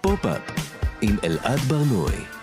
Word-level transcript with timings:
פופ-אפ 0.00 0.68
עם 1.02 1.16
אלעד 1.24 1.58
ברנועי. 1.58 2.37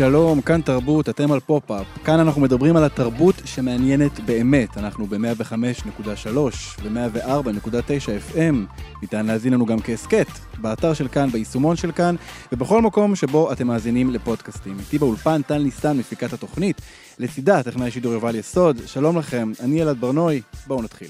שלום, 0.00 0.40
כאן 0.40 0.60
תרבות, 0.60 1.08
אתם 1.08 1.32
על 1.32 1.40
פופ-אפ. 1.40 1.86
כאן 2.04 2.20
אנחנו 2.20 2.40
מדברים 2.40 2.76
על 2.76 2.84
התרבות 2.84 3.34
שמעניינת 3.44 4.20
באמת. 4.20 4.78
אנחנו 4.78 5.06
ב-105.3 5.06 6.36
ו-104.9 6.82 8.34
FM. 8.34 8.54
ניתן 9.02 9.26
להזין 9.26 9.52
לנו 9.52 9.66
גם 9.66 9.80
כהסכת, 9.80 10.26
באתר 10.58 10.94
של 10.94 11.08
כאן, 11.08 11.30
ביישומון 11.30 11.76
של 11.76 11.92
כאן, 11.92 12.16
ובכל 12.52 12.82
מקום 12.82 13.16
שבו 13.16 13.52
אתם 13.52 13.66
מאזינים 13.66 14.10
לפודקאסטים. 14.10 14.78
איתי 14.78 14.98
באולפן 14.98 15.42
טל 15.42 15.58
ניסן, 15.62 15.98
מפיקת 15.98 16.32
התוכנית. 16.32 16.80
לצידה, 17.18 17.62
טכנאי 17.62 17.90
שידור 17.90 18.12
יובל 18.12 18.34
יסוד. 18.34 18.76
שלום 18.86 19.18
לכם, 19.18 19.52
אני 19.60 19.82
אלעד 19.82 20.00
ברנועי, 20.00 20.40
בואו 20.66 20.82
נתחיל. 20.82 21.08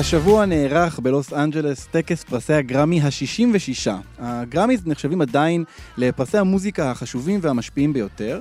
השבוע 0.00 0.46
נערך 0.46 0.98
בלוס 0.98 1.32
אנג'לס 1.32 1.86
טקס 1.90 2.24
פרסי 2.24 2.52
הגרמי 2.52 3.00
ה-66. 3.00 3.90
הגרמיז 4.18 4.86
נחשבים 4.86 5.20
עדיין 5.20 5.64
לפרסי 5.96 6.38
המוזיקה 6.38 6.90
החשובים 6.90 7.40
והמשפיעים 7.42 7.92
ביותר, 7.92 8.40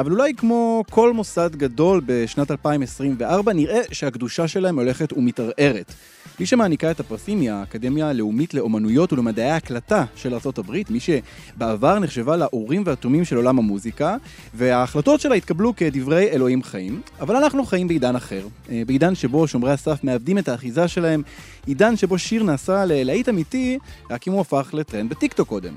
אבל 0.00 0.12
אולי 0.12 0.34
כמו 0.34 0.84
כל 0.90 1.12
מוסד 1.12 1.56
גדול 1.56 2.00
בשנת 2.06 2.50
2024, 2.50 3.52
נראה 3.52 3.80
שהקדושה 3.92 4.48
שלהם 4.48 4.78
הולכת 4.78 5.12
ומתערערת. 5.12 5.94
מי 6.40 6.46
שמעניקה 6.46 6.90
את 6.90 7.00
הפרסים 7.00 7.40
היא 7.40 7.50
האקדמיה 7.50 8.08
הלאומית 8.08 8.54
לאומנויות 8.54 9.12
ולמדעי 9.12 9.50
ההקלטה 9.50 10.04
של 10.14 10.34
ארה"ב, 10.34 10.72
מי 10.90 10.98
שבעבר 11.00 11.98
נחשבה 11.98 12.36
לאורים 12.36 12.82
והתומים 12.86 13.24
של 13.24 13.36
עולם 13.36 13.58
המוזיקה, 13.58 14.16
וההחלטות 14.54 15.20
שלה 15.20 15.34
התקבלו 15.34 15.76
כדברי 15.76 16.30
אלוהים 16.30 16.62
חיים, 16.62 17.00
אבל 17.20 17.36
אנחנו 17.36 17.64
חיים 17.64 17.88
בעידן 17.88 18.16
אחר, 18.16 18.46
אה, 18.70 18.82
בעידן 18.86 19.14
שבו 19.14 19.48
שומרי 19.48 19.72
הסף 19.72 20.04
מאבדים 20.04 20.38
את 20.38 20.48
האחיזה 20.48 20.88
שלהם, 20.88 21.22
עידן 21.66 21.96
שבו 21.96 22.18
שיר 22.18 22.42
נעשה 22.42 22.84
ללהיט 22.84 23.28
אמיתי, 23.28 23.78
רק 24.10 24.28
אם 24.28 24.32
הוא 24.32 24.40
הפך 24.40 24.70
לטרנד 24.72 25.10
בטיקטוק 25.10 25.48
קודם. 25.48 25.72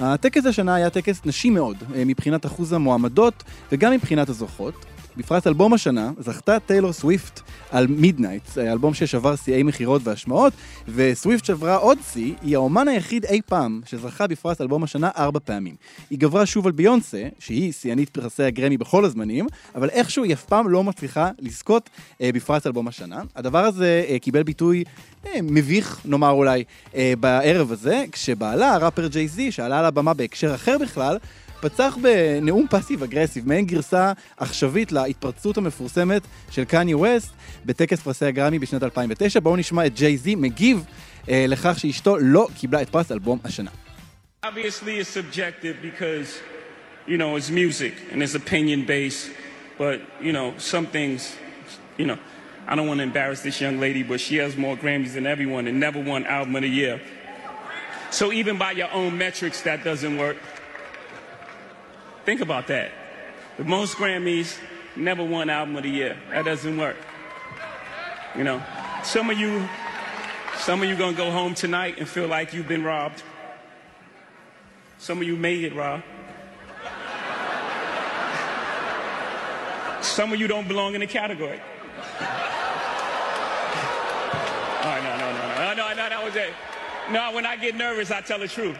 הטקס 0.00 0.46
השנה 0.46 0.74
היה 0.74 0.90
טקס 0.90 1.20
נשי 1.24 1.50
מאוד, 1.50 1.76
אה, 1.94 2.04
מבחינת 2.04 2.46
אחוז 2.46 2.72
המועמדות 2.72 3.44
וגם 3.72 3.92
מבחינת 3.92 4.28
הזוכות. 4.28 4.74
בפרס 5.16 5.46
אלבום 5.46 5.72
השנה 5.72 6.10
זכתה 6.18 6.60
טיילור 6.60 6.92
סוויפט 6.92 7.40
על 7.70 7.86
Midnights, 7.86 8.58
אלבום 8.58 8.94
ששבר 8.94 9.36
שיאי 9.36 9.62
מכירות 9.62 10.02
והשמעות, 10.04 10.52
וסוויפט 10.88 11.44
שברה 11.44 11.76
עוד 11.76 11.98
שיא, 12.12 12.34
היא 12.42 12.56
האומן 12.56 12.88
היחיד 12.88 13.24
אי 13.24 13.40
פעם 13.46 13.80
שזכה 13.86 14.26
בפרס 14.26 14.60
אלבום 14.60 14.82
השנה 14.84 15.10
ארבע 15.16 15.40
פעמים. 15.44 15.74
היא 16.10 16.18
גברה 16.18 16.46
שוב 16.46 16.66
על 16.66 16.72
ביונסה, 16.72 17.28
שהיא 17.38 17.72
שיאנית 17.72 18.08
פרסי 18.08 18.42
הגרמי 18.42 18.76
בכל 18.76 19.04
הזמנים, 19.04 19.46
אבל 19.74 19.88
איכשהו 19.88 20.24
היא 20.24 20.34
אף 20.34 20.44
פעם 20.44 20.68
לא 20.68 20.84
מצליחה 20.84 21.30
לזכות 21.38 21.90
אה, 22.20 22.30
בפרס 22.34 22.66
אלבום 22.66 22.88
השנה. 22.88 23.22
הדבר 23.36 23.64
הזה 23.64 24.04
אה, 24.08 24.18
קיבל 24.18 24.42
ביטוי 24.42 24.84
אה, 25.26 25.42
מביך, 25.42 26.00
נאמר 26.04 26.30
אולי, 26.30 26.64
אה, 26.94 27.12
בערב 27.20 27.72
הזה, 27.72 28.04
כשבעלה, 28.12 28.74
הראפר 28.74 29.06
ג'יי 29.06 29.28
זי, 29.28 29.52
שעלה 29.52 29.78
על 29.78 29.84
הבמה 29.84 30.14
בהקשר 30.14 30.54
אחר 30.54 30.76
בכלל, 30.78 31.18
פצח 31.60 31.96
בנאום 32.02 32.66
passive 32.70 33.02
aggressive, 33.02 33.48
מעין 33.48 33.66
גרסה 33.66 34.12
עכשווית 34.36 34.92
להתפרצות 34.92 35.56
המפורסמת 35.56 36.22
של 36.50 36.64
קניה 36.64 36.96
ווסט 36.96 37.32
בטקס 37.64 38.00
פרסי 38.00 38.24
הגרמי 38.24 38.58
בשנת 38.58 38.82
2009. 38.82 39.40
בואו 39.40 39.56
נשמע 39.56 39.86
את 39.86 39.94
ג'יי 39.94 40.16
זי 40.16 40.34
מגיב 40.34 40.84
אה, 41.28 41.44
לכך 41.48 41.78
שאשתו 41.78 42.16
לא 42.18 42.48
קיבלה 42.60 42.82
את 42.82 42.88
פרס 42.88 43.12
אלבום 43.12 43.38
השנה. 43.44 43.70
Obviously, 44.46 45.04
subjective 45.04 45.76
because, 45.82 46.28
you 47.06 47.18
know, 47.18 47.36
it's 47.36 47.50
music 47.50 47.94
and 48.10 48.22
it's 48.22 48.34
opinion 48.34 48.86
based. 48.86 49.26
But, 49.78 49.98
you 50.26 50.32
know, 50.32 50.54
some 50.72 50.86
things, 50.96 51.20
you 51.98 52.06
know, 52.06 52.18
I 52.70 52.72
don't 52.76 52.88
want 52.90 52.98
to 53.02 53.06
embarrass 53.10 53.40
this 53.48 53.60
young 53.60 53.76
lady, 53.86 54.02
but 54.10 54.18
she 54.26 54.36
has 54.44 54.52
more 54.64 54.76
Grammys 54.82 55.12
than 55.16 55.26
everyone 55.34 55.64
and 55.68 55.76
never 55.86 56.00
won 56.10 56.20
Album 56.38 56.56
of 56.56 56.62
the 56.62 56.72
Year. 56.82 56.96
So 58.18 58.24
even 58.40 58.54
by 58.64 58.72
your 58.80 58.90
own 59.00 59.12
metrics, 59.24 59.58
that 59.68 59.84
doesn't 59.90 60.16
work. 60.24 60.38
Think 62.30 62.42
about 62.42 62.68
that. 62.68 62.92
The 63.56 63.64
most 63.64 63.96
Grammys, 63.96 64.56
never 64.94 65.24
won 65.24 65.50
Album 65.50 65.74
of 65.74 65.82
the 65.82 65.88
Year. 65.88 66.16
That 66.30 66.44
doesn't 66.44 66.78
work. 66.78 66.96
You 68.36 68.44
know, 68.44 68.62
some 69.02 69.30
of 69.30 69.36
you, 69.36 69.68
some 70.58 70.80
of 70.80 70.88
you 70.88 70.94
gonna 70.94 71.16
go 71.16 71.32
home 71.32 71.56
tonight 71.56 71.96
and 71.98 72.08
feel 72.08 72.28
like 72.28 72.54
you've 72.54 72.68
been 72.68 72.84
robbed. 72.84 73.24
Some 74.98 75.18
of 75.18 75.24
you 75.24 75.34
made 75.34 75.64
it, 75.64 75.74
Rob. 75.74 76.04
Some 80.00 80.32
of 80.32 80.38
you 80.38 80.46
don't 80.46 80.68
belong 80.68 80.94
in 80.94 81.00
the 81.00 81.08
category. 81.08 81.60
Right, 84.84 85.02
no, 85.02 85.16
no, 85.18 85.32
no, 85.32 85.48
no, 85.48 85.74
no, 85.74 85.88
no, 85.88 86.08
that 86.08 86.24
was 86.24 86.36
it. 86.36 86.52
No, 87.10 87.32
when 87.32 87.44
I 87.44 87.56
get 87.56 87.74
nervous, 87.74 88.12
I 88.12 88.20
tell 88.20 88.38
the 88.38 88.46
truth. 88.46 88.78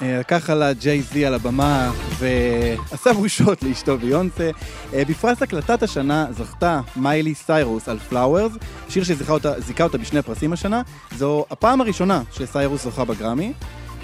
לקח 0.00 0.50
עלה 0.50 0.72
ג'יי 0.72 1.02
זי 1.02 1.26
על 1.26 1.34
הבמה 1.34 1.92
ועשה 2.18 3.12
בושות 3.12 3.62
לאשתו 3.62 3.98
ביונסה. 3.98 4.50
בפרס 4.92 5.42
הקלטת 5.42 5.82
השנה 5.82 6.26
זכתה 6.30 6.80
מיילי 6.96 7.34
סיירוס 7.34 7.88
על 7.88 7.98
פלאוורס, 7.98 8.52
שיר 8.88 9.04
שזיכה 9.04 9.32
אותה, 9.32 9.54
אותה 9.80 9.98
בשני 9.98 10.22
פרסים 10.22 10.52
השנה. 10.52 10.82
זו 11.16 11.44
הפעם 11.50 11.80
הראשונה 11.80 12.22
שסיירוס 12.32 12.84
זוכה 12.84 13.04
בגרמי. 13.04 13.52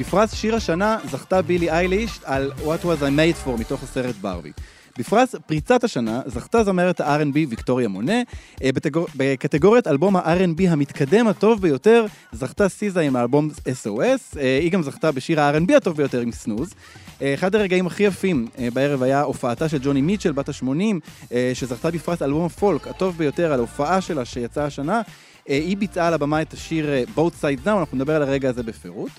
בפרס 0.01 0.35
שיר 0.35 0.57
השנה 0.57 0.99
זכתה 1.11 1.43
בילי 1.43 1.71
אייליש 1.71 2.21
על 2.25 2.53
What 2.65 2.85
Was 2.85 3.03
I 3.03 3.03
Made 3.03 3.47
For 3.47 3.61
מתוך 3.61 3.83
הסרט 3.83 4.15
ברבי. 4.21 4.53
בפרס 5.01 5.35
פריצת 5.47 5.85
השנה 5.85 6.21
זכתה 6.27 6.65
זמרת 6.65 7.01
ה-R&B 7.01 7.35
ויקטוריה 7.49 7.89
מונה. 7.89 8.23
אה, 8.63 8.73
בקטגור... 8.73 9.07
בקטגוריית 9.17 9.87
אלבום 9.87 10.17
ה-R&B 10.17 10.63
המתקדם 10.69 11.29
הטוב 11.29 11.63
ביותר 11.63 12.07
זכתה 12.33 12.69
סיזה 12.69 13.01
עם 13.01 13.17
האלבום 13.17 13.51
SOS. 13.85 14.39
אה, 14.39 14.59
היא 14.63 14.73
גם 14.73 14.83
זכתה 14.83 15.13
בשיר 15.13 15.41
ה-R&B 15.41 15.77
הטוב 15.77 15.97
ביותר 15.97 16.21
עם 16.21 16.33
סנוז. 16.33 16.75
אה, 17.23 17.35
אחד 17.35 17.55
הרגעים 17.55 17.87
הכי 17.87 18.03
יפים 18.03 18.49
בערב 18.73 19.03
היה 19.03 19.23
הופעתה 19.23 19.69
של 19.69 19.79
ג'וני 19.83 20.01
מיטשל 20.01 20.33
בת 20.33 20.49
ה-80, 20.49 21.35
שזכתה 21.55 21.91
בפרס 21.91 22.23
אלבום 22.23 22.45
הפולק 22.45 22.89
הטוב 22.89 23.19
ביותר 23.19 23.53
על 23.53 23.59
ההופעה 23.59 24.01
שלה 24.01 24.25
שיצאה 24.25 24.65
השנה. 24.65 25.03
היא 25.47 25.77
ביצעה 25.77 26.07
על 26.07 26.15
הבמה 26.15 26.43
את 26.43 26.53
השיר 26.53 26.87
Both 27.17 27.43
Sides 27.43 27.67
Now, 27.67 27.71
אנחנו 27.71 27.97
נדבר 27.97 28.17
על 28.17 28.23
הרגע 28.23 28.49
הזה 28.49 28.63
בפירוט. 28.63 29.11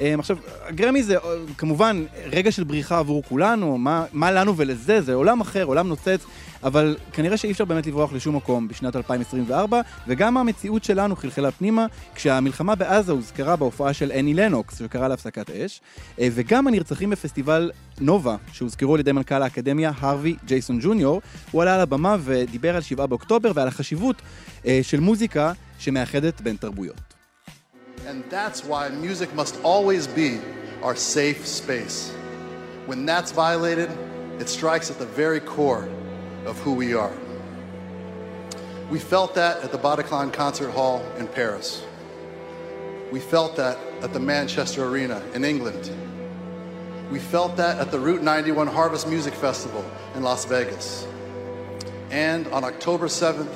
אמ, 0.00 0.20
עכשיו, 0.20 0.36
הגרמי 0.66 1.02
זה 1.02 1.16
אה, 1.16 1.20
כמובן 1.58 2.04
רגע 2.26 2.52
של 2.52 2.64
בריחה 2.64 2.98
עבור 2.98 3.22
כולנו, 3.28 3.78
מה, 3.78 4.04
מה 4.12 4.30
לנו 4.30 4.56
ולזה, 4.56 5.00
זה 5.00 5.14
עולם 5.14 5.40
אחר, 5.40 5.64
עולם 5.64 5.88
נוצץ, 5.88 6.24
אבל 6.62 6.96
כנראה 7.12 7.36
שאי 7.36 7.50
אפשר 7.50 7.64
באמת 7.64 7.86
לברוח 7.86 8.12
לשום 8.12 8.36
מקום 8.36 8.68
בשנת 8.68 8.96
2024, 8.96 9.80
וגם 10.08 10.36
המציאות 10.36 10.84
שלנו 10.84 11.16
חלחלה 11.16 11.50
פנימה, 11.50 11.86
כשהמלחמה 12.14 12.74
בעזה 12.74 13.12
הוזכרה 13.12 13.56
בהופעה 13.56 13.92
של 13.92 14.12
אני 14.12 14.34
לנוקס, 14.34 14.78
שקרא 14.78 15.08
להפסקת 15.08 15.50
אש, 15.50 15.80
אה, 16.18 16.28
וגם 16.32 16.66
הנרצחים 16.66 17.10
בפסטיבל 17.10 17.70
נובה, 18.00 18.36
שהוזכרו 18.52 18.94
על 18.94 19.00
ידי 19.00 19.12
מנכ"ל 19.12 19.42
האקדמיה, 19.42 19.92
הרווי 19.98 20.36
ג'ייסון 20.46 20.78
ג'וניור, 20.82 21.20
הוא 21.50 21.62
עלה 21.62 21.74
על 21.74 21.80
הבמה 21.80 22.16
ודיבר 22.20 22.76
על 22.76 22.82
7 22.82 23.06
באוקטובר 23.06 23.52
ועל 23.54 23.68
החשיבות 23.68 24.16
אה, 24.66 24.80
של 24.82 25.00
מוזיקה 25.00 25.52
שמאחדת 25.78 26.40
בין 26.40 26.56
תרבויות. 26.56 27.00
And 28.06 28.30
that's 28.30 28.64
why 28.64 28.88
music 28.88 29.28
must 29.36 29.54
always 29.62 30.06
be 30.06 30.38
our 30.82 30.96
safe 30.96 31.46
space. 31.46 32.12
When 32.86 33.04
that's 33.06 33.30
violated, 33.30 33.90
it 34.40 34.48
strikes 34.48 34.90
at 34.90 34.98
the 34.98 35.10
very 35.22 35.40
core 35.40 35.86
of 36.46 36.58
who 36.64 36.72
we 36.72 36.94
are. 36.94 37.12
We 38.90 38.98
felt 38.98 39.34
that 39.34 39.62
at 39.64 39.70
the 39.70 39.78
Bataclan 39.78 40.32
Concert 40.32 40.70
Hall 40.70 41.04
in 41.18 41.28
Paris. 41.28 41.82
We 43.12 43.20
felt 43.20 43.54
that 43.56 43.76
at 44.02 44.12
the 44.12 44.18
Manchester 44.18 44.84
Arena 44.88 45.22
in 45.34 45.44
England. 45.44 45.84
We 47.10 47.18
felt 47.18 47.56
that 47.56 47.78
at 47.78 47.90
the 47.90 47.98
Route 47.98 48.22
91 48.22 48.68
Harvest 48.68 49.08
Music 49.08 49.34
Festival 49.34 49.84
in 50.14 50.22
Las 50.22 50.44
Vegas. 50.44 51.08
And 52.12 52.46
on 52.48 52.62
October 52.62 53.08
7th, 53.08 53.50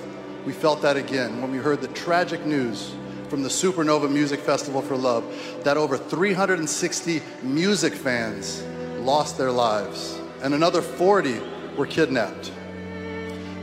we 0.44 0.52
felt 0.52 0.82
that 0.82 0.96
again 0.96 1.40
when 1.40 1.52
we 1.52 1.58
heard 1.58 1.80
the 1.80 1.88
tragic 1.88 2.44
news 2.44 2.92
from 3.28 3.44
the 3.44 3.48
Supernova 3.48 4.10
Music 4.10 4.40
Festival 4.40 4.82
for 4.82 4.96
Love 4.96 5.24
that 5.62 5.76
over 5.76 5.96
360 5.96 7.22
music 7.44 7.94
fans 7.94 8.64
lost 8.98 9.38
their 9.38 9.52
lives 9.52 10.18
and 10.42 10.52
another 10.52 10.82
40 10.82 11.40
were 11.76 11.86
kidnapped. 11.86 12.50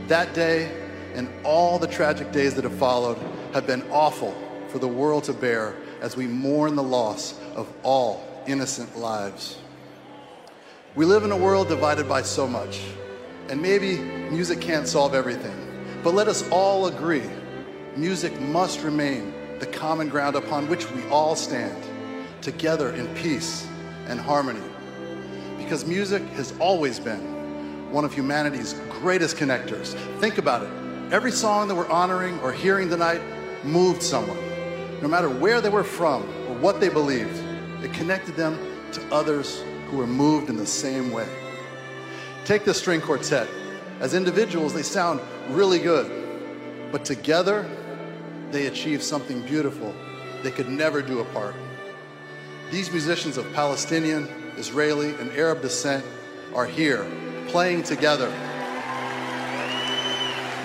That 0.08 0.32
day 0.32 0.74
and 1.14 1.28
all 1.44 1.78
the 1.78 1.86
tragic 1.86 2.32
days 2.32 2.54
that 2.54 2.64
have 2.64 2.78
followed 2.78 3.18
have 3.52 3.66
been 3.66 3.82
awful 3.90 4.34
for 4.68 4.78
the 4.78 4.88
world 4.88 5.24
to 5.24 5.34
bear 5.34 5.76
as 6.00 6.16
we 6.16 6.26
mourn 6.26 6.76
the 6.76 6.82
loss 6.82 7.38
of 7.54 7.70
all 7.82 8.26
innocent 8.46 8.96
lives. 8.96 9.58
We 10.94 11.06
live 11.06 11.24
in 11.24 11.32
a 11.32 11.36
world 11.38 11.68
divided 11.68 12.06
by 12.06 12.20
so 12.20 12.46
much, 12.46 12.82
and 13.48 13.62
maybe 13.62 13.96
music 13.96 14.60
can't 14.60 14.86
solve 14.86 15.14
everything, 15.14 15.56
but 16.04 16.12
let 16.12 16.28
us 16.28 16.46
all 16.50 16.86
agree 16.86 17.22
music 17.96 18.38
must 18.42 18.82
remain 18.82 19.32
the 19.58 19.64
common 19.64 20.10
ground 20.10 20.36
upon 20.36 20.68
which 20.68 20.90
we 20.90 21.02
all 21.08 21.34
stand, 21.34 21.82
together 22.42 22.92
in 22.92 23.06
peace 23.14 23.66
and 24.08 24.20
harmony. 24.20 24.60
Because 25.56 25.86
music 25.86 26.22
has 26.34 26.52
always 26.58 27.00
been 27.00 27.90
one 27.90 28.04
of 28.04 28.12
humanity's 28.12 28.74
greatest 28.90 29.38
connectors. 29.38 29.94
Think 30.20 30.36
about 30.36 30.62
it. 30.62 30.70
Every 31.10 31.32
song 31.32 31.68
that 31.68 31.74
we're 31.74 31.88
honoring 31.88 32.38
or 32.40 32.52
hearing 32.52 32.90
tonight 32.90 33.22
moved 33.64 34.02
someone. 34.02 34.36
No 35.00 35.08
matter 35.08 35.30
where 35.30 35.62
they 35.62 35.70
were 35.70 35.84
from 35.84 36.22
or 36.48 36.54
what 36.58 36.80
they 36.80 36.90
believed, 36.90 37.42
it 37.82 37.94
connected 37.94 38.36
them 38.36 38.58
to 38.92 39.00
others 39.10 39.64
who 39.92 39.98
were 39.98 40.06
moved 40.06 40.48
in 40.48 40.56
the 40.56 40.66
same 40.66 41.12
way. 41.12 41.28
Take 42.46 42.64
the 42.64 42.72
string 42.72 43.02
quartet. 43.02 43.46
As 44.00 44.14
individuals, 44.14 44.72
they 44.72 44.82
sound 44.82 45.20
really 45.50 45.78
good, 45.78 46.90
but 46.90 47.04
together, 47.04 47.68
they 48.50 48.68
achieve 48.68 49.02
something 49.02 49.42
beautiful 49.42 49.94
they 50.42 50.50
could 50.50 50.70
never 50.70 51.02
do 51.02 51.20
apart. 51.20 51.54
These 52.70 52.90
musicians 52.90 53.36
of 53.36 53.52
Palestinian, 53.52 54.28
Israeli, 54.56 55.14
and 55.16 55.30
Arab 55.32 55.60
descent 55.60 56.06
are 56.54 56.64
here, 56.64 57.06
playing 57.48 57.82
together. 57.82 58.30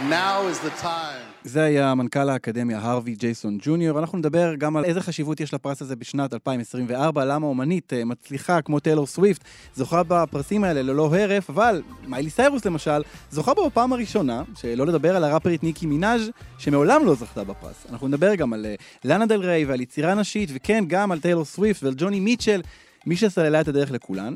Now 0.08 0.48
is 0.48 0.60
the 0.60 0.70
time. 0.72 1.27
זה 1.48 1.64
היה 1.64 1.96
מנכ"ל 1.96 2.30
האקדמיה 2.30 2.80
הארווי 2.80 3.16
מייסון 3.16 3.58
ג'וניור. 3.62 4.00
אנחנו 4.00 4.18
נדבר 4.18 4.56
גם 4.56 4.78
על 4.78 4.86
איזה 4.86 5.02
חשיבות 5.02 5.40
יש 5.40 5.54
לפרס 5.54 5.82
הזה 5.82 5.96
בשנת 5.96 6.34
2024, 6.34 7.26
למה 7.26 7.48
אומנית 7.48 7.94
אה, 7.94 8.06
מצליחה 8.06 8.62
כמו 8.62 8.80
טיילור 8.80 9.08
סוויפט 9.08 9.44
זוכה 9.76 10.04
בפרסים 10.08 10.64
האלה 10.64 10.82
ללא 10.82 11.16
הרף, 11.16 11.50
אבל 11.50 11.82
מיילי 12.08 12.30
סיירוס 12.30 12.66
למשל 12.66 13.02
זוכה 13.32 13.54
בו 13.54 13.70
בפעם 13.70 13.94
הראשונה, 13.94 14.44
שלא 14.56 14.88
לדבר 14.88 15.16
על 15.16 15.24
הראפרית 15.24 15.64
ניקי 15.64 15.86
מנאז' 15.86 16.30
שמעולם 16.58 17.06
לא 17.06 17.16
זכתה 17.16 17.44
בפרס. 17.44 17.86
אנחנו 17.92 18.08
נדבר 18.08 18.36
גם 18.36 18.54
על 18.54 18.66
אה, 18.66 18.76
לאנה 19.06 19.26
דל 19.26 19.40
ריי 19.40 19.66
ועל 19.66 19.82
יצירה 19.82 20.16
נשית, 20.16 20.50
וכן, 20.54 20.84
גם 20.88 21.12
על 21.12 21.20
טיילור 21.20 21.46
סוויפט 21.46 21.84
ועל 21.84 21.94
ג'וני 21.98 22.20
מיטשל, 22.20 22.62
מי 23.06 23.16
שסללה 23.16 23.62
את 23.62 23.68
הדרך 23.68 23.92
לכולן. 23.92 24.34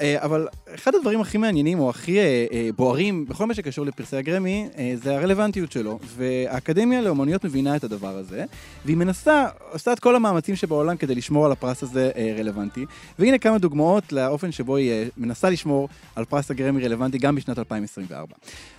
אה, 0.00 0.24
אבל 0.24 0.48
אחד 0.74 0.94
הדברים 0.94 1.20
הכי 1.20 1.38
מעניינים 1.38 1.78
או 1.78 1.90
הכי 1.90 2.18
אה, 2.18 2.46
אה, 2.52 2.68
בוערים 2.76 3.26
בכל 3.28 3.46
מה 3.46 3.54
שקשור 3.54 3.86
לפרסי 3.86 4.16
הגרמי 4.16 4.68
זה 4.94 5.16
הרלוונטיות 5.16 5.72
שלו. 5.72 5.98
והאקדמיה 6.16 7.00
לאומנויות 7.00 7.44
מבינה 7.44 7.76
את 7.76 7.84
הדבר 7.84 8.16
הזה, 8.16 8.44
והיא 8.84 8.96
מנסה, 8.96 9.46
עושה 9.72 9.92
את 9.92 10.00
כל 10.00 10.16
המאמצים 10.16 10.56
שבעולם 10.56 10.96
כדי 10.96 11.14
לשמור 11.14 11.46
על 11.46 11.52
הפרס 11.52 11.82
הזה 11.82 12.10
רלוונטי. 12.38 12.84
והנה 13.18 13.38
כמה 13.38 13.58
דוגמאות 13.58 14.12
לאופן 14.12 14.52
שבו 14.52 14.76
היא 14.76 14.92
מנסה 15.16 15.50
לשמור 15.50 15.88
על 16.16 16.24
פרס 16.24 16.50
הגרמי 16.50 16.84
רלוונטי 16.84 17.18
גם 17.18 17.36
בשנת 17.36 17.58
2024. 17.58 18.34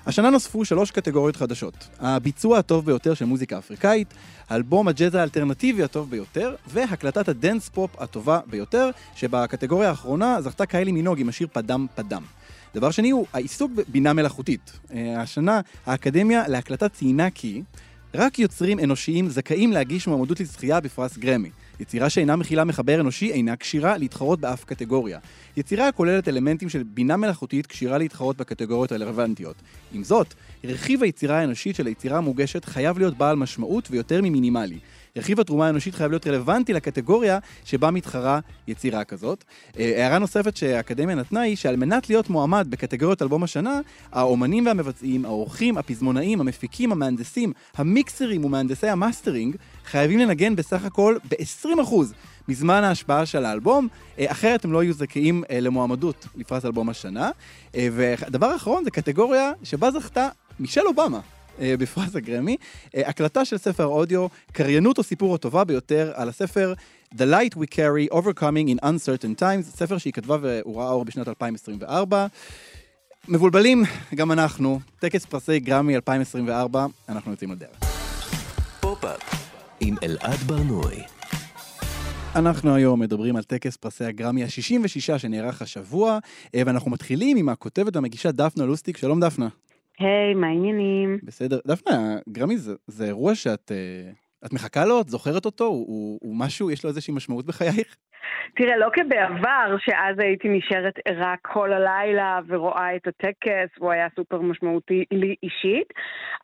השנה 0.06 0.30
נוספו 0.30 0.66
שלוש 0.66 0.92
קטגוריות 0.92 1.36
חדשות. 1.36 1.88
הביצוע 2.00 2.58
הטוב 2.58 2.86
ביותר 2.86 3.14
של 3.14 3.26
מוזיקה 3.26 3.58
אפריקאית, 3.58 4.14
אלבום 4.52 4.88
הג'אז 4.88 5.16
האלטרנטיבי 5.16 5.84
הטוב 5.84 6.10
ביותר, 6.10 6.56
והקלטת 6.68 7.30
ה 7.30 7.36
dance 7.36 7.70
pop 7.70 8.02
הטובה 8.02 8.40
ביותר, 8.50 8.90
שבקטגוריה 9.16 9.90
האחרונה 9.90 10.42
זכתה 10.42 10.66
קיילי 10.66 10.92
מינוג 10.92 11.20
עם 11.20 11.30
השיר 11.30 11.48
Padam 11.54 11.86
Padam. 11.96 12.24
דבר 12.76 12.92
שני 12.92 13.10
הוא 13.10 13.26
העיסוק 13.34 13.72
בבינה 13.76 14.14
מלאכותית. 14.14 14.72
אה, 14.94 15.22
השנה 15.22 15.62
האקדמיה 15.86 16.48
להקלטה 16.48 16.90
ציינה 16.90 17.30
כי 17.30 17.62
רק 18.14 18.40
יוצרים 18.40 18.80
אנושיים 18.80 19.30
זכאים 19.30 19.72
להגיש 19.72 20.08
מועמדות 20.08 20.40
לזכייה 20.40 20.80
בפרס 20.80 21.18
גרמי. 21.18 21.50
יצירה 21.80 22.10
שאינה 22.10 22.36
מכילה 22.36 22.64
מחבר 22.64 23.02
אנושי 23.02 23.32
אינה 23.32 23.56
כשירה 23.56 23.98
להתחרות 23.98 24.40
באף 24.40 24.64
קטגוריה. 24.64 25.20
יצירה 25.58 25.88
הכוללת 25.88 26.28
אלמנטים 26.28 26.70
של 26.70 26.84
בינה 26.84 27.18
מלאכותית 27.18 27.68
כשירה 27.68 27.98
להתחרות 27.98 28.38
בקטגוריות 28.38 28.92
הרלוונטיות. 28.92 29.56
עם 29.94 30.04
זאת, 30.04 30.34
רכיב 30.64 31.04
היצירה 31.04 31.40
האנושית 31.40 31.76
של 31.76 31.88
היצירה 31.88 32.18
המוגשת 32.18 32.66
חייב 32.66 32.98
להיות 32.98 33.18
בעל 33.18 33.36
משמעות 33.36 33.88
ויותר 33.92 34.22
ממינימלי. 34.22 34.80
רכיב 35.18 35.40
התרומה 35.40 35.68
האנושית 35.68 35.96
חייב 35.96 36.12
להיות 36.12 36.28
רלוונטי 36.28 36.74
לקטגוריה 36.74 37.40
שבה 37.66 37.92
מתחרה 37.92 38.40
יצירה 38.68 39.04
כזאת. 39.04 39.44
אה, 39.80 40.04
הערה 40.04 40.20
נוספת 40.20 40.58
שהאקדמיה 40.58 41.16
נתנה 41.16 41.42
היא 41.42 41.56
שעל 41.56 41.76
מנת 41.76 42.10
להיות 42.10 42.30
מועמד 42.30 42.68
בקטגוריות 42.70 43.22
אלבום 43.22 43.44
השנה, 43.44 43.80
האומנים 44.12 44.66
והמבצעים, 44.66 45.26
האורחים, 45.26 45.78
הפזמונאים, 45.78 46.42
המפיקים, 46.42 46.92
המהנדסים, 46.92 47.54
המיקסרים 47.76 48.46
ומהנדסי 48.46 48.88
המאסטרינג 48.88 49.56
חייבים 49.86 50.20
לנגן 50.20 50.56
בסך 50.56 50.86
הכל 50.86 51.18
ב-20% 51.30 51.94
מזמן 52.48 52.84
ההשמעה 52.84 53.26
של 53.26 53.46
האלבום, 53.46 53.88
אה, 54.20 54.32
אחרת 54.32 54.66
הם 54.66 54.72
לא 54.72 54.84
יהיו 54.84 54.94
זכאים 54.94 55.44
אה, 55.50 55.60
למועמדות 55.60 56.28
לפרס 56.36 56.66
אלבום 56.66 56.90
השנה. 56.90 57.32
והדבר 57.74 58.46
האחרון 58.46 58.84
זה 58.84 58.92
קטגוריה 58.92 59.52
שבה 59.64 59.92
זכתה 59.92 60.30
מישל 60.60 60.82
אובמה. 60.86 61.20
אה, 61.60 61.78
בפרס 61.78 62.16
הגרמי, 62.16 62.58
אה, 62.96 63.10
הקלטה 63.10 63.46
של 63.46 63.58
ספר 63.58 63.86
אודיו, 63.86 64.28
קריינות 64.52 64.98
או 64.98 65.04
סיפור 65.04 65.36
הטובה 65.36 65.64
ביותר 65.64 66.12
על 66.16 66.30
הספר 66.30 66.74
The 67.14 67.24
Light 67.32 67.58
We 67.58 67.76
Carry 67.76 68.14
Overcoming 68.14 68.76
in 68.76 68.84
Uncertain 68.84 69.42
Times, 69.42 69.64
ספר 69.64 69.98
שהיא 69.98 70.14
כתבה 70.14 70.38
והוא 70.42 70.82
ראה 70.82 70.90
אור 70.90 71.06
בשנת 71.06 71.28
2024. 71.28 72.28
מבולבלים, 73.28 73.84
גם 74.16 74.32
אנחנו, 74.32 74.80
טקס 75.00 75.26
פרסי 75.26 75.60
גרמי 75.60 75.96
2024, 75.96 76.86
אנחנו 77.10 77.32
יוצאים 77.32 77.52
לדרך. 77.52 77.80
פופ-אפ 78.80 79.22
עם 79.80 79.96
אלעד 80.04 80.40
ברנועי. 80.40 81.04
אנחנו 82.36 82.76
היום 82.76 83.00
מדברים 83.00 83.36
על 83.36 83.44
טקס 83.44 83.78
פרסי 83.78 84.06
הגרמי 84.06 84.44
ה-66 84.44 85.18
שנערך 85.18 85.62
השבוע, 85.62 86.20
אה, 86.56 86.62
ואנחנו 86.66 86.92
מתחילים 86.92 87.38
עם 87.38 87.50
הכותבת 87.50 87.96
והמגישה 87.96 88.32
דפנה 88.32 88.66
לוסטיק. 88.66 88.98
שלום 88.98 89.20
דפנה. 89.20 89.48
היי, 90.00 90.34
מה 90.34 90.48
העניינים? 90.48 91.20
בסדר. 91.24 91.60
דפנה, 91.68 92.18
גרמי 92.30 92.58
זה, 92.58 92.76
זה 92.88 93.06
אירוע 93.06 93.36
שאת 93.36 93.72
אה, 93.72 94.12
את 94.46 94.54
מחכה 94.54 94.86
לו? 94.86 95.02
את 95.02 95.10
זוכרת 95.10 95.46
אותו? 95.46 95.66
הוא, 95.66 96.20
הוא, 96.24 96.36
משהו, 96.36 96.72
יש 96.72 96.84
לו 96.84 96.90
איזושהי 96.90 97.14
משמעות 97.14 97.46
בחייך? 97.46 97.98
תראה, 98.56 98.78
לא 98.78 98.88
כבעבר, 98.94 99.76
שאז 99.80 100.20
הייתי 100.20 100.50
נשארת 100.50 101.00
ערה 101.06 101.36
כל 101.42 101.74
הלילה 101.74 102.40
ורואה 102.48 102.96
את 102.96 103.08
הטקס, 103.08 103.78
והוא 103.80 103.92
היה 103.92 104.08
סופר 104.16 104.42
משמעותי 104.42 105.06
לי 105.12 105.36
אישית, 105.44 105.94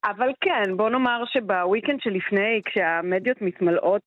אבל 0.05 0.29
כן, 0.41 0.77
בוא 0.77 0.89
נאמר 0.89 1.23
שבוויקנד 1.25 2.01
שלפני, 2.01 2.61
כשהמדיות 2.65 3.41
מתמלאות 3.41 4.01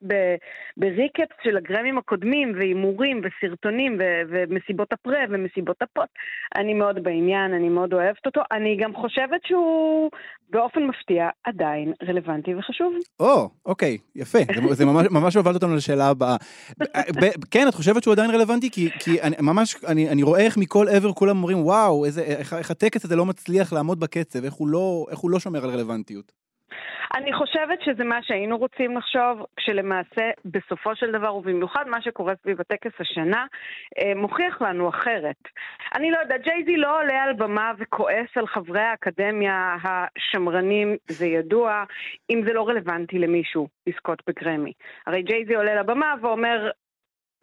בריקאפס 0.76 1.36
של 1.42 1.56
הגרמים 1.56 1.98
הקודמים, 1.98 2.52
והימורים, 2.58 3.20
וסרטונים, 3.24 3.96
ו- 3.98 4.22
ומסיבות 4.28 4.92
הפרה, 4.92 5.20
ומסיבות 5.30 5.82
הפוט, 5.82 6.08
אני 6.56 6.75
מאוד 6.75 7.02
בעניין, 7.02 7.54
אני 7.54 7.68
מאוד 7.68 7.92
אוהבת 7.92 8.26
אותו. 8.26 8.40
אני 8.52 8.76
גם 8.76 8.94
חושבת 8.94 9.40
שהוא 9.46 10.11
באופן 10.50 10.82
מפתיע 10.82 11.28
עדיין 11.44 11.92
רלוונטי 12.08 12.54
וחשוב. 12.54 12.94
או, 13.20 13.49
אוקיי, 13.66 13.99
יפה. 14.16 14.38
זה, 14.38 14.75
זה 14.75 14.85
ממש, 14.85 15.06
ממש 15.11 15.37
הובלת 15.37 15.54
אותנו 15.54 15.76
לשאלה 15.76 16.08
הבאה. 16.08 16.37
כן, 17.56 17.68
את 17.68 17.75
חושבת 17.75 18.02
שהוא 18.02 18.12
עדיין 18.12 18.30
רלוונטי? 18.30 18.70
כי, 18.70 18.90
כי 18.98 19.22
אני, 19.22 19.36
ממש, 19.40 19.84
אני, 19.84 20.08
אני 20.08 20.22
רואה 20.22 20.40
איך 20.40 20.56
מכל 20.58 20.86
עבר 20.88 21.12
כולם 21.12 21.36
אומרים, 21.36 21.64
וואו, 21.64 22.04
איזה, 22.04 22.22
איך, 22.22 22.52
איך 22.52 22.70
הטקס 22.70 23.04
הזה 23.04 23.16
לא 23.16 23.25
מצליח 23.25 23.72
לעמוד 23.72 24.00
בקצב, 24.00 24.44
איך 24.44 24.54
הוא 24.54 24.68
לא, 24.68 25.06
איך 25.10 25.18
הוא 25.18 25.30
לא 25.30 25.38
שומר 25.38 25.64
על 25.64 25.70
רלוונטיות. 25.70 26.32
אני 27.14 27.32
חושבת 27.32 27.78
שזה 27.84 28.04
מה 28.04 28.22
שהיינו 28.22 28.58
רוצים 28.58 28.96
לחשוב, 28.96 29.46
כשלמעשה 29.56 30.30
בסופו 30.44 30.96
של 30.96 31.12
דבר, 31.12 31.36
ובמיוחד 31.36 31.84
מה 31.86 32.02
שקורה 32.02 32.34
סביב 32.42 32.60
הטקס 32.60 32.90
השנה, 33.00 33.46
אה, 33.98 34.12
מוכיח 34.16 34.62
לנו 34.62 34.88
אחרת. 34.88 35.42
אני 35.94 36.10
לא 36.10 36.18
יודעת, 36.18 36.40
ג'ייזי 36.42 36.76
לא 36.76 37.00
עולה 37.00 37.22
על 37.22 37.32
במה 37.32 37.72
וכועס 37.78 38.30
על 38.34 38.46
חברי 38.46 38.80
האקדמיה 38.80 39.76
השמרנים, 39.84 40.96
זה 41.08 41.26
ידוע, 41.26 41.84
אם 42.30 42.42
זה 42.46 42.52
לא 42.52 42.68
רלוונטי 42.68 43.18
למישהו 43.18 43.68
לזכות 43.86 44.22
בגרמי. 44.28 44.72
הרי 45.06 45.22
ג'ייזי 45.22 45.54
עולה 45.54 45.75
לבמה 45.80 46.14
ואומר, 46.20 46.70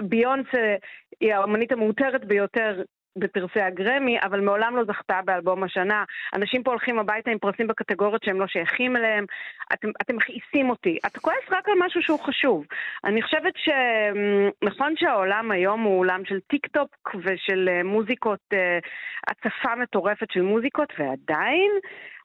ביונסה 0.01 0.75
היא 1.19 1.33
האמנית 1.33 1.71
המעוטרת 1.71 2.25
ביותר 2.25 2.81
בפרסי 3.17 3.61
הגרמי, 3.61 4.17
אבל 4.21 4.41
מעולם 4.41 4.75
לא 4.75 4.83
זכתה 4.83 5.19
באלבום 5.25 5.63
השנה. 5.63 6.03
אנשים 6.35 6.63
פה 6.63 6.71
הולכים 6.71 6.99
הביתה 6.99 7.31
עם 7.31 7.39
פרסים 7.39 7.67
בקטגוריות 7.67 8.23
שהם 8.23 8.39
לא 8.39 8.47
שייכים 8.47 8.95
אליהם. 8.97 9.25
אתם, 9.73 9.87
אתם 10.01 10.15
מכעיסים 10.15 10.69
אותי. 10.69 10.97
אתה 11.05 11.19
כועס 11.19 11.43
רק 11.51 11.69
על 11.69 11.73
משהו 11.85 12.01
שהוא 12.01 12.19
חשוב. 12.19 12.65
אני 13.03 13.21
חושבת 13.21 13.53
שנכון 13.55 14.93
שהעולם 14.97 15.51
היום 15.51 15.81
הוא 15.81 15.99
עולם 15.99 16.25
של 16.25 16.39
טיק 16.39 16.67
טוק 16.67 17.15
ושל 17.23 17.69
אה, 17.69 17.83
מוזיקות, 17.83 18.39
אה, 18.53 18.79
הצפה 19.27 19.75
מטורפת 19.75 20.31
של 20.31 20.41
מוזיקות, 20.41 20.93
ועדיין 20.99 21.71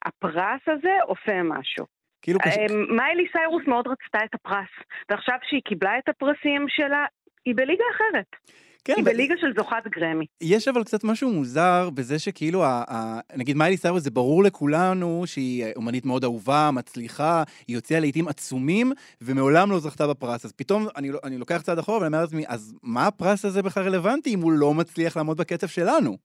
הפרס 0.05 0.61
הזה 0.67 0.97
עושה 1.03 1.43
משהו. 1.43 1.87
כאילו. 2.23 2.39
אה, 2.47 2.97
מיילי 2.97 3.27
סיירוס 3.33 3.63
מאוד 3.67 3.87
רצתה 3.87 4.19
את 4.25 4.35
הפרס, 4.35 4.73
ועכשיו 5.11 5.39
שהיא 5.43 5.63
קיבלה 5.65 5.99
את 5.99 6.09
הפרסים 6.09 6.67
שלה, 6.69 7.05
היא 7.49 7.57
בליגה 7.57 7.85
אחרת. 7.97 8.26
כן, 8.85 8.93
היא 8.97 9.05
אבל- 9.05 9.12
בליגה 9.12 9.35
של 9.40 9.47
זוכת 9.57 9.83
גרמי. 9.88 10.26
יש 10.40 10.69
אבל 10.69 10.85
קצת 10.85 11.05
משהו 11.05 11.31
מוזר 11.33 11.90
בזה 11.95 12.19
שכאילו, 12.19 12.64
ה- 12.64 12.85
ה- 12.88 13.21
נגיד 13.37 13.57
מיילי 13.57 13.76
סיירוס 13.76 14.02
זה 14.02 14.11
ברור 14.11 14.45
לכולנו 14.45 15.23
שהיא 15.26 15.64
אומנית 15.76 16.07
מאוד 16.07 16.25
אהובה, 16.25 16.71
מצליחה, 16.73 17.43
היא 17.69 17.76
הוציאה 17.76 18.00
לעיתים 18.00 18.28
עצומים, 18.28 18.93
ומעולם 19.21 19.71
לא 19.71 19.78
זכתה 19.78 20.07
בפרס. 20.07 20.45
אז 20.45 20.52
פתאום 20.52 20.87
אני, 20.97 21.11
לא- 21.11 21.19
אני 21.25 21.38
לוקח 21.38 21.61
צעד 21.62 21.78
אחורה 21.78 21.99
ואני 21.99 22.07
אומר 22.07 22.21
לעצמי, 22.21 22.45
אז 22.49 22.75
מה 22.83 23.07
הפרס 23.07 23.45
הזה 23.45 23.62
בכלל 23.62 23.83
רלוונטי 23.83 24.35
אם 24.35 24.40
הוא 24.40 24.52
לא 24.52 24.75
מצליח 24.75 25.17
לעמוד 25.17 25.37
בקצב 25.37 25.67
שלנו? 25.67 26.17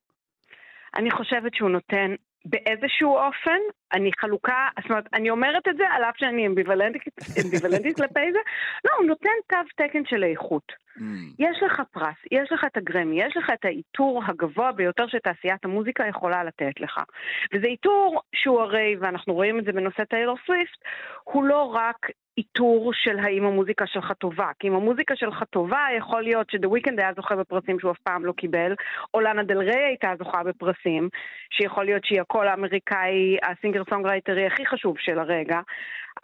אני 0.95 1.11
חושבת 1.11 1.53
שהוא 1.55 1.69
נותן 1.69 2.15
באיזשהו 2.45 3.09
אופן, 3.17 3.59
אני 3.93 4.11
חלוקה, 4.19 4.67
זאת 4.81 4.89
אומרת, 4.89 5.05
אני 5.13 5.29
אומרת 5.29 5.67
את 5.67 5.77
זה 5.77 5.83
על 5.89 6.03
אף 6.03 6.17
שאני 6.17 6.47
אמביוולנטית 6.47 7.01
אמביוולנטית 7.45 7.95
כלפי 7.95 8.31
זה, 8.31 8.39
לא, 8.85 8.91
הוא 8.97 9.05
נותן 9.05 9.29
תו 9.49 9.57
תקן 9.75 10.05
של 10.05 10.23
איכות. 10.23 10.83
Mm, 10.97 11.01
יש 11.39 11.63
לך 11.63 11.81
פרס, 11.91 12.15
יש 12.31 12.51
לך 12.51 12.65
את 12.65 12.77
הגרמי, 12.77 13.21
יש 13.21 13.37
לך 13.37 13.49
את 13.53 13.65
העיטור 13.65 14.21
הגבוה 14.25 14.71
ביותר 14.71 15.07
שתעשיית 15.07 15.65
המוזיקה 15.65 16.07
יכולה 16.07 16.43
לתת 16.43 16.79
לך. 16.79 16.97
וזה 17.53 17.67
עיטור 17.67 18.21
שהוא 18.35 18.61
הרי, 18.61 18.95
ואנחנו 18.99 19.33
רואים 19.33 19.59
את 19.59 19.65
זה 19.65 19.71
בנושא 19.71 20.03
טיילור 20.03 20.37
סוויפט, 20.45 20.77
הוא 21.23 21.43
לא 21.43 21.63
רק 21.63 22.07
עיטור 22.35 22.91
של 22.93 23.19
האם 23.19 23.45
המוזיקה 23.45 23.87
שלך 23.87 24.11
טובה. 24.11 24.51
כי 24.59 24.67
אם 24.67 24.75
המוזיקה 24.75 25.15
שלך 25.15 25.43
טובה, 25.49 25.85
יכול 25.97 26.23
להיות 26.23 26.49
שדה 26.49 26.69
ויקנד 26.69 26.99
היה 26.99 27.13
זוכה 27.15 27.35
בפרסים 27.35 27.79
שהוא 27.79 27.91
אף 27.91 27.99
פעם 28.03 28.25
לא 28.25 28.31
קיבל, 28.31 28.73
או 29.13 29.21
לאנה 29.21 29.43
דל 29.43 29.57
ריי 29.57 29.83
הייתה 29.83 30.13
זוכה 30.17 30.43
בפרסים, 30.43 31.09
שיכול 31.49 31.85
להיות 31.85 32.05
שהיא 32.05 32.21
הקול 32.21 32.47
האמריקאי, 32.47 33.37
ה 33.43 33.49
singer 33.49 33.82
songwriter 33.89 34.42
י 34.42 34.47
הכי 34.47 34.65
חשוב 34.65 34.95
של 34.99 35.19
הרגע, 35.19 35.59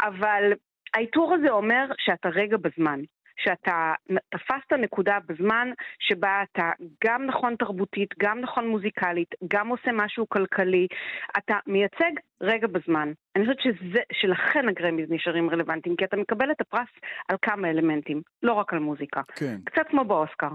אבל 0.02 0.54
העיטור 0.94 1.34
הזה 1.34 1.50
אומר 1.50 1.86
שאתה 1.98 2.30
רגע 2.30 2.58
בזמן. 2.58 3.00
שאתה 3.44 3.94
תפסת 4.30 4.74
נקודה 4.80 5.18
בזמן 5.28 5.72
שבה 6.00 6.44
אתה 6.44 6.72
גם 7.06 7.26
נכון 7.26 7.56
תרבותית, 7.56 8.10
גם 8.20 8.40
נכון 8.40 8.68
מוזיקלית, 8.68 9.36
גם 9.48 9.68
עושה 9.68 9.92
משהו 9.94 10.30
כלכלי, 10.30 10.88
אתה 11.38 11.54
מייצג 11.68 12.12
רגע 12.42 12.68
בזמן. 12.68 13.12
אני 13.36 13.46
חושבת 13.46 13.62
שזה, 13.62 14.00
שלכן 14.14 14.70
ה 14.70 14.75
Grammys 14.75 15.12
נשארים 15.12 15.50
רלוונטיים, 15.50 15.96
כי 15.96 16.06
אתה 16.06 16.18
מקבל 16.18 16.52
את 16.52 16.62
הפרס 16.62 16.90
על 17.28 17.38
כמה 17.42 17.70
אלמנטים, 17.70 18.22
לא 18.44 18.54
רק 18.54 18.74
על 18.74 18.80
מוזיקה. 18.80 19.22
כן. 19.36 19.58
קצת 19.66 19.88
כמו 19.90 20.04
באוסקר. 20.06 20.52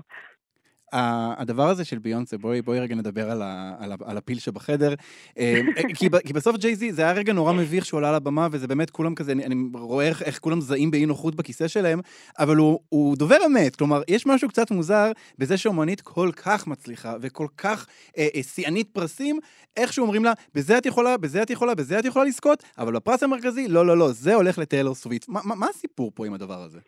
הדבר 0.92 1.68
הזה 1.68 1.84
של 1.84 1.98
ביונסה, 1.98 2.38
בואי, 2.38 2.62
בואי 2.62 2.80
רגע 2.80 2.94
נדבר 2.94 3.30
על, 3.30 3.42
ה, 3.42 3.74
על, 3.78 3.92
ה, 3.92 3.96
על 4.04 4.16
הפיל 4.16 4.38
שבחדר. 4.38 4.94
אה, 5.38 5.60
כי, 5.94 6.08
כי 6.26 6.32
בסוף 6.32 6.56
ג'ייזי 6.56 6.92
זה 6.92 7.02
היה 7.02 7.12
רגע 7.12 7.32
נורא 7.32 7.52
מביך 7.52 7.86
שהוא 7.86 7.98
עלה 7.98 8.08
על 8.08 8.14
הבמה, 8.14 8.48
וזה 8.50 8.66
באמת 8.66 8.90
כולם 8.90 9.14
כזה, 9.14 9.32
אני, 9.32 9.44
אני 9.44 9.54
רואה 9.74 10.08
איך, 10.08 10.22
איך 10.22 10.38
כולם 10.38 10.60
זעים 10.60 10.90
באי 10.90 11.06
נוחות 11.06 11.34
בכיסא 11.34 11.68
שלהם, 11.68 12.00
אבל 12.38 12.56
הוא, 12.56 12.80
הוא 12.88 13.16
דובר 13.16 13.36
אמת. 13.46 13.76
כלומר, 13.76 14.02
יש 14.08 14.26
משהו 14.26 14.48
קצת 14.48 14.70
מוזר 14.70 15.12
בזה 15.38 15.56
שאומנית 15.56 16.00
כל 16.00 16.30
כך 16.36 16.66
מצליחה, 16.66 17.16
וכל 17.20 17.46
כך 17.56 17.86
אה, 18.18 18.28
אה, 18.34 18.42
שיאנית 18.42 18.88
פרסים, 18.92 19.38
איכשהו 19.76 20.02
אומרים 20.02 20.24
לה, 20.24 20.32
בזה 20.54 20.78
את 20.78 20.86
יכולה, 20.86 21.16
בזה 21.16 21.42
את 21.42 21.50
יכולה, 21.50 21.74
בזה 21.74 21.98
את 21.98 22.04
יכולה 22.04 22.24
לזכות, 22.24 22.62
אבל 22.78 22.92
בפרס 22.92 23.22
המרכזי, 23.22 23.68
לא, 23.68 23.86
לא, 23.86 23.98
לא, 23.98 24.12
זה 24.12 24.34
הולך 24.34 24.58
לטיילור 24.58 24.94
סוויפט. 24.94 25.28
מה, 25.28 25.40
מה, 25.44 25.54
מה 25.54 25.66
הסיפור 25.74 26.12
פה 26.14 26.26
עם 26.26 26.34
הדבר 26.34 26.62
הזה? 26.62 26.78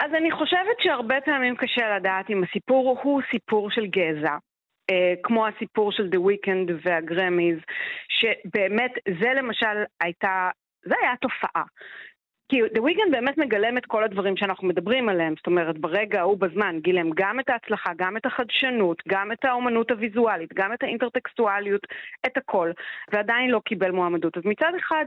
אז 0.00 0.14
אני 0.14 0.30
חושבת 0.30 0.76
שהרבה 0.80 1.20
פעמים 1.20 1.56
קשה 1.56 1.96
לדעת 1.96 2.30
אם 2.30 2.44
הסיפור 2.44 2.98
הוא 3.02 3.22
סיפור 3.30 3.70
של 3.70 3.86
גזע. 3.86 4.36
אה, 4.90 5.14
כמו 5.22 5.46
הסיפור 5.46 5.92
של 5.92 6.08
The 6.12 6.18
Weeknd 6.18 6.72
והגרמיז, 6.82 7.58
שבאמת 8.08 8.92
זה 9.20 9.32
למשל 9.34 9.84
הייתה, 10.00 10.50
זה 10.84 10.94
היה 11.02 11.16
תופעה. 11.20 11.64
כי 12.48 12.62
The 12.62 12.78
Weeknd 12.78 13.10
באמת 13.10 13.38
מגלם 13.38 13.78
את 13.78 13.86
כל 13.86 14.04
הדברים 14.04 14.36
שאנחנו 14.36 14.68
מדברים 14.68 15.08
עליהם, 15.08 15.34
זאת 15.36 15.46
אומרת, 15.46 15.78
ברגע 15.78 16.20
ההוא 16.20 16.38
בזמן 16.38 16.80
גילם 16.80 17.10
גם 17.14 17.40
את 17.40 17.48
ההצלחה, 17.48 17.90
גם 17.96 18.16
את 18.16 18.26
החדשנות, 18.26 19.02
גם 19.08 19.32
את 19.32 19.44
האומנות 19.44 19.90
הוויזואלית, 19.90 20.54
גם 20.54 20.72
את 20.72 20.82
האינטרטקסטואליות, 20.82 21.86
את 22.26 22.36
הכל, 22.36 22.70
ועדיין 23.12 23.50
לא 23.50 23.60
קיבל 23.64 23.90
מועמדות. 23.90 24.36
אז 24.36 24.42
מצד 24.44 24.72
אחד, 24.78 25.04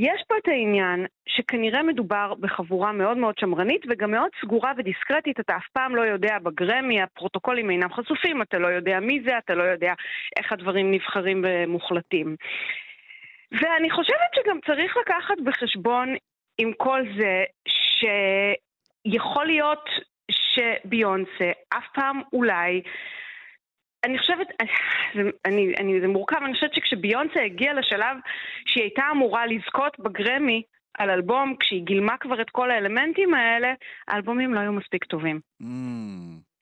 יש 0.00 0.22
פה 0.28 0.34
את 0.42 0.48
העניין 0.48 1.06
שכנראה 1.28 1.82
מדובר 1.82 2.34
בחבורה 2.40 2.92
מאוד 2.92 3.16
מאוד 3.16 3.38
שמרנית 3.38 3.82
וגם 3.88 4.10
מאוד 4.10 4.30
סגורה 4.40 4.72
ודיסקרטית, 4.76 5.40
אתה 5.40 5.56
אף 5.56 5.68
פעם 5.72 5.96
לא 5.96 6.02
יודע 6.02 6.38
בגרמי, 6.42 7.02
הפרוטוקולים 7.02 7.70
אינם 7.70 7.92
חשופים, 7.92 8.42
אתה 8.42 8.58
לא 8.58 8.66
יודע 8.66 9.00
מי 9.00 9.22
זה, 9.26 9.38
אתה 9.38 9.54
לא 9.54 9.62
יודע 9.62 9.92
איך 10.38 10.52
הדברים 10.52 10.90
נבחרים 10.90 11.44
ומוחלטים. 11.46 12.36
ואני 13.52 13.90
חושבת 13.90 14.30
שגם 14.34 14.58
צריך 14.66 14.96
לקחת 14.96 15.40
בחשבון 15.44 16.14
עם 16.58 16.72
כל 16.76 17.00
זה 17.18 17.44
שיכול 17.68 19.46
להיות 19.46 19.88
שביונסה 20.30 21.50
אף 21.68 21.84
פעם 21.94 22.20
אולי 22.32 22.82
אני 24.04 24.18
חושבת, 24.18 24.46
זה, 25.14 25.20
אני, 25.44 25.74
אני, 25.78 26.00
זה 26.00 26.08
מורכב, 26.08 26.36
אני 26.44 26.54
חושבת 26.54 26.74
שכשביונסה 26.74 27.40
הגיעה 27.42 27.74
לשלב 27.74 28.16
שהיא 28.66 28.84
הייתה 28.84 29.02
אמורה 29.12 29.46
לזכות 29.46 29.98
בגרמי 29.98 30.62
על 30.98 31.10
אלבום, 31.10 31.56
כשהיא 31.60 31.82
גילמה 31.82 32.16
כבר 32.16 32.40
את 32.40 32.50
כל 32.50 32.70
האלמנטים 32.70 33.34
האלה, 33.34 33.72
האלבומים 34.08 34.54
לא 34.54 34.60
היו 34.60 34.72
מספיק 34.72 35.04
טובים. 35.04 35.40
Mm, 35.62 35.66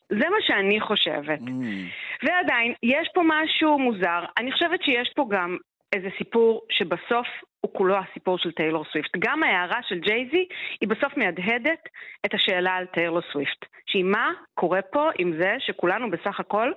זה 0.09 0.29
מה 0.29 0.37
שאני 0.41 0.81
חושבת. 0.81 1.41
mm. 1.41 2.23
ועדיין, 2.23 2.73
יש 2.83 3.09
פה 3.15 3.23
משהו 3.25 3.79
מוזר. 3.79 4.25
אני 4.39 4.53
חושבת 4.53 4.83
שיש 4.83 5.13
פה 5.17 5.27
גם 5.31 5.57
איזה 5.95 6.09
סיפור 6.19 6.63
שבסוף 6.71 7.27
הוא 7.61 7.75
כולו 7.75 7.97
הסיפור 7.97 8.39
של 8.39 8.53
טיילור 8.53 8.85
סוויפט. 8.85 9.17
גם 9.19 9.43
ההערה 9.43 9.81
של 9.89 9.99
ג'ייזי 9.99 10.47
היא 10.81 10.89
בסוף 10.89 11.17
מהדהדת 11.17 11.89
את 12.27 12.35
השאלה 12.35 12.71
על 12.75 12.87
טיילור 12.87 13.21
סוויפט. 13.33 13.65
שהיא 13.87 14.05
מה 14.05 14.33
קורה 14.55 14.83
פה 14.83 15.11
עם 15.19 15.33
זה 15.41 15.57
שכולנו 15.59 16.11
בסך 16.11 16.41
הכל 16.41 16.73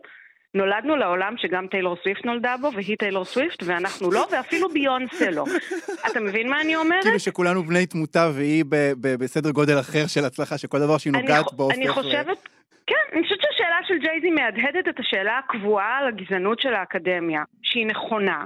נולדנו 0.56 0.96
לעולם 0.96 1.34
שגם 1.38 1.68
טיילור 1.68 1.96
סוויפט 2.04 2.26
נולדה 2.26 2.56
בו, 2.62 2.70
והיא 2.74 2.98
טיילור 2.98 3.26
סוויפט, 3.26 3.64
ואנחנו 3.66 4.12
לא, 4.12 4.28
ואפילו 4.32 4.70
ביונסה 4.70 5.32
לא. 5.32 5.46
אתה 6.12 6.20
מבין 6.20 6.50
מה 6.50 6.62
אני 6.62 6.76
אומרת? 6.76 7.04
כאילו 7.04 7.20
שכולנו 7.20 7.64
בני 7.64 7.86
תמותה 7.86 8.30
והיא 8.36 8.66
ב- 8.70 8.92
ב- 9.02 9.16
בסדר 9.24 9.52
גודל 9.52 9.80
אחר 9.80 10.08
של 10.08 10.26
הצלחה, 10.26 10.58
שכל 10.58 10.80
דבר 10.80 10.98
שהיא 10.98 11.14
נוגעת 11.14 11.54
בו 11.54 11.72
אני 11.72 11.88
חושבת, 11.88 12.48
כן, 12.88 12.96
אני 13.14 13.24
חושבת 13.24 13.40
שהשאלה 13.42 13.78
של 13.88 13.98
ג'ייזי 13.98 14.30
מהדהדת 14.30 14.88
את 14.90 15.00
השאלה 15.00 15.38
הקבועה 15.38 15.98
על 15.98 16.08
הגזענות 16.08 16.60
של 16.60 16.74
האקדמיה, 16.74 17.44
שהיא 17.64 17.88
נכונה. 17.88 18.46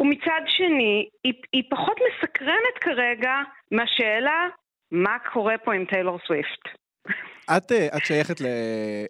ומצד 0.00 0.42
שני, 0.46 1.08
היא, 1.24 1.32
היא 1.52 1.62
פחות 1.70 1.96
מסקרנת 2.08 2.78
כרגע 2.80 3.32
מהשאלה 3.70 4.46
מה 4.92 5.16
קורה 5.32 5.58
פה 5.58 5.74
עם 5.74 5.84
טיילור 5.84 6.18
סוויפט. 6.26 6.68
את, 7.56 7.72
אה, 7.72 7.86
את 7.96 8.04
שייכת 8.06 8.40
ל- 8.40 8.46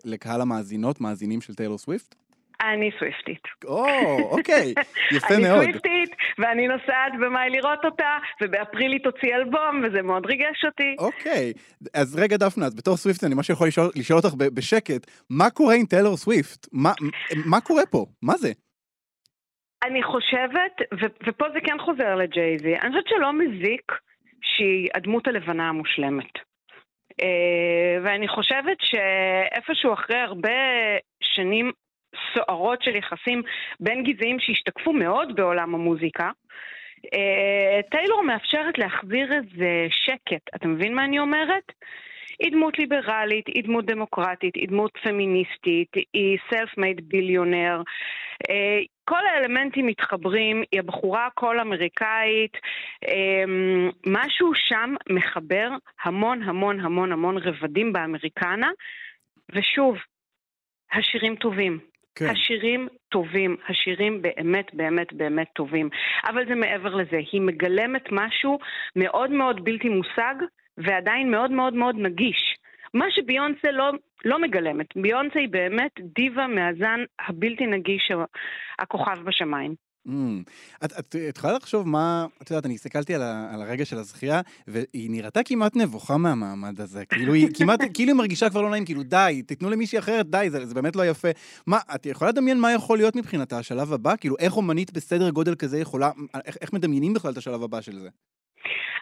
לקהל 0.05 0.41
המאזינות, 0.41 1.01
מאזינים 1.01 1.41
של 1.41 1.55
טיילור 1.55 1.79
סוויפט? 1.79 2.15
אני 2.75 2.91
סוויפטית. 2.99 3.43
או, 3.65 3.85
אוקיי, 4.31 4.75
יפה 5.17 5.35
אני 5.35 5.43
מאוד. 5.43 5.63
סוויפטית, 5.63 6.11
ואני 6.39 6.69
נוסעת 6.69 7.13
במאי 7.21 7.51
לראות 7.51 7.85
אותה, 7.85 8.17
ובאפריל 8.43 8.93
היא 8.93 9.01
תוציא 9.05 9.35
אלבום, 9.35 9.83
וזה 9.85 10.03
מאוד 10.03 10.27
ריגש 10.27 10.65
אותי. 10.65 10.97
אוקיי, 10.99 11.53
אז 11.95 12.17
רגע 12.19 12.37
דפנה, 12.37 12.67
אז 12.67 12.75
בתור 12.75 12.97
Swiftie 12.97 13.25
אני 13.25 13.35
ממש 13.35 13.51
יכול 13.51 13.67
לשאול, 13.69 13.91
לשאול 13.97 14.19
אותך 14.19 14.35
בשקט, 14.35 15.11
מה 15.31 15.51
קורה 15.51 15.75
עם 15.75 15.87
טיילור 15.87 16.17
סוויפט? 16.17 16.67
מה, 16.73 16.93
מה 17.47 17.61
קורה 17.61 17.87
פה? 17.87 18.07
מה 18.23 18.37
זה? 18.37 18.53
אני 19.85 20.03
חושבת, 20.03 20.75
ו- 21.01 21.29
ופה 21.29 21.45
זה 21.55 21.59
כן 21.67 21.77
חוזר 21.85 22.15
לג'ייזי, 22.15 22.75
אני 22.77 22.91
חושבת 22.91 23.09
שלא 23.09 23.33
מזיק 23.33 23.93
שהיא 24.43 24.89
הדמות 24.95 25.27
הלבנה 25.27 25.69
המושלמת. 25.69 26.33
אה, 27.23 28.03
ואני 28.03 28.29
חושבת 28.29 28.77
שאיפשהו 28.81 29.93
אחרי 29.93 30.19
הרבה 30.19 30.51
שנים 31.23 31.73
סוערות 32.35 32.83
של 32.83 32.97
יחסים 32.97 33.43
בין 33.81 34.03
גזעים 34.03 34.41
שהשתקפו 34.41 34.93
מאוד 34.93 35.37
בעולם 35.37 35.75
המוזיקה, 35.75 36.31
אה, 37.15 37.81
טיילור 37.91 38.23
מאפשרת 38.23 38.79
להחזיר 38.79 39.33
איזה 39.33 39.87
שקט. 39.91 40.55
אתה 40.55 40.69
מבין 40.69 40.95
מה 40.95 41.05
אני 41.05 41.19
אומרת? 41.19 41.73
היא 42.39 42.53
דמות 42.53 42.79
ליברלית, 42.79 43.47
היא 43.47 43.65
דמות 43.65 43.87
דמוקרטית, 43.87 44.55
היא 44.55 44.69
דמות 44.69 44.99
פמיניסטית, 45.03 45.89
היא 46.13 46.39
self-made 46.51 47.03
ביליונר. 47.03 47.83
כל 49.05 49.27
האלמנטים 49.27 49.87
מתחברים, 49.87 50.63
היא 50.73 50.81
הבחורה 50.81 51.27
הכל 51.27 51.61
אמריקאית, 51.61 52.57
אה, 53.09 53.45
משהו 54.07 54.53
שם 54.55 54.95
מחבר 55.11 55.71
המון 56.03 56.43
המון 56.43 56.81
המון 56.81 57.13
המון 57.13 57.37
רבדים 57.39 57.93
באמריקנה, 57.93 58.71
ושוב, 59.53 59.97
השירים 60.93 61.37
טובים. 61.37 61.79
כן. 62.15 62.27
השירים 62.31 62.89
טובים, 63.09 63.57
השירים 63.69 64.23
באמת 64.23 64.75
באמת 64.75 65.13
באמת 65.13 65.49
טובים. 65.55 65.89
אבל 66.25 66.47
זה 66.49 66.55
מעבר 66.55 66.95
לזה, 66.95 67.21
היא 67.33 67.41
מגלמת 67.41 68.05
משהו 68.13 68.59
מאוד 68.97 69.31
מאוד 69.31 69.65
בלתי 69.65 69.89
מושג, 69.89 70.35
ועדיין 70.79 71.31
מאוד 71.31 71.51
מאוד 71.51 71.75
מאוד 71.75 71.97
נגיש. 71.99 72.57
מה 72.95 73.05
שביונסה 73.11 73.71
לא, 73.73 73.91
לא 74.25 74.43
מגלמת. 74.43 74.87
ביונסה 74.97 75.39
היא 75.39 75.49
באמת 75.49 75.93
דיבה 76.15 76.47
מהזן 76.47 77.01
הבלתי 77.29 77.67
נגיש, 77.67 78.13
הכוכב 78.79 79.19
בשמיים. 79.25 79.75
Mm. 80.09 80.11
את, 80.85 80.93
את, 80.99 81.17
את 81.29 81.37
יכולה 81.37 81.53
לחשוב 81.53 81.89
מה, 81.89 82.27
את 82.43 82.51
יודעת, 82.51 82.67
אני 82.67 82.75
הסתכלתי 82.75 83.15
על, 83.15 83.23
ה, 83.23 83.55
על 83.55 83.63
הרגע 83.63 83.85
של 83.85 83.99
הזכייה, 83.99 84.41
והיא 84.67 85.11
נראתה 85.11 85.41
כמעט 85.43 85.77
נבוכה 85.77 86.17
מהמעמד 86.17 86.81
הזה. 86.81 87.05
כאילו 87.15 87.35
היא 87.35 87.49
כמעט, 87.55 87.81
כאילו 87.95 88.13
היא 88.13 88.19
מרגישה 88.19 88.51
כבר 88.51 88.63
לא 88.63 88.71
נעים, 88.71 88.85
כאילו 88.85 89.03
די, 89.03 89.43
תיתנו 89.47 89.71
למישהי 89.71 89.99
אחרת, 89.99 90.31
די, 90.31 90.47
זה, 90.51 90.67
זה 90.67 90.75
באמת 90.75 90.97
לא 90.97 91.07
יפה. 91.07 91.29
מה, 91.67 91.79
את 91.95 92.07
יכולה 92.07 92.31
לדמיין 92.31 92.61
מה 92.61 92.73
יכול 92.73 92.99
להיות 92.99 93.17
מבחינתה 93.17 93.59
השלב 93.59 93.93
הבא? 93.93 94.17
כאילו, 94.17 94.37
איך 94.39 94.57
אומנית 94.57 94.93
בסדר 94.93 95.31
גודל 95.31 95.55
כזה 95.55 95.79
יכולה, 95.79 96.11
איך, 96.45 96.57
איך 96.61 96.73
מדמיינים 96.73 97.15
בכלל 97.15 97.33
את 97.33 97.37
השלב 97.37 97.63
הבא 97.63 97.81
של 97.81 97.99
זה? 97.99 98.09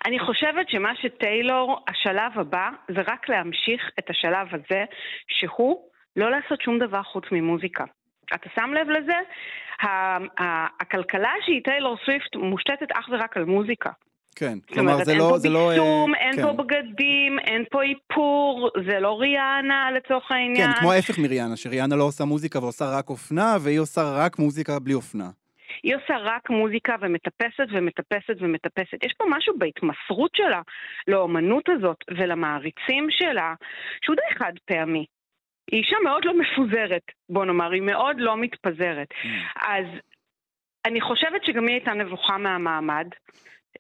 אני 0.07 0.19
חושבת 0.19 0.69
שמה 0.69 0.93
שטיילור, 1.03 1.85
השלב 1.89 2.33
הבא, 2.35 2.69
זה 2.89 3.01
רק 3.07 3.29
להמשיך 3.29 3.91
את 3.99 4.11
השלב 4.11 4.47
הזה, 4.53 4.85
שהוא 5.29 5.83
לא 6.17 6.31
לעשות 6.31 6.61
שום 6.63 6.79
דבר 6.79 7.03
חוץ 7.03 7.25
ממוזיקה. 7.33 7.85
אתה 8.35 8.49
שם 8.55 8.71
לב 8.75 8.89
לזה? 8.91 9.19
הכלכלה 10.81 11.33
שהיא 11.45 11.61
טיילור 11.65 11.97
סוויפט 12.05 12.37
מושתתת 12.37 12.93
אך 12.93 13.09
ורק 13.13 13.37
על 13.37 13.45
מוזיקה. 13.45 13.91
כן, 14.37 14.59
כלומר 14.73 15.05
זה 15.05 15.15
לא... 15.15 15.39
זאת 15.39 15.47
אומרת, 15.47 15.55
אין 15.55 15.63
פה 15.63 15.71
ביצום, 15.71 16.11
לא, 16.11 16.19
אין 16.19 16.37
כן. 16.37 16.43
פה 16.43 16.53
בגדים, 16.53 17.39
אין 17.39 17.65
פה 17.71 17.83
איפור, 17.83 18.71
זה 18.87 19.01
לא 19.01 19.21
ריאנה 19.21 19.91
לצורך 19.97 20.33
העניין. 20.33 20.73
כן, 20.73 20.81
כמו 20.81 20.93
ההפך 20.93 21.19
מריאנה, 21.19 21.57
שריאנה 21.57 21.97
לא 21.97 22.05
עושה 22.05 22.25
מוזיקה 22.25 22.59
ועושה 22.59 22.85
רק 22.99 23.11
אופנה, 23.11 23.57
והיא 23.61 23.81
עושה 23.81 24.03
רק 24.17 24.39
מוזיקה 24.39 24.79
בלי 24.79 24.95
אופנה. 24.95 25.31
היא 25.83 25.97
עושה 25.97 26.17
רק 26.19 26.51
מוזיקה 26.51 26.97
ומטפסת 27.01 27.67
ומטפסת 27.73 28.37
ומטפסת. 28.41 29.05
יש 29.05 29.13
פה 29.19 29.25
משהו 29.29 29.59
בהתמסרות 29.59 30.31
שלה 30.35 30.63
לאומנות 31.09 31.69
הזאת 31.69 31.97
ולמעריצים 32.11 33.07
שלה, 33.11 33.55
שהוא 34.05 34.17
די 34.17 34.39
חד 34.39 34.53
פעמי. 34.65 35.07
היא 35.71 35.83
אישה 35.83 35.97
מאוד 36.05 36.25
לא 36.25 36.33
מפוזרת, 36.39 37.03
בוא 37.29 37.45
נאמר, 37.45 37.71
היא 37.71 37.83
מאוד 37.83 38.17
לא 38.19 38.37
מתפזרת. 38.37 39.09
Mm. 39.11 39.27
אז 39.69 39.85
אני 40.87 41.01
חושבת 41.01 41.45
שגם 41.45 41.67
היא 41.67 41.75
הייתה 41.75 41.93
נבוכה 41.93 42.39
מהמעמד. 42.39 43.07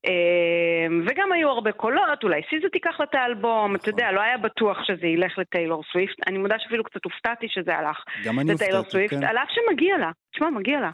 אמ, 0.07 1.05
וגם 1.07 1.33
היו 1.33 1.49
הרבה 1.49 1.73
קולות, 1.73 2.23
אולי 2.25 2.41
סיזה 2.51 2.69
תיקח 2.69 3.01
לה 3.01 3.07
את 3.11 3.15
האלבום, 3.15 3.77
אתה 3.77 3.89
יודע, 3.89 4.13
לא 4.13 4.21
היה 4.21 4.39
בטוח 4.39 4.79
שזה 4.85 5.07
ילך 5.07 5.39
לטיילור 5.39 5.83
סוויפט. 5.93 6.15
אני 6.27 6.39
מודה 6.39 6.55
שאפילו 6.59 6.85
קצת 6.85 7.05
הופתעתי 7.05 7.47
שזה 7.49 7.77
הלך 7.77 8.05
גם 8.25 8.41
אני 8.41 8.53
לטיילור 8.53 8.79
הופתעתי, 8.79 8.91
סוויפט, 8.91 9.15
כן. 9.15 9.25
על 9.25 9.39
אף 9.39 9.49
שמגיע 9.51 9.99
לה. 9.99 10.11
תשמע, 10.33 10.51
מגיע 10.51 10.81
לה. 10.81 10.91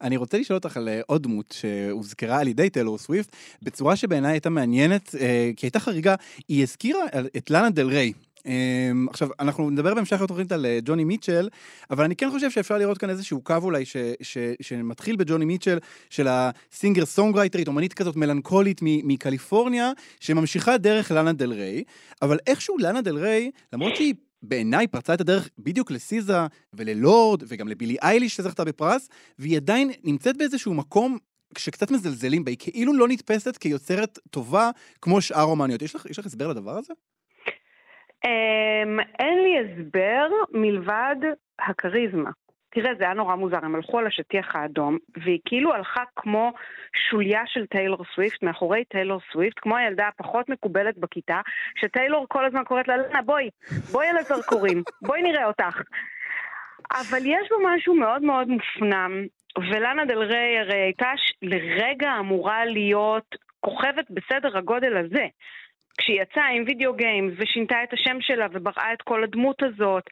אני 0.00 0.16
רוצה 0.16 0.38
לשאול 0.38 0.56
אותך 0.56 0.76
על 0.76 0.88
אה, 0.88 1.00
עוד 1.06 1.22
דמות 1.22 1.54
שהוזכרה 1.58 2.40
על 2.40 2.48
ידי 2.48 2.70
טיילור 2.70 2.98
סוויפט, 2.98 3.36
בצורה 3.62 3.96
שבעיניי 3.96 4.32
הייתה 4.32 4.50
מעניינת, 4.50 5.14
אה, 5.20 5.50
כי 5.56 5.66
הייתה 5.66 5.80
חריגה, 5.80 6.14
היא 6.48 6.62
הזכירה 6.62 7.00
את 7.36 7.50
לאנה 7.50 7.70
דל 7.70 7.86
ריי. 7.86 8.12
אמ, 8.46 9.06
עכשיו, 9.10 9.28
אנחנו 9.40 9.70
נדבר 9.70 9.94
בהמשך 9.94 10.20
לתוכנית 10.20 10.52
על 10.52 10.66
אה, 10.66 10.78
ג'וני 10.84 11.04
מיטשל, 11.04 11.48
אבל 11.90 12.04
אני 12.04 12.16
כן 12.16 12.30
חושב 12.30 12.50
שאפשר 12.50 12.78
לראות 12.78 12.98
כאן 12.98 13.10
איזשהו 13.10 13.40
קו 13.40 13.54
אולי 13.62 13.84
ש, 13.84 13.96
ש, 14.22 14.38
שמתחיל 14.60 15.16
בג'וני 15.16 15.44
מיטשל, 15.44 15.78
של 16.10 16.26
הסינגר 16.30 17.06
סונגרייטרית, 17.06 17.68
אומנית 17.68 17.94
כזאת 17.94 18.16
מלנכולית 18.16 18.80
מקליפורניה, 18.82 19.92
שממשיכה 20.20 20.78
דרך 20.78 21.10
לאנה 21.10 21.32
דל 21.32 21.52
ריי, 21.52 21.84
אבל 22.22 22.38
איכשהו 22.46 22.78
לאנה 22.78 23.00
דל 23.00 23.18
ריי, 23.18 23.50
למרות 23.72 23.96
שהיא 23.96 24.14
בעיניי 24.42 24.86
פרצה 24.86 25.14
את 25.14 25.20
הדרך 25.20 25.48
בדיוק 25.58 25.90
לסיזה 25.90 26.38
וללורד 26.72 27.42
וגם 27.48 27.68
לבילי 27.68 27.96
אייליש 28.02 28.36
שזכתה 28.36 28.64
בפרס, 28.64 29.08
והיא 29.38 29.56
עדיין 29.56 29.90
נמצאת 30.04 30.36
באיזשהו 30.36 30.74
מקום 30.74 31.18
שקצת 31.58 31.90
מזלזלים 31.90 32.44
בה, 32.44 32.50
היא 32.50 32.58
כאילו 32.60 32.92
לא 32.94 33.08
נתפסת 33.08 33.56
כיוצרת 33.56 34.18
טובה 34.30 34.70
כמו 35.02 35.20
שאר 35.20 35.42
אומניות. 35.42 35.82
יש 35.82 35.94
לך, 35.94 36.06
יש 36.10 36.18
לך 36.18 36.26
הסבר 36.26 36.48
לדבר 36.48 36.70
הזה? 36.70 36.94
אמ, 38.24 39.00
אין 39.18 39.38
לי 39.42 39.58
הסבר 39.58 40.28
מלבד 40.52 41.16
הכריזמה. 41.58 42.30
תראה, 42.70 42.94
זה 42.98 43.04
היה 43.04 43.14
נורא 43.14 43.34
מוזר, 43.34 43.58
הם 43.62 43.74
הלכו 43.74 43.98
על 43.98 44.06
השטיח 44.06 44.56
האדום, 44.56 44.98
והיא 45.16 45.40
כאילו 45.44 45.74
הלכה 45.74 46.02
כמו 46.16 46.52
שוליה 47.10 47.42
של 47.46 47.66
טיילור 47.66 48.04
סוויפט, 48.14 48.42
מאחורי 48.42 48.84
טיילור 48.84 49.20
סוויפט, 49.32 49.58
כמו 49.62 49.76
הילדה 49.76 50.08
הפחות 50.08 50.48
מקובלת 50.48 50.98
בכיתה, 50.98 51.40
שטיילור 51.80 52.26
כל 52.28 52.44
הזמן 52.44 52.64
קוראת 52.64 52.88
לה, 52.88 52.96
לנה, 52.96 53.22
בואי, 53.22 53.50
בואי 53.92 54.06
על 54.06 54.16
הזרקורים, 54.16 54.82
בואי 55.06 55.22
נראה 55.22 55.46
אותך. 55.46 55.80
אבל 56.92 57.18
יש 57.24 57.48
בו 57.50 57.56
משהו 57.64 57.94
מאוד 57.94 58.22
מאוד 58.22 58.48
מופנם, 58.48 59.26
ולנה 59.58 60.04
דל 60.04 60.22
ריי 60.22 60.58
הרי 60.58 60.80
הייתה 60.80 61.10
לרגע 61.42 62.16
אמורה 62.18 62.64
להיות 62.64 63.36
כוכבת 63.60 64.10
בסדר 64.10 64.58
הגודל 64.58 64.96
הזה. 64.96 65.26
כשהיא 65.98 66.22
יצאה 66.22 66.48
עם 66.48 66.64
וידאו 66.66 66.94
גיימס 66.94 67.34
ושינתה 67.36 67.82
את 67.82 67.92
השם 67.92 68.16
שלה 68.20 68.46
ובראה 68.52 68.92
את 68.92 69.02
כל 69.02 69.24
הדמות 69.24 69.62
הזאת 69.62 70.04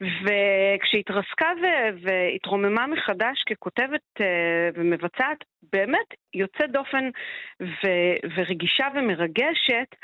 וכשהיא 0.00 1.00
התרסקה 1.00 1.48
ו- 1.62 1.98
והתרוממה 2.02 2.86
מחדש 2.86 3.42
ככותבת 3.42 4.00
uh, 4.18 4.22
ומבצעת 4.74 5.44
באמת 5.72 6.14
יוצאת 6.34 6.70
דופן 6.70 7.10
ו- 7.62 8.28
ורגישה 8.36 8.86
ומרגשת 8.94 9.94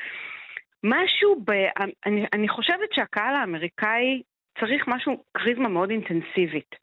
משהו, 0.84 1.40
ב- 1.44 1.82
אני, 2.06 2.26
אני 2.32 2.48
חושבת 2.48 2.92
שהקהל 2.92 3.34
האמריקאי 3.34 4.22
צריך 4.60 4.88
משהו, 4.88 5.24
כריזמה 5.34 5.68
מאוד 5.68 5.90
אינטנסיבית 5.90 6.76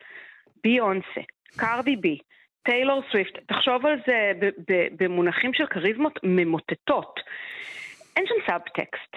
ביונסה, 0.63 1.21
קרדי 1.57 1.95
בי, 1.95 2.17
טיילור 2.63 3.01
סוויפט, 3.11 3.39
תחשוב 3.47 3.85
על 3.85 3.99
זה 4.07 4.31
במונחים 4.99 5.53
של 5.53 5.65
כריזמות 5.65 6.19
ממוטטות. 6.23 7.19
אין 8.17 8.25
שם 8.27 8.51
סאבטקסט. 8.51 9.15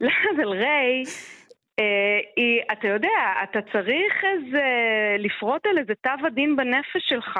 לאנה 0.00 0.42
דל 0.42 0.48
ריי, 0.48 1.02
אה, 1.78 2.18
היא, 2.36 2.62
אתה 2.72 2.88
יודע, 2.88 3.18
אתה 3.42 3.58
צריך 3.72 4.24
איזה, 4.24 4.64
לפרוט 5.18 5.66
על 5.66 5.78
איזה 5.78 5.94
תו 5.94 6.26
עדין 6.26 6.56
בנפש 6.56 7.08
שלך, 7.08 7.36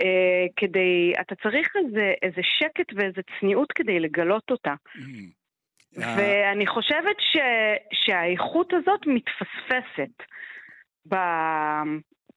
אה, 0.00 0.46
כדי, 0.56 1.12
אתה 1.20 1.34
צריך 1.34 1.68
איזה, 1.76 2.12
איזה 2.22 2.40
שקט 2.42 2.92
ואיזה 2.96 3.20
צניעות 3.40 3.72
כדי 3.72 4.00
לגלות 4.00 4.50
אותה. 4.50 4.74
אה, 5.98 6.14
ואני 6.18 6.66
חושבת 6.66 7.16
ש, 7.20 7.36
שהאיכות 7.92 8.72
הזאת 8.72 9.00
מתפספסת. 9.06 10.22
ב, 11.08 11.14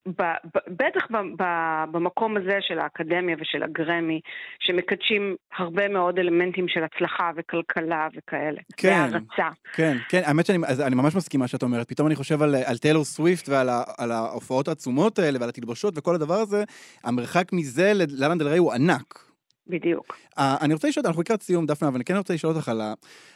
ב, 0.08 0.22
ב, 0.22 0.58
בטח 0.68 1.08
ב, 1.12 1.44
ב, 1.44 1.44
במקום 1.92 2.38
הזה 2.38 2.58
של 2.62 2.80
האקדמיה 2.80 3.36
ושל 3.40 3.64
הגרמי, 3.64 4.22
שמקדשים 4.60 5.36
הרבה 5.58 5.88
מאוד 5.88 6.20
אלמנטים 6.20 6.68
של 6.68 6.84
הצלחה 6.84 7.32
וכלכלה 7.36 8.08
וכאלה. 8.18 8.62
כן. 8.78 8.90
והערצה. 8.90 9.50
כן, 9.74 9.98
כן, 10.10 10.22
האמת 10.26 10.46
שאני 10.46 10.58
אז 10.68 10.82
אני 10.82 10.96
ממש 10.96 11.16
מסכימה 11.16 11.48
שאת 11.48 11.64
אומרת. 11.64 11.90
פתאום 11.90 12.08
אני 12.08 12.16
חושב 12.16 12.42
על, 12.42 12.56
על 12.66 12.78
טיילור 12.78 13.04
סוויפט 13.04 13.50
ועל 13.50 13.70
ה, 13.70 13.84
על 13.98 14.12
ההופעות 14.12 14.68
העצומות 14.68 15.20
האלה 15.20 15.40
ועל 15.40 15.50
התלבושות 15.50 15.94
וכל 15.98 16.16
הדבר 16.16 16.36
הזה, 16.36 16.64
המרחק 17.04 17.54
מזה 17.54 17.92
ללאנה 17.96 18.36
דל 18.36 18.48
ריי 18.48 18.58
הוא 18.58 18.74
ענק. 18.74 19.27
בדיוק. 19.70 20.18
Uh, 20.38 20.42
אני 20.62 20.74
רוצה 20.74 20.88
לשאול, 20.88 21.06
אנחנו 21.08 21.22
לקראת 21.22 21.44
סיום 21.44 21.66
דפנה, 21.66 21.90
אבל 21.90 21.96
אני 21.96 22.06
כן 22.06 22.18
רוצה 22.18 22.34
לשאול 22.34 22.56
אותך 22.56 22.70
על 22.70 22.82
ה... 22.82 22.94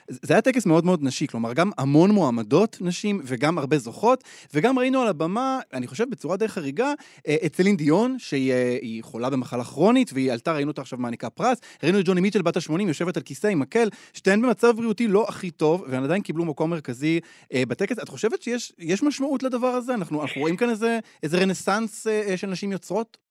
זה 0.07 0.33
היה 0.33 0.41
טקס 0.41 0.65
מאוד 0.65 0.85
מאוד 0.85 1.03
נשי, 1.03 1.27
כלומר 1.27 1.53
גם 1.53 1.71
המון 1.77 2.11
מועמדות 2.11 2.77
נשים 2.81 3.21
וגם 3.23 3.57
הרבה 3.57 3.77
זוכות, 3.77 4.23
וגם 4.53 4.79
ראינו 4.79 5.01
על 5.01 5.07
הבמה, 5.07 5.59
אני 5.73 5.87
חושב 5.87 6.09
בצורה 6.09 6.37
די 6.37 6.47
חריגה, 6.47 6.93
אה, 7.27 7.35
את 7.45 7.55
סלין 7.55 7.77
דיון, 7.77 8.15
שהיא 8.19 8.51
אה, 8.51 8.77
חולה 9.01 9.29
במחלה 9.29 9.63
כרונית, 9.63 10.11
והיא 10.13 10.31
עלתה, 10.31 10.53
ראינו 10.53 10.71
אותה 10.71 10.81
עכשיו 10.81 10.99
מעניקה 10.99 11.29
פרס, 11.29 11.57
ראינו 11.83 11.99
את 11.99 12.05
ג'וני 12.05 12.21
מיטשל 12.21 12.41
בת 12.41 12.57
ה-80 12.57 12.81
יושבת 12.81 13.17
על 13.17 13.23
כיסא 13.23 13.47
עם 13.47 13.59
מקל, 13.59 13.89
שתיהן 14.13 14.41
במצב 14.41 14.75
בריאותי 14.75 15.07
לא 15.07 15.25
הכי 15.27 15.51
טוב, 15.51 15.83
והן 15.87 16.03
עדיין 16.03 16.21
קיבלו 16.21 16.45
מקום 16.45 16.69
מרכזי 16.69 17.19
אה, 17.53 17.63
בטקס. 17.67 17.99
את 17.99 18.09
חושבת 18.09 18.41
שיש 18.41 18.73
יש 18.79 19.03
משמעות 19.03 19.43
לדבר 19.43 19.67
הזה? 19.67 19.93
אנחנו, 19.93 20.21
אנחנו 20.21 20.41
רואים 20.41 20.57
כאן 20.57 20.69
איזה, 20.69 20.99
איזה 21.23 21.37
רנסאנס 21.37 22.07
אה, 22.07 22.37
של 22.37 22.47
נשים 22.47 22.71
יוצרות? 22.71 23.30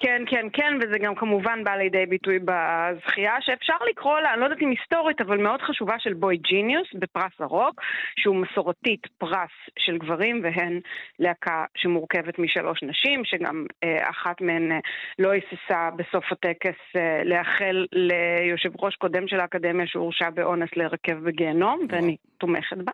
כן, 0.00 0.22
כן, 0.26 0.46
כן, 0.52 0.74
וזה 0.80 0.98
גם 0.98 1.14
כמובן 1.14 1.64
בא 1.64 1.76
לידי 1.76 2.06
ביטוי 2.06 2.38
בזכייה, 2.38 3.34
שאפשר 3.40 3.76
לקרוא 3.90 4.20
לה, 4.20 4.32
אני 4.32 4.40
לא 4.40 4.44
יודעת 4.44 4.62
אם 4.62 4.70
היסטורית, 4.70 5.20
אבל 5.20 5.36
מאוד 5.36 5.62
חשובה 5.62 5.94
של 5.98 6.14
בוי 6.14 6.36
ג'יניוס 6.36 6.88
בפרס 6.94 7.32
הרוק, 7.38 7.80
שהוא 8.18 8.36
מסורתית 8.36 9.06
פרס 9.18 9.50
של 9.78 9.98
גברים, 9.98 10.40
והן 10.42 10.80
להקה 11.18 11.64
שמורכבת 11.76 12.38
משלוש 12.38 12.82
נשים, 12.82 13.24
שגם 13.24 13.66
אה, 13.84 14.10
אחת 14.10 14.40
מהן 14.40 14.72
אה, 14.72 14.78
לא 15.18 15.30
היססה 15.30 15.90
בסוף 15.96 16.32
הטקס 16.32 16.96
אה, 16.96 17.24
לאחל 17.24 17.86
ליושב 17.92 18.70
ראש 18.82 18.96
קודם 18.96 19.28
של 19.28 19.40
האקדמיה 19.40 19.86
שהורשע 19.86 20.30
באונס 20.30 20.70
להירקב 20.76 21.14
בגיהנום, 21.14 21.86
ואני 21.88 22.16
תומכת 22.38 22.76
בה. 22.76 22.92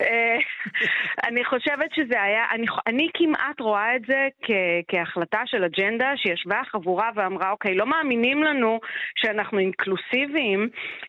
אה, 0.00 0.38
אני 1.28 1.44
חושבת 1.44 1.94
שזה 1.94 2.22
היה, 2.22 2.44
אני, 2.50 2.66
אני 2.86 3.08
כמעט 3.14 3.60
רואה 3.60 3.96
את 3.96 4.02
זה 4.06 4.28
כ, 4.42 4.50
כהחלטה 4.88 5.42
של 5.46 5.64
אג'נדה 5.64 6.12
שישבה 6.40 6.60
החבורה 6.60 7.10
ואמרה, 7.14 7.50
אוקיי, 7.50 7.74
לא 7.74 7.86
מאמינים 7.86 8.44
לנו 8.44 8.80
שאנחנו 9.16 9.58
אינקלוסיביים, 9.58 10.68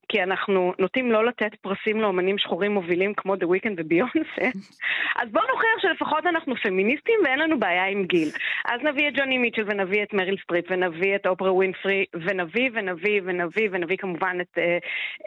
כי 0.09 0.23
אנחנו 0.23 0.73
נוטים 0.79 1.11
לא 1.11 1.25
לתת 1.25 1.55
פרסים 1.55 2.01
לאומנים 2.01 2.37
שחורים 2.37 2.71
מובילים 2.71 3.13
כמו 3.13 3.35
דה 3.35 3.47
וויקנד 3.47 3.79
וביונסה, 3.79 4.47
אז 5.21 5.29
בואו 5.31 5.47
נוכיח 5.47 5.79
שלפחות 5.81 6.25
אנחנו 6.25 6.55
פמיניסטים 6.55 7.19
ואין 7.23 7.39
לנו 7.39 7.59
בעיה 7.59 7.85
עם 7.87 8.05
גיל. 8.05 8.29
אז 8.65 8.81
נביא 8.83 9.07
את 9.07 9.13
ג'וני 9.17 9.37
מיטשל 9.37 9.63
ונביא 9.67 10.03
את 10.03 10.13
מריל 10.13 10.37
סטריפ 10.43 10.65
ונביא 10.69 11.15
את 11.15 11.27
אופרה 11.27 11.53
ווינפרי 11.53 12.05
ונביא 12.13 12.69
ונביא 12.73 13.21
ונביא 13.23 13.69
ונביא 13.71 13.97
כמובן 13.97 14.37
את, 14.41 14.57
אה, 14.57 14.77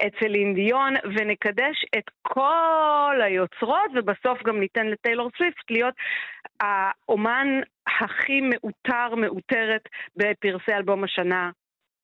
את 0.06 0.12
סלין 0.20 0.54
דיון 0.54 0.94
ונקדש 1.04 1.84
את 1.98 2.10
כל 2.22 3.20
היוצרות 3.22 3.90
ובסוף 3.94 4.42
גם 4.42 4.60
ניתן 4.60 4.86
לטיילור 4.86 5.30
סוויפט 5.36 5.70
להיות 5.70 5.94
האומן 6.60 7.46
הכי 7.86 8.40
מעוטר, 8.40 9.14
מעוטרת 9.14 9.88
בפרסי 10.16 10.72
אלבום 10.72 11.04
השנה 11.04 11.50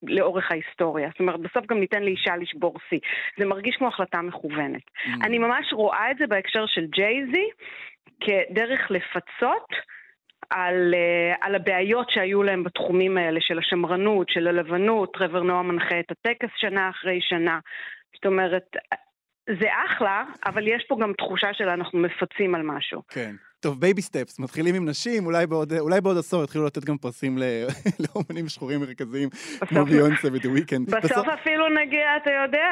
לאורך 0.02 0.50
ההיסטוריה. 0.50 1.08
זאת 1.10 1.20
אומרת, 1.20 1.40
בסוף 1.40 1.66
גם 1.66 1.80
ניתן 1.80 2.02
לאישה 2.02 2.36
לשבור 2.36 2.74
שיא. 2.88 2.98
זה 3.38 3.46
מרגיש 3.46 3.76
כמו 3.76 3.88
החלטה 3.88 4.22
מכוונת. 4.22 4.82
Mm. 4.82 5.26
אני 5.26 5.38
ממש 5.38 5.72
רואה 5.72 6.10
את 6.10 6.16
זה 6.18 6.26
בהקשר 6.26 6.66
של 6.66 6.86
ג'ייזי 6.86 7.48
כדרך 8.20 8.90
לפצות 8.90 9.68
על, 10.50 10.94
uh, 10.94 11.38
על 11.40 11.54
הבעיות 11.54 12.10
שהיו 12.10 12.42
להם 12.42 12.64
בתחומים 12.64 13.18
האלה 13.18 13.40
של 13.40 13.58
השמרנות, 13.58 14.28
של 14.28 14.48
הלבנות, 14.48 15.12
טרוור 15.12 15.42
נועה 15.42 15.62
מנחה 15.62 16.00
את 16.00 16.10
הטקס 16.10 16.48
שנה 16.56 16.90
אחרי 16.90 17.18
שנה. 17.22 17.58
זאת 18.14 18.26
אומרת, 18.26 18.76
זה 19.60 19.68
אחלה, 19.86 20.24
אבל 20.46 20.68
יש 20.68 20.84
פה 20.88 20.96
גם 21.02 21.12
תחושה 21.12 21.54
של 21.54 21.68
אנחנו 21.68 21.98
מפצים 21.98 22.54
על 22.54 22.62
משהו. 22.62 23.02
כן. 23.08 23.34
טוב, 23.61 23.81
baby 23.80 24.02
steps, 24.02 24.38
מתחילים 24.38 24.75
עם 24.75 24.88
נשים, 24.88 25.27
אולי 25.27 25.46
בעוד, 25.46 25.73
אולי 25.73 26.01
בעוד 26.01 26.18
עשור 26.18 26.44
יתחילו 26.44 26.66
לתת 26.66 26.85
גם 26.85 26.99
פרסים 26.99 27.38
לאומנים 28.03 28.49
שחורים 28.49 28.81
מרכזיים, 28.81 29.29
כמו 29.68 29.85
ביונסה 29.85 30.29
ודה 30.33 30.49
וויקנד. 30.49 30.87
בסוף, 30.87 31.05
בסוף 31.05 31.29
אפילו 31.29 31.64
נגיע, 31.68 32.07
אתה 32.23 32.31
יודע, 32.31 32.68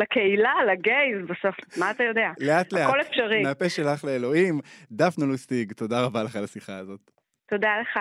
לקהילה, 0.00 0.52
ל 0.72 0.80
gays, 0.80 1.18
בסוף, 1.24 1.78
מה 1.78 1.90
אתה 1.90 2.04
יודע? 2.04 2.30
לאט 2.38 2.72
לאט. 2.72 2.88
הכל 2.88 3.00
אפשרי. 3.00 3.42
מהפה 3.42 3.68
שלך 3.68 4.04
לאלוהים. 4.04 4.60
דפנה 4.92 5.26
לוסטיג, 5.26 5.72
תודה 5.72 6.04
רבה 6.04 6.22
לך 6.22 6.36
על 6.36 6.44
השיחה 6.44 6.76
הזאת. 6.78 7.10
תודה 7.48 7.70
לך. 7.80 7.98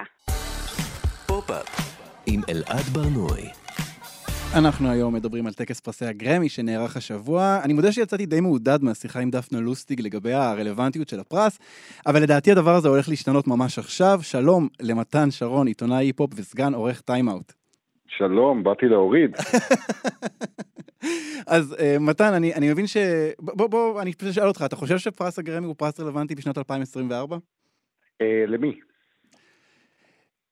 פופ-אפ 1.28 1.94
עם 2.26 2.42
אלעד 2.50 2.86
ברנועי. 2.94 3.63
אנחנו 4.58 4.90
היום 4.90 5.14
מדברים 5.14 5.48
על 5.48 5.54
טקס 5.54 5.80
פרסי 5.80 6.06
הגרמי 6.06 6.50
שנערך 6.50 6.98
השבוע. 6.98 7.60
אני 7.64 7.74
מודה 7.74 7.92
שיצאתי 7.92 8.26
די 8.26 8.42
מעודד 8.42 8.84
מהשיחה 8.84 9.20
עם 9.20 9.30
דפנה 9.30 9.60
לוסטיג 9.60 10.02
לגבי 10.02 10.34
הרלוונטיות 10.34 11.10
של 11.10 11.20
הפרס, 11.20 11.60
אבל 12.08 12.24
לדעתי 12.24 12.52
הדבר 12.52 12.76
הזה 12.76 12.90
הולך 12.90 13.10
להשתנות 13.10 13.48
ממש 13.48 13.80
עכשיו. 13.80 14.20
שלום 14.22 14.68
למתן 14.82 15.32
שרון, 15.32 15.68
עיתונאי 15.68 16.06
היפ-הופ 16.06 16.32
וסגן 16.36 16.74
עורך 16.74 17.02
טיימאוט. 17.02 17.54
שלום, 18.08 18.64
באתי 18.64 18.86
להוריד. 18.86 19.36
אז 21.48 21.76
אה, 21.80 22.00
מתן, 22.00 22.34
אני, 22.34 22.54
אני 22.54 22.72
מבין 22.72 22.88
ש... 22.88 22.98
בוא, 23.40 23.68
בוא, 23.68 24.02
אני 24.02 24.14
פשוט 24.14 24.30
אשאל 24.30 24.48
אותך, 24.48 24.64
אתה 24.66 24.76
חושב 24.76 24.98
שפרס 24.98 25.40
הגרמי 25.40 25.66
הוא 25.66 25.76
פרס 25.78 26.00
רלוונטי 26.00 26.36
בשנת 26.36 26.58
2024? 26.58 27.36
אה, 27.36 28.26
למי? 28.48 28.74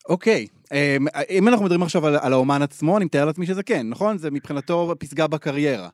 אוקיי, 0.10 0.46
אמ, 0.74 1.06
אם 1.30 1.48
אנחנו 1.48 1.66
מדברים 1.66 1.84
עכשיו 1.84 2.06
על, 2.08 2.14
על 2.22 2.34
האומן 2.34 2.62
עצמו, 2.62 2.98
אני 2.98 3.06
מתאר 3.06 3.26
לעצמי 3.26 3.46
שזה 3.46 3.64
כן, 3.64 3.90
נכון? 3.90 4.18
זה 4.18 4.32
מבחינתו 4.32 4.94
פסגה 5.00 5.28
בקריירה. 5.28 5.90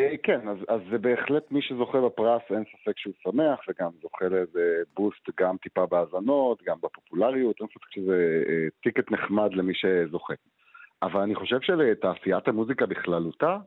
אה, 0.00 0.14
כן, 0.22 0.48
אז, 0.48 0.56
אז 0.68 0.80
זה 0.90 0.98
בהחלט 0.98 1.52
מי 1.52 1.62
שזוכה 1.62 2.00
בפרס, 2.00 2.42
אין 2.50 2.64
ספק 2.64 2.98
שהוא 2.98 3.14
שמח, 3.22 3.60
וגם 3.68 3.90
זוכה 4.02 4.28
לאיזה 4.28 4.82
בוסט 4.94 5.30
גם 5.40 5.56
טיפה 5.56 5.86
בהאזנות, 5.86 6.62
גם 6.66 6.76
בפופולריות, 6.82 7.56
אין 7.60 7.68
ספק 7.68 7.90
שזה 7.90 8.42
אה, 8.48 8.68
טיקט 8.82 9.10
נחמד 9.10 9.52
למי 9.52 9.72
שזוכה. 9.74 10.34
אבל 11.02 11.20
אני 11.20 11.34
חושב 11.34 11.60
שלתעשיית 11.60 12.48
המוזיקה 12.48 12.86
בכללותה, 12.86 13.58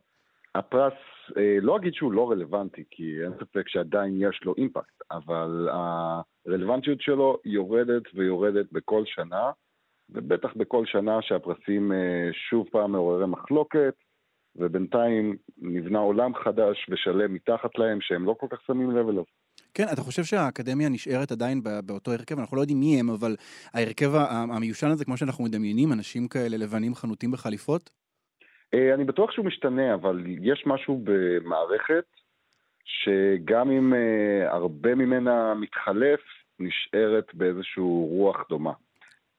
הפרס, 0.55 0.93
אה, 1.37 1.57
לא 1.61 1.77
אגיד 1.77 1.93
שהוא 1.93 2.13
לא 2.13 2.31
רלוונטי, 2.31 2.83
כי 2.91 3.23
אין 3.23 3.31
ספק 3.39 3.67
שעדיין 3.67 4.17
יש 4.21 4.43
לו 4.43 4.53
אימפקט, 4.57 5.01
אבל 5.11 5.69
הרלוונטיות 5.71 7.01
שלו 7.01 7.37
יורדת 7.45 8.03
ויורדת 8.13 8.71
בכל 8.71 9.03
שנה. 9.05 9.51
ובטח 10.09 10.49
בכל 10.55 10.85
שנה 10.85 11.21
שהפרסים 11.21 11.91
אה, 11.91 12.29
שוב 12.49 12.67
פעם 12.71 12.91
מעוררי 12.91 13.27
מחלוקת, 13.27 13.93
ובינתיים 14.55 15.37
נבנה 15.57 15.99
עולם 15.99 16.35
חדש 16.35 16.89
ושלם 16.89 17.33
מתחת 17.33 17.77
להם 17.77 18.01
שהם 18.01 18.25
לא 18.25 18.35
כל 18.39 18.47
כך 18.49 18.61
שמים 18.67 18.91
לב 18.91 19.09
אליו. 19.09 19.23
כן, 19.73 19.83
אתה 19.93 20.01
חושב 20.01 20.23
שהאקדמיה 20.23 20.89
נשארת 20.89 21.31
עדיין 21.31 21.61
באותו 21.85 22.11
הרכב? 22.11 22.39
אנחנו 22.39 22.57
לא 22.57 22.61
יודעים 22.61 22.79
מי 22.79 22.99
הם, 22.99 23.09
אבל 23.09 23.35
ההרכב 23.73 24.11
המיושן 24.55 24.87
הזה, 24.87 25.05
כמו 25.05 25.17
שאנחנו 25.17 25.43
מדמיינים, 25.43 25.93
אנשים 25.93 26.27
כאלה 26.27 26.57
לבנים 26.57 26.95
חנותים 26.95 27.31
בחליפות? 27.31 27.89
אה, 28.73 28.93
אני 28.93 29.03
בטוח 29.03 29.31
שהוא 29.31 29.45
משתנה, 29.45 29.93
אבל 29.93 30.23
יש 30.27 30.63
משהו 30.65 31.01
במערכת 31.03 32.05
שגם 32.83 33.71
אם 33.71 33.93
אה, 33.93 34.53
הרבה 34.53 34.95
ממנה 34.95 35.53
מתחלף, 35.53 36.19
נשארת 36.59 37.33
באיזושהי 37.33 37.83
רוח 38.09 38.45
דומה. 38.49 38.73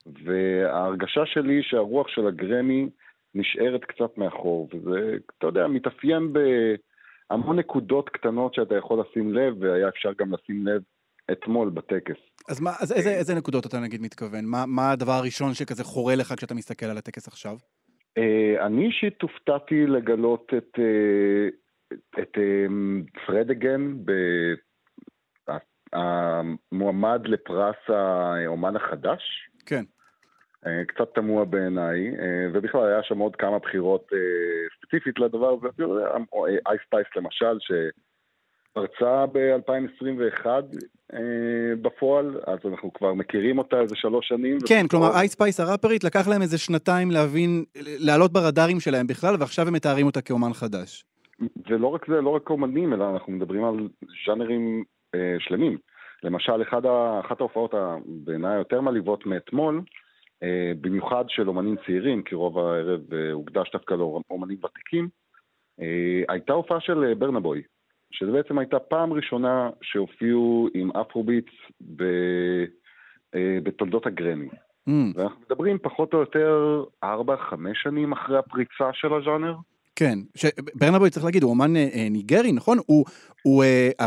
וההרגשה 0.07 1.27
שלי 1.27 1.63
שהרוח 1.63 2.09
של 2.09 2.27
הגרמי 2.27 2.89
נשארת 3.35 3.85
קצת 3.85 4.19
מאחור, 4.19 4.69
וזה, 4.73 5.17
אתה 5.39 5.47
יודע, 5.47 5.67
מתאפיין 5.67 6.33
בהמון 6.33 7.59
נקודות 7.59 8.09
קטנות 8.09 8.55
שאתה 8.55 8.77
יכול 8.77 9.01
לשים 9.01 9.35
לב, 9.35 9.55
והיה 9.61 9.89
אפשר 9.89 10.13
גם 10.19 10.35
לשים 10.35 10.67
לב 10.67 10.83
אתמול 11.33 11.71
בטקס. 11.71 12.17
אז, 12.49 12.61
מה, 12.61 12.71
אז 12.81 12.93
איזה, 12.93 13.11
איזה 13.11 13.35
נקודות 13.35 13.67
אתה 13.67 13.81
נגיד 13.81 14.03
מתכוון? 14.03 14.45
מה, 14.45 14.67
מה 14.67 14.91
הדבר 14.91 15.13
הראשון 15.13 15.55
שכזה 15.55 15.85
חורה 15.85 16.15
לך 16.15 16.35
כשאתה 16.37 16.55
מסתכל 16.55 16.87
על 16.87 16.99
הטקס 16.99 17.29
עכשיו? 17.29 17.57
אה, 18.19 18.67
אני 18.67 18.87
אישית 18.87 19.23
הופתעתי 19.23 19.87
לגלות 19.87 20.53
את, 20.59 20.79
אה, 20.79 21.49
את 22.23 22.39
אה, 22.39 22.67
Fred 23.27 23.54
again, 23.54 23.95
המועמד 25.93 27.21
לפרס 27.25 27.77
האומן 27.89 28.77
החדש. 28.77 29.23
כן. 29.67 29.85
אה, 30.67 30.85
קצת 30.85 31.15
תמוה 31.15 31.45
בעיניי, 31.45 32.09
אה, 32.09 32.49
ובכלל 32.53 32.87
היה 32.87 33.03
שם 33.03 33.19
עוד 33.19 33.37
כמה 33.37 33.59
בחירות 33.59 34.09
אה, 34.13 34.19
ספציפית 34.77 35.19
לדבר 35.19 35.57
הזה, 35.63 35.85
Ice 36.67 36.82
Spice 36.82 37.07
למשל, 37.17 37.59
שפרצה 37.61 39.27
ב-2021 39.33 40.47
בפועל, 41.83 42.41
אז 42.47 42.59
אנחנו 42.65 42.93
כבר 42.93 43.15
מכירים 43.15 43.59
אותה 43.59 43.81
איזה 43.81 43.97
שלוש 43.97 44.29
שנים. 44.29 44.59
כן, 44.69 44.89
כלומר 44.91 45.11
Ice 45.15 45.32
Spice 45.32 45.61
הראפרית 45.61 46.05
לקח 46.05 46.29
להם 46.29 46.43
איזה 46.43 46.59
שנתיים 46.59 47.11
להבין, 47.11 47.65
לעלות 47.77 48.33
ברדארים 48.33 48.81
שלהם 48.81 49.07
בכלל, 49.07 49.35
ועכשיו 49.41 49.69
הם 49.69 49.75
מתארים 49.75 50.07
אותה 50.07 50.21
כאומן 50.21 50.53
חדש. 50.53 51.05
ולא 51.69 51.87
רק 51.87 52.07
זה, 52.09 52.21
לא 52.21 52.31
רק 52.31 52.51
אומנים, 52.51 52.93
אלא 52.93 53.11
אנחנו 53.11 53.33
מדברים 53.33 53.65
על 53.65 53.89
ז'אנרים 54.27 54.85
שלמים. 55.39 55.79
למשל, 56.23 56.63
אחת 57.21 57.41
ההופעות 57.41 57.75
בעיניי 58.07 58.55
היותר 58.55 58.81
מעליבות 58.81 59.27
מאתמול, 59.27 59.81
במיוחד 60.81 61.25
של 61.29 61.49
אומנים 61.49 61.77
צעירים, 61.87 62.23
כי 62.23 62.35
רוב 62.35 62.59
הערב 62.59 63.01
אה, 63.13 63.33
הוקדש 63.33 63.71
דווקא 63.73 63.95
לאומנים 63.95 64.59
ותיקים, 64.65 65.09
אה, 65.81 66.23
הייתה 66.29 66.53
הופעה 66.53 66.81
של 66.81 67.15
ברנבוי, 67.19 67.63
שזו 68.11 68.33
בעצם 68.33 68.59
הייתה 68.59 68.79
פעם 68.79 69.13
ראשונה 69.13 69.71
שהופיעו 69.83 70.69
עם 70.75 70.91
אפרוביטס 70.91 71.53
ב... 71.97 72.05
בתולדות 73.63 74.07
הגרמי. 74.07 74.49
Mm. 74.89 74.93
ואנחנו 75.15 75.41
מדברים 75.51 75.79
פחות 75.83 76.15
או 76.15 76.19
יותר 76.19 76.85
4-5 77.05 77.07
שנים 77.75 78.13
אחרי 78.13 78.39
הפריצה 78.39 78.91
של 78.93 79.15
הז'אנר. 79.15 79.55
כן, 79.97 80.19
ברנבוי 80.75 81.11
צריך 81.11 81.25
להגיד, 81.25 81.43
הוא 81.43 81.51
אומן 81.51 81.73
ניגרי, 82.11 82.53
נכון? 82.53 82.79
הוא, 82.87 83.05
הוא, 83.43 83.65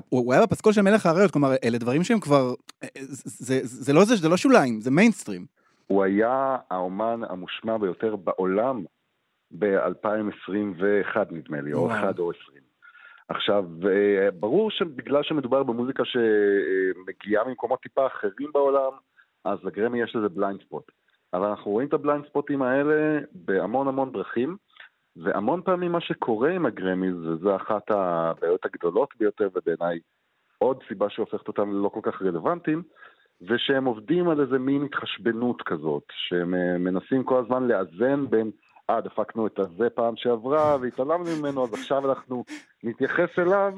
הוא, 0.10 0.20
הוא 0.26 0.34
היה 0.34 0.46
בפסקול 0.46 0.74
של 0.74 0.82
מלך 0.82 1.06
האריות, 1.06 1.32
כלומר, 1.32 1.52
אלה 1.64 1.78
דברים 1.78 2.04
שהם 2.04 2.20
כבר, 2.20 2.54
זה, 3.00 3.46
זה, 3.46 3.60
זה 3.64 3.94
לא 3.94 4.06
זה, 4.06 4.16
זה 4.16 4.30
לא 4.30 4.38
שוליים, 4.38 4.82
זה 4.82 4.92
מיינסטרים. 4.92 5.46
הוא 5.88 6.04
היה 6.04 6.58
האומן 6.70 7.22
המושמע 7.30 7.78
ביותר 7.78 8.16
בעולם 8.16 8.84
ב-2021 9.52 11.18
נדמה 11.32 11.62
לי, 11.62 11.74
או 11.74 11.92
1 11.92 12.20
או 12.20 12.32
20. 12.32 12.68
עכשיו, 13.30 13.66
אה, 13.90 14.32
ברור 14.32 14.72
שבגלל 14.72 15.24
שמדובר 15.24 15.64
במוזיקה 15.64 16.04
שמגיעה 16.06 17.44
ממקומות 17.44 17.82
טיפה 17.82 18.08
אחרים 18.08 18.52
בעולם, 18.54 18.92
אז 19.46 19.58
לגרמי 19.64 20.02
יש 20.02 20.16
איזה 20.16 20.30
blind 20.30 20.62
spot. 20.62 20.92
אבל 21.34 21.48
אנחנו 21.48 21.72
רואים 21.72 21.88
את 21.88 21.94
ה 21.94 21.99
blind 21.99 22.26
spot 22.26 22.50
ים 22.50 22.62
האלה 22.62 23.20
בהמון 23.32 23.88
המון 23.88 24.12
דרכים, 24.12 24.58
והמון 25.16 25.62
פעמים 25.62 25.92
מה 25.92 26.02
שקורה 26.02 26.52
עם 26.52 26.66
ה 26.66 26.71
Grammys, 26.71 27.16
וזו 27.16 27.56
אחת 27.56 27.92
הבעיות 27.92 28.66
הגדולות 28.66 29.10
ביותר, 29.20 29.50
ובעיניי 29.56 30.00
עוד 30.58 30.84
סיבה 30.88 31.10
שהופכת 31.10 31.48
אותם 31.48 31.72
ללא 31.72 31.90
כל 31.90 32.00
כך 32.04 32.22
רלוונטיים, 32.22 32.84
ושהם 33.42 33.86
עובדים 33.86 34.30
על 34.30 34.42
איזה 34.42 34.60
מין 34.60 34.84
התחשבנות 34.84 35.62
כזאת, 35.62 36.04
שהם 36.12 36.54
אה, 36.54 36.78
מנסים 36.78 37.24
כל 37.24 37.40
הזמן 37.44 37.68
לאזן 37.68 38.30
בין, 38.30 38.52
אה, 38.90 39.02
דפקנו 39.02 39.48
את 39.48 39.60
הזה 39.60 39.90
פעם 39.90 40.16
שעברה 40.16 40.78
והתעלמנו 40.82 41.26
ממנו, 41.40 41.64
אז 41.64 41.74
עכשיו 41.74 42.10
אנחנו 42.10 42.44
נתייחס 42.84 43.30
אליו 43.40 43.74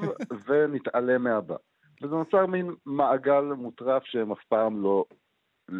ונתעלם 0.48 1.24
מהבא. 1.24 1.56
וזה 2.02 2.16
נוצר 2.16 2.46
מין 2.46 2.72
מעגל 2.86 3.42
מוטרף 3.42 4.04
שהם 4.06 4.32
אף 4.32 4.44
פעם 4.50 4.84
לא, 4.84 5.06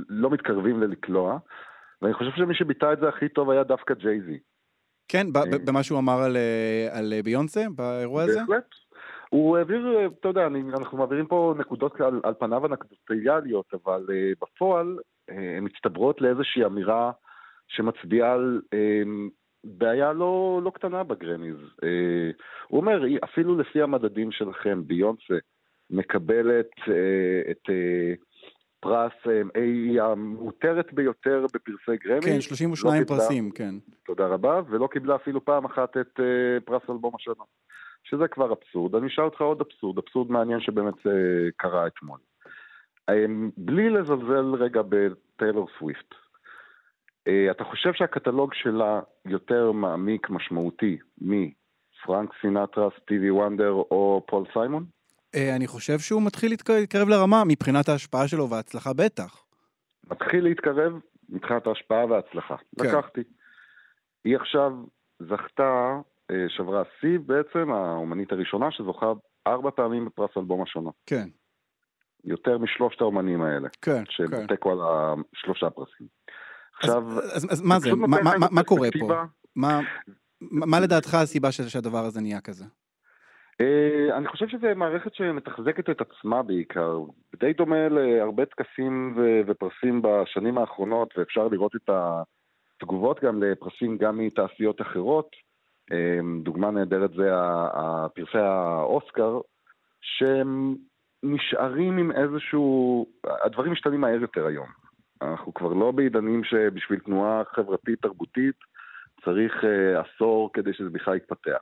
לא 0.10 0.30
מתקרבים 0.30 0.80
ללקלוע, 0.80 1.38
ואני 2.02 2.14
חושב 2.14 2.32
שמי 2.36 2.56
שביטא 2.56 2.94
את 2.94 3.00
זה 3.00 3.10
הכי 3.10 3.30
טוב 3.30 3.50
היה 3.50 3.64
דווקא 3.64 3.94
ג'ייזי. 3.94 4.40
כן, 5.08 5.28
אה, 5.36 5.58
במה 5.66 5.84
שהוא 5.84 6.00
אמר 6.00 6.22
על, 6.22 6.38
אה, 6.38 6.88
על 6.92 7.14
ביונסה, 7.24 7.66
באירוע 7.76 8.24
הזה? 8.24 8.40
בהחלט. 8.40 8.76
הוא 9.30 9.58
העביר, 9.58 10.08
אתה 10.20 10.28
יודע, 10.28 10.48
אני, 10.48 10.62
אנחנו 10.78 10.98
מעבירים 10.98 11.26
פה 11.26 11.54
נקודות 11.58 12.02
על, 12.02 12.22
על 12.24 12.34
פניו 12.34 12.66
אנקדוטיאליות, 12.66 13.74
אבל 13.74 14.06
uh, 14.08 14.38
בפועל 14.42 14.98
uh, 14.98 15.34
הן 15.34 15.64
מצטברות 15.64 16.22
לאיזושהי 16.22 16.66
אמירה 16.66 17.12
שמצביעה 17.68 18.34
על 18.34 18.62
uh, 18.66 19.08
בעיה 19.64 20.14
לא, 20.14 20.62
לא 20.64 20.70
קטנה 20.70 21.04
בגרמיז. 21.04 21.58
Uh, 21.58 21.86
הוא 22.68 22.80
אומר, 22.80 23.02
אפילו 23.24 23.58
לפי 23.58 23.82
המדדים 23.82 24.32
שלכם, 24.32 24.82
ביונסה 24.88 25.36
מקבלת 25.90 26.72
אה, 26.88 27.52
את 27.52 27.70
אה, 27.70 28.14
פרס, 28.80 29.12
אה, 29.28 29.62
היא 29.62 30.02
המותרת 30.02 30.94
ביותר 30.94 31.46
בפרסי 31.54 31.98
גרמי. 32.04 32.22
כן, 32.22 32.42
32 32.42 33.02
לא 33.02 33.08
פרסים, 33.08 33.52
כן. 33.52 33.76
תודה 34.06 34.28
רבה, 34.28 34.62
ולא 34.70 34.88
קיבלה 34.92 35.16
אפילו 35.16 35.46
פעם 35.46 35.66
אחת 35.66 35.98
את 35.98 36.20
אה, 36.20 36.60
פרס 36.66 36.82
אלבום 36.90 37.16
השנה. 37.16 37.44
שזה 38.04 38.28
כבר 38.28 38.54
אבסורד. 38.54 38.96
אני 38.96 39.08
אשאל 39.08 39.24
אותך 39.24 39.42
עוד 39.42 39.62
אבסורד, 39.62 39.98
אבסורד 39.98 40.32
מעניין 40.32 40.60
שבאמת 40.62 41.08
אה, 41.08 41.12
קרה 41.58 41.88
אתמול. 41.88 42.20
אה, 43.10 43.26
בלי 43.58 43.90
לזלזל 43.90 44.54
רגע 44.64 44.82
בטיילור 44.90 45.68
סוויפט, 45.80 46.14
אה, 47.28 47.52
אתה 47.52 47.64
חושב 47.64 47.94
שהקטלוג 47.94 48.54
שלה 48.54 49.00
יותר 49.26 49.72
מעמיק, 49.72 50.30
משמעותי, 50.30 50.98
מפרנק 51.22 52.30
סינטרה, 52.42 52.90
סטיבי 53.02 53.32
וונדר 53.32 53.72
או 53.72 54.24
פול 54.28 54.44
סיימון? 54.54 54.86
אה, 55.36 55.56
אני 55.56 55.68
חושב 55.68 56.00
שהוא 56.00 56.22
מתחיל 56.26 56.52
להתקרב 56.52 57.10
לרמה 57.10 57.44
מבחינת 57.48 57.90
ההשפעה 57.90 58.28
שלו 58.28 58.50
וההצלחה 58.50 58.94
בטח. 58.94 59.44
מתחיל 60.12 60.44
להתקרב 60.44 60.94
מבחינת 61.30 61.68
ההשפעה 61.68 62.06
וההצלחה. 62.06 62.56
כן. 62.58 62.86
לקחתי. 62.86 63.22
היא 64.24 64.36
עכשיו 64.36 64.72
זכתה, 65.20 66.00
שברה 66.48 66.84
שיא 67.00 67.20
בעצם, 67.26 67.72
האומנית 67.72 68.32
הראשונה 68.32 68.72
שזוכה 68.72 69.14
ארבע 69.48 69.72
פעמים 69.72 70.06
בפרס 70.06 70.30
אלבום 70.38 70.64
השנה. 70.64 70.90
כן, 71.06 71.28
יותר 72.24 72.58
משלושת 72.58 73.02
האומנים 73.02 73.42
האלה, 73.42 73.70
כן, 73.82 74.04
שהם 74.10 74.28
כן. 74.28 74.48
תיקו 74.48 74.72
על 74.72 74.80
השלושה 74.82 75.70
פרסים. 75.70 76.08
אז, 76.84 76.90
עכשיו, 76.90 77.20
אז, 77.20 77.48
אז 77.52 77.62
מה 77.62 77.80
זה? 77.80 77.96
מה, 77.96 78.08
מה, 78.08 78.38
מה, 78.40 78.48
מה 78.52 78.64
קורה 78.64 78.90
פה? 79.00 79.08
מה 79.56 79.80
מה 80.42 80.80
לדעתך 80.80 81.14
הסיבה 81.14 81.52
ש- 81.52 81.62
שהדבר 81.62 82.06
הזה 82.06 82.22
נהיה 82.22 82.42
כזה? 82.42 82.66
אה, 83.62 84.18
אני 84.18 84.28
חושב 84.28 84.48
שזו 84.48 84.68
מערכת 84.76 85.14
שמתחזקת 85.16 85.90
את 85.90 86.02
עצמה 86.02 86.44
בעיקר. 86.44 87.00
די 87.40 87.54
דומה 87.54 87.90
להרבה 87.90 88.46
טקסים 88.46 89.14
ו- 89.18 89.42
ופרסים 89.48 90.02
בשנים 90.02 90.58
האחרונות, 90.58 91.14
ואפשר 91.18 91.48
לראות 91.48 91.76
את 91.76 91.90
התגובות 92.78 93.24
גם 93.24 93.44
לפרסים 93.44 93.98
גם 93.98 94.18
מתעשיות 94.18 94.82
אחרות. 94.82 95.30
אה, 95.92 96.20
דוגמה 96.44 96.72
נהדרת 96.72 97.12
זה 97.12 97.30
פרסי 98.14 98.38
האוסקר, 98.38 99.40
שהם 100.02 100.76
נשארים 101.24 101.98
עם 101.98 102.12
איזשהו... 102.12 103.06
הדברים 103.46 103.72
משתנים 103.72 104.02
מהר 104.02 104.22
יותר 104.22 104.46
היום. 104.46 104.68
אנחנו 105.22 105.54
כבר 105.54 105.74
לא 105.74 105.92
בעידנים 105.92 106.44
שבשביל 106.44 107.00
תנועה 107.00 107.44
חברתית-תרבותית 107.56 108.56
צריך 109.26 109.64
אה, 109.64 110.02
עשור 110.02 110.50
כדי 110.54 110.74
שזה 110.74 110.90
בכלל 110.90 111.16
יתפתח. 111.16 111.60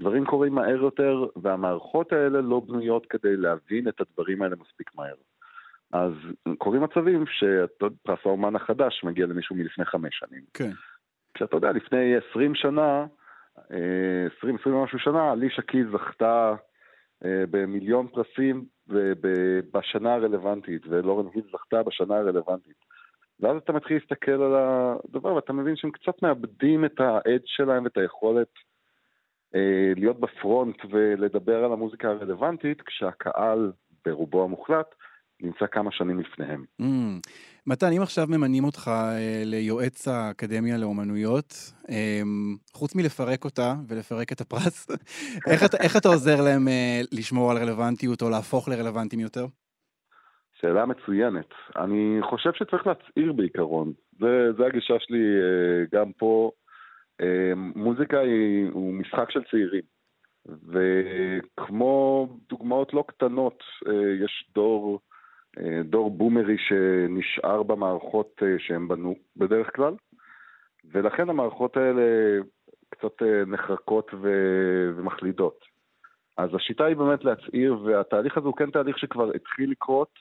דברים 0.00 0.24
קורים 0.24 0.54
מהר 0.54 0.82
יותר, 0.82 1.26
והמערכות 1.36 2.12
האלה 2.12 2.40
לא 2.40 2.60
בנויות 2.60 3.06
כדי 3.06 3.36
להבין 3.36 3.88
את 3.88 4.00
הדברים 4.00 4.42
האלה 4.42 4.56
מספיק 4.56 4.90
מהר. 4.94 5.14
אז 5.92 6.12
קורים 6.58 6.82
מצבים 6.82 7.24
שפרס 7.26 8.18
האומן 8.24 8.56
החדש 8.56 9.04
מגיע 9.04 9.26
למישהו 9.26 9.56
מלפני 9.56 9.84
חמש 9.84 10.18
שנים. 10.18 10.42
כן. 10.54 10.70
כשאתה 11.34 11.56
יודע, 11.56 11.72
לפני 11.72 12.16
עשרים 12.16 12.54
שנה, 12.54 13.06
אה, 13.72 14.26
עשרים, 14.36 14.56
עשרים 14.56 14.76
ומשהו 14.76 14.98
שנה, 14.98 15.32
אלישה 15.32 15.62
קיז 15.62 15.86
זכתה 15.92 16.54
אה, 17.24 17.44
במיליון 17.50 18.08
פרסים 18.08 18.64
בשנה 19.72 20.14
הרלוונטית, 20.14 20.82
ולורן 20.88 21.26
היל 21.34 21.44
זכתה 21.52 21.82
בשנה 21.82 22.16
הרלוונטית. 22.16 22.76
ואז 23.40 23.56
אתה 23.56 23.72
מתחיל 23.72 23.96
להסתכל 23.96 24.42
על 24.42 24.54
הדבר, 24.54 25.34
ואתה 25.34 25.52
מבין 25.52 25.76
שהם 25.76 25.90
קצת 25.90 26.22
מאבדים 26.22 26.84
את 26.84 27.00
האדג' 27.00 27.46
שלהם 27.46 27.84
ואת 27.84 27.96
היכולת 27.96 28.48
אה, 29.54 29.92
להיות 29.96 30.20
בפרונט 30.20 30.76
ולדבר 30.90 31.64
על 31.64 31.72
המוזיקה 31.72 32.08
הרלוונטית, 32.08 32.82
כשהקהל, 32.82 33.72
ברובו 34.04 34.44
המוחלט, 34.44 34.94
נמצא 35.42 35.66
כמה 35.66 35.92
שנים 35.92 36.20
לפניהם. 36.20 36.64
Mm. 36.80 36.84
מתן, 37.66 37.92
אם 37.96 38.02
עכשיו 38.02 38.26
ממנים 38.28 38.64
אותך 38.64 38.88
אה, 38.88 39.42
ליועץ 39.44 40.08
האקדמיה 40.08 40.78
לאומנויות, 40.78 41.72
אה, 41.90 42.22
חוץ 42.74 42.94
מלפרק 42.94 43.44
אותה 43.44 43.74
ולפרק 43.88 44.32
את 44.32 44.40
הפרס, 44.40 44.90
איך, 45.50 45.64
אתה, 45.64 45.76
איך 45.76 45.96
אתה 45.96 46.08
עוזר 46.08 46.40
להם 46.44 46.68
אה, 46.68 47.00
לשמור 47.12 47.50
על 47.50 47.56
רלוונטיות 47.56 48.22
או 48.22 48.30
להפוך 48.30 48.68
לרלוונטיים 48.68 49.20
יותר? 49.20 49.46
שאלה 50.60 50.86
מצוינת. 50.86 51.48
אני 51.76 52.18
חושב 52.22 52.50
שצריך 52.54 52.86
להצעיר 52.86 53.32
בעיקרון. 53.32 53.92
זה, 54.20 54.52
זה 54.58 54.66
הגישה 54.66 54.94
שלי 54.98 55.18
אה, 55.18 55.98
גם 55.98 56.12
פה. 56.12 56.50
מוזיקה 57.76 58.18
היא, 58.20 58.68
הוא 58.72 58.94
משחק 58.94 59.30
של 59.30 59.40
צעירים. 59.50 59.82
וכמו 60.46 62.28
דוגמאות 62.48 62.94
לא 62.94 63.04
קטנות, 63.08 63.64
יש 64.24 64.50
דור, 64.54 65.00
דור 65.84 66.10
בומרי 66.10 66.56
שנשאר 66.58 67.62
במערכות 67.62 68.42
אה, 68.42 68.58
שהם 68.58 68.88
בנו 68.88 69.14
בדרך 69.36 69.76
כלל, 69.76 69.94
ולכן 70.84 71.30
המערכות 71.30 71.76
האלה 71.76 72.02
קצת 72.88 73.22
אה, 73.22 73.44
נחרקות 73.46 74.10
ו- 74.14 74.90
ומחלידות. 74.96 75.64
אז 76.36 76.54
השיטה 76.54 76.84
היא 76.84 76.96
באמת 76.96 77.24
להצעיר, 77.24 77.78
והתהליך 77.84 78.36
הזה 78.36 78.46
הוא 78.46 78.56
כן 78.56 78.70
תהליך 78.70 78.98
שכבר 78.98 79.30
התחיל 79.34 79.70
לקרות, 79.70 80.18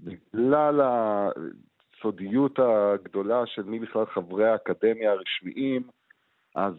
בגלל 0.00 0.80
הסודיות 0.80 2.58
הגדולה 2.58 3.46
של 3.46 3.62
מי 3.62 3.78
בכלל 3.78 4.06
חברי 4.06 4.48
האקדמיה 4.48 5.12
הרשמיים, 5.12 5.82
אז 6.54 6.74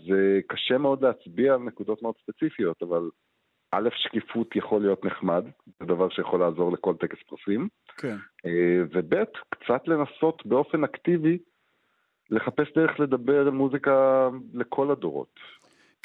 קשה 0.48 0.78
מאוד 0.78 1.02
להצביע 1.02 1.54
על 1.54 1.60
נקודות 1.60 2.02
מאוד 2.02 2.16
ספציפיות, 2.24 2.84
אבל 2.84 3.10
א', 3.72 3.90
שקיפות 3.96 4.56
יכול 4.56 4.82
להיות 4.82 5.06
נחמד, 5.06 5.46
זה 5.80 5.86
דבר 5.86 6.10
שיכול 6.10 6.40
לעזור 6.40 6.72
לכל 6.72 6.96
טקס 6.96 7.18
פרסים, 7.24 7.68
כן. 7.98 8.16
uh, 8.16 8.50
וב', 8.94 9.24
קצת 9.50 9.88
לנסות 9.88 10.46
באופן 10.46 10.84
אקטיבי 10.84 11.38
לחפש 12.30 12.68
דרך 12.76 13.00
לדבר 13.00 13.40
על 13.40 13.50
מוזיקה 13.50 14.30
לכל 14.54 14.92
הדורות. 14.92 15.40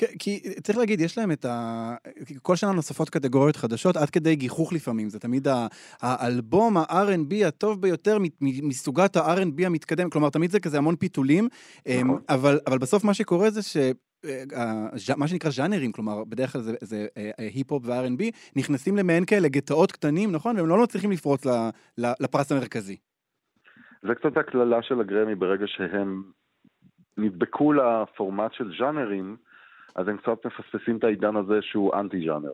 כן, 0.00 0.06
כי 0.18 0.40
צריך 0.62 0.78
להגיד, 0.78 1.00
יש 1.00 1.18
להם 1.18 1.32
את 1.32 1.44
ה... 1.44 1.94
כל 2.42 2.56
שנה 2.56 2.72
נוספות 2.72 3.10
קטגוריות 3.10 3.56
חדשות, 3.56 3.96
עד 3.96 4.10
כדי 4.10 4.36
גיחוך 4.36 4.72
לפעמים. 4.72 5.08
זה 5.08 5.18
תמיד 5.18 5.48
ה... 5.48 5.66
האלבום 6.00 6.76
ה-R&B 6.76 7.46
הטוב 7.46 7.82
ביותר 7.82 8.18
מסוגת 8.40 9.16
ה-R&B 9.16 9.66
המתקדם, 9.66 10.10
כלומר, 10.10 10.30
תמיד 10.30 10.50
זה 10.50 10.60
כזה 10.60 10.78
המון 10.78 10.96
פיתולים, 10.96 11.48
נכון. 11.86 12.10
אמ, 12.10 12.16
אבל, 12.28 12.60
אבל 12.66 12.78
בסוף 12.78 13.04
מה 13.04 13.14
שקורה 13.14 13.50
זה 13.50 13.62
ש... 13.62 13.76
אה, 14.24 14.88
הז'- 14.92 15.16
מה 15.16 15.28
שנקרא 15.28 15.50
ז'אנרים, 15.50 15.92
כלומר, 15.92 16.24
בדרך 16.24 16.52
כלל 16.52 16.60
זה, 16.60 16.76
זה 16.80 17.06
אה, 17.16 17.30
אה, 17.38 17.48
היפ-הופ 17.54 17.82
ו-R&B, 17.86 18.22
נכנסים 18.56 18.96
למעין 18.96 19.24
כאלה 19.24 19.48
גטאות 19.48 19.92
קטנים, 19.92 20.32
נכון? 20.32 20.56
והם 20.56 20.68
לא 20.68 20.82
מצליחים 20.82 21.10
לפרוץ 21.10 21.46
לפרס 21.98 22.52
המרכזי. 22.52 22.96
זה 24.02 24.14
קצת 24.14 24.36
הקללה 24.36 24.82
של 24.82 25.00
הגרמי 25.00 25.34
ברגע 25.34 25.66
שהם 25.66 26.22
נדבקו 27.18 27.72
לפורמט 27.72 28.52
של 28.52 28.72
ז'אנרים, 28.78 29.36
אז 29.96 30.08
הם 30.08 30.16
קצת 30.16 30.46
מפספסים 30.46 30.96
את 30.96 31.04
העידן 31.04 31.36
הזה 31.36 31.58
שהוא 31.62 31.94
אנטי 31.94 32.26
ז'אנר. 32.26 32.52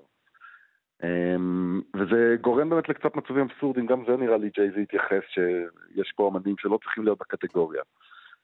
אמ, 1.03 1.81
וזה 1.97 2.37
גורם 2.41 2.71
באמת 2.71 2.89
לקצת 2.89 3.17
מצבים 3.17 3.49
אבסורדים, 3.51 3.87
גם 3.87 4.05
זה 4.09 4.17
נראה 4.17 4.37
לי 4.37 4.51
ג'ייזי 4.55 4.83
התייחס 4.83 5.23
שיש 5.29 6.13
פה 6.17 6.31
אמנים 6.33 6.55
שלא 6.59 6.79
צריכים 6.83 7.05
להיות 7.05 7.19
בקטגוריה. 7.19 7.83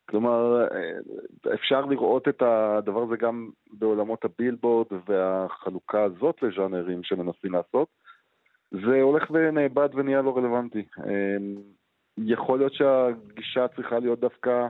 כלומר, 0.09 0.63
אה, 0.63 1.55
אפשר 1.55 1.85
לראות 1.85 2.29
את 2.29 2.43
הדבר 2.43 3.03
הזה 3.03 3.17
גם 3.17 3.51
בעולמות 3.71 4.25
הבילבורד 4.25 4.87
והחלוקה 5.07 6.03
הזאת 6.03 6.43
לז'אנרים 6.43 7.03
שמנסים 7.03 7.53
לעשות. 7.53 7.89
זה 8.71 9.03
הולך 9.03 9.31
ונאבד 9.31 9.89
ונהיה 9.95 10.23
לא 10.23 10.37
רלוונטי. 10.37 10.85
אמ, 10.99 11.55
יכול 12.19 12.59
להיות 12.59 12.75
שהגישה 12.75 13.69
צריכה 13.69 13.99
להיות 13.99 14.21
דווקא 14.21 14.67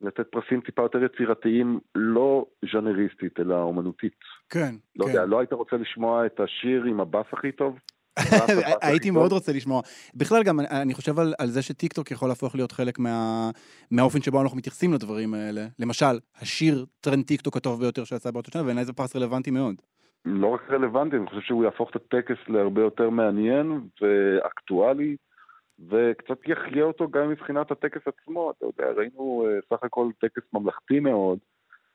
לתת 0.00 0.26
פרסים 0.30 0.60
טיפה 0.60 0.82
יותר 0.82 1.04
יצירתיים, 1.04 1.80
לא 1.94 2.46
ז'אנריסטית, 2.72 3.40
אלא 3.40 3.62
אומנותית. 3.62 4.18
כן, 4.50 4.74
לא 4.96 5.04
כן. 5.04 5.10
יודע, 5.10 5.26
לא 5.26 5.38
היית 5.38 5.52
רוצה 5.52 5.76
לשמוע 5.76 6.26
את 6.26 6.40
השיר 6.40 6.84
עם 6.84 7.00
הבאס 7.00 7.26
הכי 7.32 7.52
טוב? 7.52 7.78
הייתי 8.82 9.10
מאוד 9.10 9.32
רוצה 9.32 9.52
לשמוע. 9.52 9.82
בכלל 10.14 10.42
גם, 10.42 10.60
אני- 10.60 10.94
חושב 10.94 11.18
על, 11.18 11.34
על 11.38 11.48
זה 11.48 11.62
שטיקטוק 11.62 12.10
יכול 12.10 12.28
להפוך 12.28 12.54
להיות 12.54 12.72
חלק 12.72 12.98
מה, 12.98 13.50
מהאופן 13.90 14.20
שבו 14.22 14.42
אנחנו 14.42 14.58
מתייחסים 14.58 14.92
לדברים 14.94 15.34
האלה. 15.34 15.66
למשל, 15.78 16.18
השיר 16.40 16.84
טרנד 17.00 17.24
טיקטוק 17.24 17.56
הטוב 17.56 17.80
ביותר 17.80 18.04
שיצא 18.04 18.30
באותה 18.30 18.50
שנה, 18.50 18.62
בעיניי 18.62 18.84
זה 18.84 18.92
פרס 18.92 19.16
רלוונטי 19.16 19.50
מאוד. 19.50 19.74
לא 20.24 20.46
רק 20.46 20.70
רלוונטי, 20.70 21.16
אני 21.16 21.26
חושב 21.26 21.40
שהוא 21.40 21.64
יהפוך 21.64 21.90
את 21.90 21.96
הטקס 21.96 22.36
להרבה 22.48 22.80
יותר 22.82 23.10
מעניין 23.10 23.80
ואקטואלי, 24.02 25.16
וקצת 25.90 26.38
יחיה 26.46 26.84
אותו 26.84 27.08
גם 27.10 27.30
מבחינת 27.30 27.70
הטקס 27.70 28.00
עצמו. 28.06 28.50
אתה 28.50 28.66
יודע, 28.66 28.92
ראינו 28.96 29.46
אה, 29.46 29.76
סך 29.76 29.84
הכל 29.84 30.10
טקס 30.20 30.42
ממלכתי 30.52 31.00
מאוד, 31.00 31.38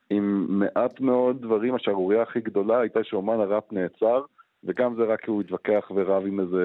עם 0.09 0.45
מעט 0.49 0.99
מאוד 0.99 1.41
דברים. 1.41 1.75
השערורייה 1.75 2.21
הכי 2.21 2.39
גדולה 2.39 2.79
הייתה 2.79 2.99
שאומן 3.03 3.39
הראפ 3.39 3.63
נעצר, 3.71 4.21
וגם 4.65 4.95
זה 4.95 5.04
רק 5.04 5.21
כי 5.21 5.32
הוא 5.32 5.41
התווכח 5.41 5.91
ורב 5.95 6.23
עם 6.25 6.39
איזה 6.39 6.63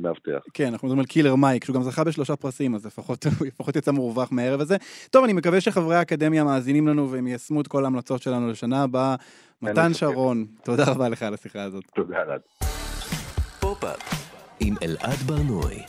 מאבטח. 0.00 0.44
כן, 0.54 0.66
אנחנו 0.66 0.88
מדברים 0.88 0.98
על 1.00 1.06
קילר 1.06 1.34
מייק, 1.34 1.64
שהוא 1.64 1.74
גם 1.74 1.82
זכה 1.82 2.04
בשלושה 2.04 2.36
פרסים, 2.36 2.74
אז 2.74 2.86
לפחות 2.86 3.26
הוא 3.26 3.46
לפחות 3.46 3.76
יצא 3.76 3.90
מורווח 3.90 4.32
מהערב 4.32 4.60
הזה. 4.60 4.76
טוב, 5.10 5.24
אני 5.24 5.32
מקווה 5.32 5.60
שחברי 5.60 5.96
האקדמיה 5.96 6.44
מאזינים 6.44 6.88
לנו 6.88 7.10
והם 7.10 7.26
יישמו 7.26 7.60
את 7.60 7.68
כל 7.68 7.84
ההמלצות 7.84 8.22
שלנו 8.22 8.50
לשנה 8.50 8.82
הבאה. 8.82 9.16
מתן. 9.62 9.94
שרון, 9.94 10.46
תודה 10.64 10.84
רבה 10.84 11.08
לך 11.08 11.22
על 11.22 11.34
השיחה 11.34 11.62
הזאת. 11.62 11.84
תודה, 11.94 12.22
אלעד. 12.22 12.40
פופ-אפ 13.60 14.00
עם 14.60 14.74
אלעד 14.82 15.18
ברנועי. 15.26 15.82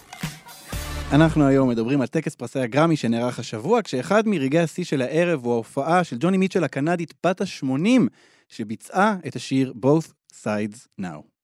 אנחנו 1.13 1.47
היום 1.47 1.69
מדברים 1.69 2.01
על 2.01 2.07
טקס 2.07 2.35
פרסי 2.35 2.59
הגרמי 2.59 2.95
שנערך 2.95 3.39
השבוע, 3.39 3.81
כשאחד 3.81 4.23
מרגעי 4.27 4.61
השיא 4.61 4.83
של 4.83 5.01
הערב 5.01 5.45
הוא 5.45 5.53
ההופעה 5.53 6.03
של 6.03 6.15
ג'וני 6.19 6.37
מיטשל 6.37 6.63
הקנדית 6.63 7.13
בת 7.25 7.41
ה-80, 7.41 8.01
שביצעה 8.47 9.15
את 9.27 9.35
השיר 9.35 9.73
Both 9.85 10.13
Sides 10.43 11.01
Now. 11.01 11.38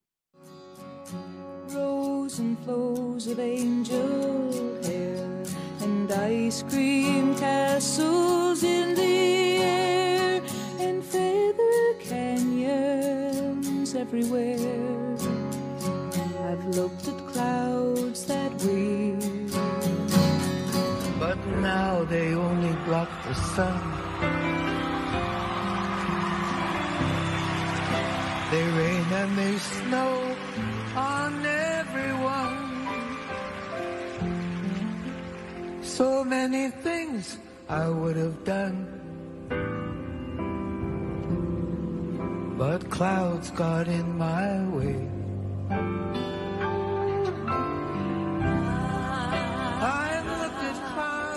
And 2.37 2.59
flows 2.65 3.27
of 3.27 3.39
angel 3.39 4.51
hair 4.83 5.43
and 5.79 6.11
ice 6.11 6.63
cream 6.63 7.33
castles 7.37 8.61
in 8.61 8.93
the 8.93 9.57
air 9.63 10.41
and 10.79 11.01
feather 11.01 11.93
canyons 12.01 13.95
everywhere. 13.95 15.15
I've 16.49 16.65
looked 16.75 17.07
at 17.07 17.17
clouds 17.27 18.25
that 18.25 18.51
way. 18.63 19.15
But 21.17 21.39
now 21.61 22.03
they 22.03 22.33
only 22.33 22.73
block 22.83 23.09
the 23.29 23.33
sun. 23.55 23.79
They 28.51 28.63
rain 28.79 29.05
and 29.21 29.37
they 29.37 29.57
snow 29.57 30.35
on 30.97 31.45
everyone. 31.45 31.64
So 35.95 36.25
many 36.25 36.71
things 36.83 37.37
I 37.69 37.87
would 37.87 38.17
have 38.17 38.43
done. 38.43 38.83
But 42.57 42.89
clouds 42.89 43.49
got 43.51 43.87
in 43.87 44.17
my 44.17 44.67
way. 44.75 44.99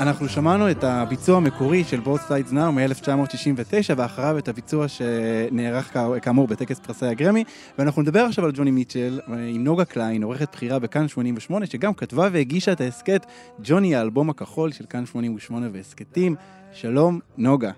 אנחנו 0.00 0.28
שמענו 0.28 0.70
את 0.70 0.84
הביצוע 0.84 1.36
המקורי 1.36 1.84
של 1.84 2.00
Both 2.04 2.30
Sides 2.30 2.52
Now 2.52 2.70
מ-1969, 2.70 3.94
ואחריו 3.96 4.38
את 4.38 4.48
הביצוע 4.48 4.88
שנערך 4.88 5.96
כאמור 6.22 6.46
בטקס 6.46 6.80
פרסי 6.80 7.06
הגרמי, 7.06 7.44
ואנחנו 7.78 8.02
נדבר 8.02 8.20
עכשיו 8.20 8.44
על 8.44 8.50
ג'וני 8.54 8.70
מיטשל 8.70 9.20
עם 9.26 9.64
נוגה 9.64 9.84
קליין, 9.84 10.22
עורכת 10.22 10.52
בכירה 10.52 10.78
בכאן 10.78 11.08
88, 11.08 11.66
שגם 11.66 11.94
כתבה 11.94 12.28
והגישה 12.32 12.72
את 12.72 12.80
ההסכת 12.80 13.26
ג'וני 13.60 13.96
האלבום 13.96 14.30
הכחול 14.30 14.72
של 14.72 14.84
כאן 14.90 15.06
88 15.06 15.66
והסכתים. 15.72 16.34
שלום, 16.72 17.20
נוגה. 17.38 17.70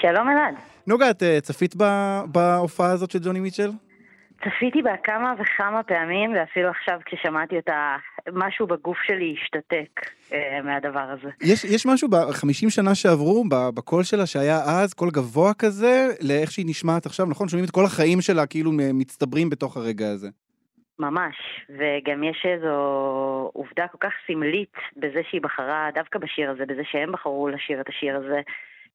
שלום 0.00 0.28
אלעד. 0.28 0.54
נוגה, 0.86 1.10
את 1.10 1.22
אה, 1.22 1.38
צפית 1.42 1.76
בהופעה 2.26 2.90
הזאת 2.90 3.10
של 3.10 3.18
ג'וני 3.22 3.40
מיטשל? 3.40 3.70
צפיתי 4.44 4.82
בה 4.82 4.96
כמה 4.96 5.34
וכמה 5.38 5.82
פעמים, 5.82 6.32
ואפילו 6.34 6.68
עכשיו 6.68 7.00
כששמעתי 7.04 7.56
אותה, 7.56 7.96
משהו 8.32 8.66
בגוף 8.66 8.98
שלי 9.06 9.36
השתתק 9.42 10.10
אה, 10.32 10.62
מהדבר 10.62 11.00
הזה. 11.10 11.30
יש, 11.42 11.64
יש 11.64 11.86
משהו 11.86 12.08
ב-50 12.08 12.70
שנה 12.70 12.94
שעברו, 12.94 13.44
בקול 13.74 14.02
שלה 14.02 14.26
שהיה 14.26 14.58
אז, 14.66 14.94
קול 14.94 15.10
גבוה 15.10 15.54
כזה, 15.54 16.06
לאיך 16.20 16.50
שהיא 16.50 16.66
נשמעת 16.68 17.06
עכשיו, 17.06 17.26
נכון? 17.26 17.48
שומעים 17.48 17.64
את 17.64 17.70
כל 17.70 17.84
החיים 17.84 18.20
שלה 18.20 18.46
כאילו 18.46 18.70
מצטברים 18.74 19.50
בתוך 19.50 19.76
הרגע 19.76 20.08
הזה. 20.08 20.28
ממש, 20.98 21.36
וגם 21.70 22.24
יש 22.24 22.46
איזו 22.54 22.74
עובדה 23.52 23.86
כל 23.88 23.98
כך 24.00 24.12
סמלית 24.26 24.74
בזה 24.96 25.20
שהיא 25.30 25.40
בחרה 25.40 25.88
דווקא 25.94 26.18
בשיר 26.18 26.50
הזה, 26.50 26.66
בזה 26.66 26.82
שהם 26.84 27.12
בחרו 27.12 27.48
לשיר 27.48 27.80
את 27.80 27.88
השיר 27.88 28.16
הזה, 28.16 28.40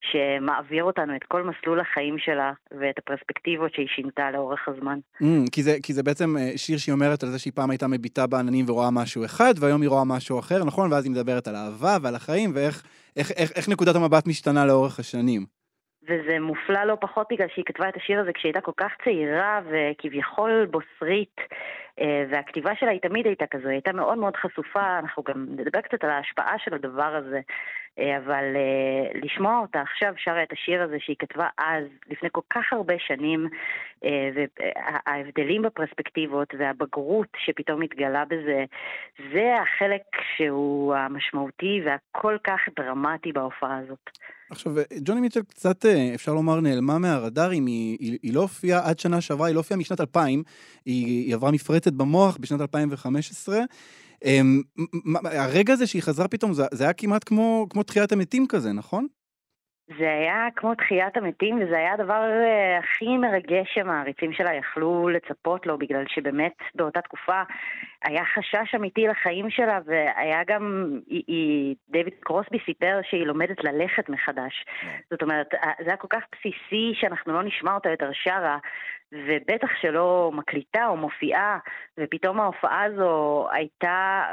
שמעביר 0.00 0.84
אותנו 0.84 1.16
את 1.16 1.24
כל 1.24 1.42
מסלול 1.42 1.80
החיים 1.80 2.18
שלה 2.18 2.52
ואת 2.80 2.98
הפרספקטיבות 2.98 3.74
שהיא 3.74 3.88
שינתה 3.88 4.30
לאורך 4.30 4.68
הזמן. 4.68 4.98
Mm, 5.22 5.50
כי, 5.52 5.62
זה, 5.62 5.76
כי 5.82 5.92
זה 5.92 6.02
בעצם 6.02 6.36
אה, 6.36 6.52
שיר 6.56 6.78
שהיא 6.78 6.92
אומרת 6.92 7.22
על 7.22 7.28
זה 7.28 7.38
שהיא 7.38 7.52
פעם 7.56 7.70
הייתה 7.70 7.86
מביטה 7.88 8.26
בעננים 8.26 8.64
ורואה 8.68 8.90
משהו 8.90 9.24
אחד, 9.24 9.54
והיום 9.60 9.82
היא 9.82 9.90
רואה 9.90 10.04
משהו 10.04 10.38
אחר, 10.38 10.64
נכון? 10.64 10.92
ואז 10.92 11.04
היא 11.04 11.12
מדברת 11.12 11.48
על 11.48 11.56
אהבה 11.56 11.96
ועל 12.02 12.14
החיים, 12.14 12.50
ואיך 12.54 12.82
איך, 13.16 13.30
איך, 13.30 13.50
איך 13.56 13.68
נקודת 13.68 13.94
המבט 13.96 14.26
משתנה 14.26 14.66
לאורך 14.66 14.98
השנים. 14.98 15.44
וזה 16.02 16.40
מופלא 16.40 16.84
לא 16.84 16.96
פחות 17.00 17.26
בגלל 17.30 17.48
שהיא 17.54 17.64
כתבה 17.64 17.88
את 17.88 17.96
השיר 17.96 18.20
הזה 18.20 18.32
כשהיא 18.32 18.48
הייתה 18.48 18.60
כל 18.60 18.72
כך 18.76 18.92
צעירה 19.04 19.60
וכביכול 19.70 20.66
בוסרית, 20.70 21.36
אה, 22.00 22.24
והכתיבה 22.30 22.70
שלה 22.80 22.90
היא 22.90 23.00
תמיד 23.00 23.26
הייתה 23.26 23.46
כזו, 23.50 23.68
היא 23.68 23.72
הייתה 23.72 23.92
מאוד 23.92 24.18
מאוד 24.18 24.36
חשופה, 24.36 24.98
אנחנו 24.98 25.22
גם 25.22 25.46
נדבר 25.50 25.80
קצת 25.80 26.04
על 26.04 26.10
ההשפעה 26.10 26.54
של 26.64 26.74
הדבר 26.74 27.16
הזה, 27.16 27.40
אבל 27.98 28.44
אה, 28.56 29.20
לשמוע 29.22 29.58
אותה 29.58 29.80
עכשיו 29.80 30.12
שרה 30.16 30.42
את 30.42 30.52
השיר 30.52 30.82
הזה 30.82 30.96
שהיא 31.00 31.16
כתבה 31.18 31.48
אז, 31.58 31.84
לפני 32.10 32.28
כל 32.32 32.40
כך 32.50 32.72
הרבה 32.72 32.94
שנים, 32.98 33.48
וההבדלים 34.34 35.62
בפרספקטיבות 35.62 36.48
והבגרות 36.58 37.28
שפתאום 37.44 37.80
מתגלה 37.80 38.24
בזה, 38.24 38.64
זה 39.32 39.54
החלק 39.62 40.02
שהוא 40.36 40.94
המשמעותי 40.94 41.80
והכל 41.84 42.36
כך 42.44 42.60
דרמטי 42.76 43.32
בהופעה 43.32 43.78
הזאת. 43.78 44.10
עכשיו, 44.50 44.78
אה, 44.78 44.82
ג'וני 45.04 45.20
מיטשל 45.20 45.42
קצת, 45.42 45.86
אה, 45.86 46.14
אפשר 46.14 46.34
לומר, 46.34 46.60
נעלמה 46.60 46.98
מהרדארים, 46.98 47.66
היא, 47.66 47.96
היא, 48.00 48.18
היא 48.22 48.34
לא 48.34 48.40
הופיעה 48.40 48.88
עד 48.90 48.98
שנה 48.98 49.20
שעברה, 49.20 49.46
היא 49.46 49.54
לא 49.54 49.60
הופיעה 49.60 49.80
משנת 49.80 50.00
2000, 50.00 50.42
היא, 50.84 51.06
היא 51.26 51.34
עברה 51.34 51.50
מפרצת 51.50 51.92
במוח 51.92 52.36
בשנת 52.36 52.60
2015. 52.60 53.58
אמ, 54.24 54.62
הרגע 55.24 55.72
הזה 55.72 55.86
שהיא 55.86 56.02
חזרה 56.02 56.28
פתאום, 56.28 56.52
זה, 56.52 56.62
זה 56.72 56.84
היה 56.84 56.92
כמעט 56.92 57.24
כמו, 57.24 57.66
כמו 57.70 57.82
תחיית 57.82 58.12
המתים 58.12 58.46
כזה, 58.48 58.72
נכון? 58.72 59.06
זה 59.98 60.12
היה 60.12 60.48
כמו 60.56 60.74
תחיית 60.74 61.16
המתים, 61.16 61.58
וזה 61.62 61.76
היה 61.76 61.92
הדבר 61.92 62.22
אה, 62.22 62.78
הכי 62.78 63.16
מרגש 63.16 63.74
שהמעריצים 63.74 64.32
שלה 64.32 64.54
יכלו 64.54 65.08
לצפות 65.08 65.66
לו, 65.66 65.78
בגלל 65.78 66.04
שבאמת 66.08 66.52
באותה 66.74 67.00
תקופה 67.00 67.42
היה 68.04 68.22
חשש 68.34 68.74
אמיתי 68.74 69.06
לחיים 69.06 69.50
שלה, 69.50 69.78
והיה 69.86 70.44
גם, 70.46 70.94
היא, 71.06 71.22
היא, 71.26 71.76
דיוויד 71.88 72.14
קרוסבי 72.20 72.58
סיפר 72.66 73.00
שהיא 73.10 73.26
לומדת 73.26 73.64
ללכת 73.64 74.08
מחדש. 74.08 74.64
זאת 75.10 75.22
אומרת, 75.22 75.46
זה 75.50 75.86
היה 75.86 75.96
כל 75.96 76.08
כך 76.10 76.22
בסיסי 76.32 76.92
שאנחנו 77.00 77.32
לא 77.32 77.42
נשמע 77.42 77.74
אותה 77.74 77.90
יותר 77.90 78.10
שרה, 78.12 78.58
ובטח 79.12 79.68
שלא 79.80 80.30
מקליטה 80.34 80.86
או 80.86 80.96
מופיעה, 80.96 81.58
ופתאום 81.98 82.40
ההופעה 82.40 82.82
הזו 82.84 83.46
הייתה 83.52 84.24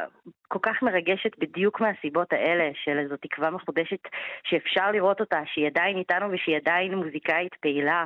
כל 0.48 0.60
כך 0.62 0.82
מרגשת 0.82 1.40
בדיוק 1.40 1.82
מהסיבות 1.82 2.34
האלה, 2.34 2.70
של 2.84 3.00
איזו 3.00 3.18
תקווה 3.18 3.50
מחודשת 3.50 4.00
שאפשר 4.44 4.92
לראות 4.92 5.20
אותה, 5.20 5.40
שהיא 5.46 5.68
עדיין 5.68 5.98
איתנו 5.98 6.32
ושהיא 6.32 6.58
עדיין 6.58 6.96
מוזיקאית 6.96 7.56
פעילה. 7.56 8.06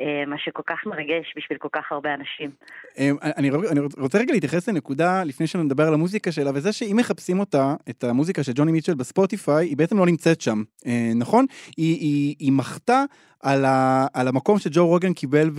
אה, 0.00 0.26
מה 0.26 0.38
שכל 0.38 0.62
כך 0.66 0.86
מרגש 0.86 1.34
בשביל 1.36 1.58
כל 1.58 1.68
כך 1.72 1.92
הרבה 1.92 2.14
אנשים. 2.14 2.50
אמ, 2.98 3.16
אני, 3.22 3.50
אני 3.50 3.80
רוצה 3.98 4.18
רגע 4.18 4.32
להתייחס 4.32 4.68
לנקודה 4.68 5.24
לפני 5.24 5.46
שנדבר 5.46 5.86
על 5.86 5.94
המוזיקה 5.94 6.32
שלה, 6.32 6.50
וזה 6.54 6.72
שאם 6.72 6.96
מחפשים 6.98 7.40
אותה, 7.40 7.74
את 7.90 8.04
המוזיקה 8.04 8.42
של 8.42 8.52
ג'וני 8.54 8.72
מיטשל 8.72 8.94
בספוטיפיי, 8.94 9.66
היא 9.66 9.76
בעצם 9.76 9.98
לא 9.98 10.06
נמצאת 10.06 10.40
שם, 10.40 10.62
אה, 10.86 11.10
נכון? 11.14 11.46
היא, 11.76 12.00
היא, 12.00 12.34
היא 12.38 12.52
מחתה 12.52 13.04
על, 13.42 13.64
ה, 13.64 14.06
על 14.14 14.28
המקום 14.28 14.58
שג'ו 14.58 14.86
רוגן 14.86 15.12
קיבל 15.12 15.50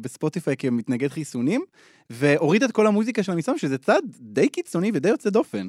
בספוטיפיי 0.00 0.56
כמתנגד 0.56 1.08
חיסונים, 1.08 1.64
והורידה 2.10 2.66
את 2.66 2.72
כל 2.72 2.86
המוזיקה 2.86 3.22
שלה 3.22 3.34
משם, 3.34 3.58
שזה 3.58 3.78
צעד 3.78 4.04
די 4.20 4.48
קיצוני 4.48 4.90
ודי 4.94 5.08
יוצא 5.08 5.30
דופן. 5.30 5.68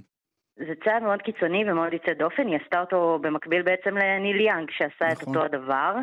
זה 0.57 0.73
צעד 0.83 1.03
מאוד 1.03 1.21
קיצוני 1.21 1.71
ומאוד 1.71 1.93
יוצא 1.93 2.13
דופן, 2.13 2.47
היא 2.47 2.57
עשתה 2.63 2.79
אותו 2.79 3.19
במקביל 3.21 3.61
בעצם 3.61 3.97
לניל 3.97 4.39
יאנג 4.39 4.71
שעשה 4.71 5.05
נכון. 5.05 5.15
את 5.15 5.27
אותו 5.27 5.43
הדבר, 5.43 5.95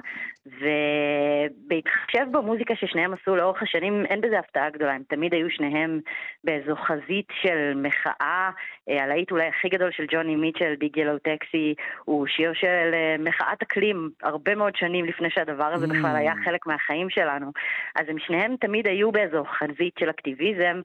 ובהתחשב 0.46 2.26
במוזיקה 2.30 2.74
ששניהם 2.76 3.12
עשו 3.12 3.36
לאורך 3.36 3.62
השנים, 3.62 4.06
אין 4.06 4.20
בזה 4.20 4.38
הפתעה 4.38 4.70
גדולה, 4.70 4.92
הם 4.92 5.02
תמיד 5.08 5.34
היו 5.34 5.50
שניהם 5.50 6.00
באיזו 6.44 6.76
חזית 6.76 7.26
של 7.42 7.72
מחאה, 7.76 8.50
הלהיט 8.88 9.30
אולי 9.30 9.46
הכי 9.46 9.68
גדול 9.68 9.90
של 9.92 10.06
ג'וני 10.10 10.36
מיטשל, 10.36 10.74
ביג 10.78 10.96
ילו 10.96 11.18
טקסי, 11.18 11.74
הוא 12.04 12.26
שיר 12.26 12.52
של 12.54 12.94
מחאת 13.18 13.62
אקלים 13.62 14.10
הרבה 14.22 14.54
מאוד 14.54 14.76
שנים 14.76 15.04
לפני 15.04 15.30
שהדבר 15.30 15.64
הזה 15.64 15.86
mm. 15.86 15.88
בכלל 15.88 16.16
היה 16.16 16.32
חלק 16.44 16.66
מהחיים 16.66 17.10
שלנו, 17.10 17.52
אז 17.94 18.08
הם 18.08 18.18
שניהם 18.18 18.56
תמיד 18.60 18.86
היו 18.86 19.12
באיזו 19.12 19.44
חזית 19.44 19.94
של 19.98 20.10
אקטיביזם, 20.10 20.80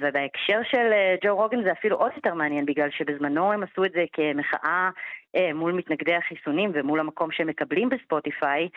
ובהקשר 0.00 0.60
של 0.62 0.92
ג'ו 1.24 1.36
רוגן 1.36 1.62
זה 1.62 1.72
אפילו 1.72 1.96
עוד 1.96 2.12
יותר 2.16 2.34
מעניין, 2.34 2.66
בגלל 2.66 2.90
שבזמנו 2.90 3.52
הם 3.52 3.62
עשו 3.62 3.84
את 3.84 3.92
זה 3.92 4.04
כמחאה 4.12 4.90
מול 5.54 5.72
מתנגדי 5.72 6.14
החיסונים 6.14 6.70
ומול 6.74 7.00
המקום 7.00 7.32
שהם 7.32 7.46
מקבלים 7.46 7.88
בספוטיפיי, 7.88 8.68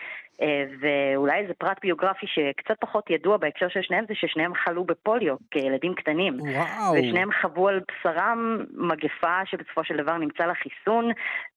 ואולי 0.80 1.38
איזה 1.38 1.54
פרט 1.58 1.76
ביוגרפי 1.82 2.26
שקצת 2.26 2.80
פחות 2.80 3.10
ידוע 3.10 3.36
בהקשר 3.36 3.68
של 3.68 3.82
שניהם 3.82 4.04
זה 4.08 4.14
ששניהם 4.14 4.52
חלו 4.64 4.84
בפוליו 4.84 5.36
כילדים 5.50 5.94
קטנים. 5.94 6.40
וואו. 6.40 6.92
ושניהם 6.92 7.28
חוו 7.40 7.68
על 7.68 7.80
בשרם 7.88 8.58
מגפה 8.74 9.40
שבסופו 9.44 9.84
של 9.84 9.96
דבר 9.96 10.16
נמצא 10.16 10.46
לה 10.46 10.54
חיסון, 10.54 11.10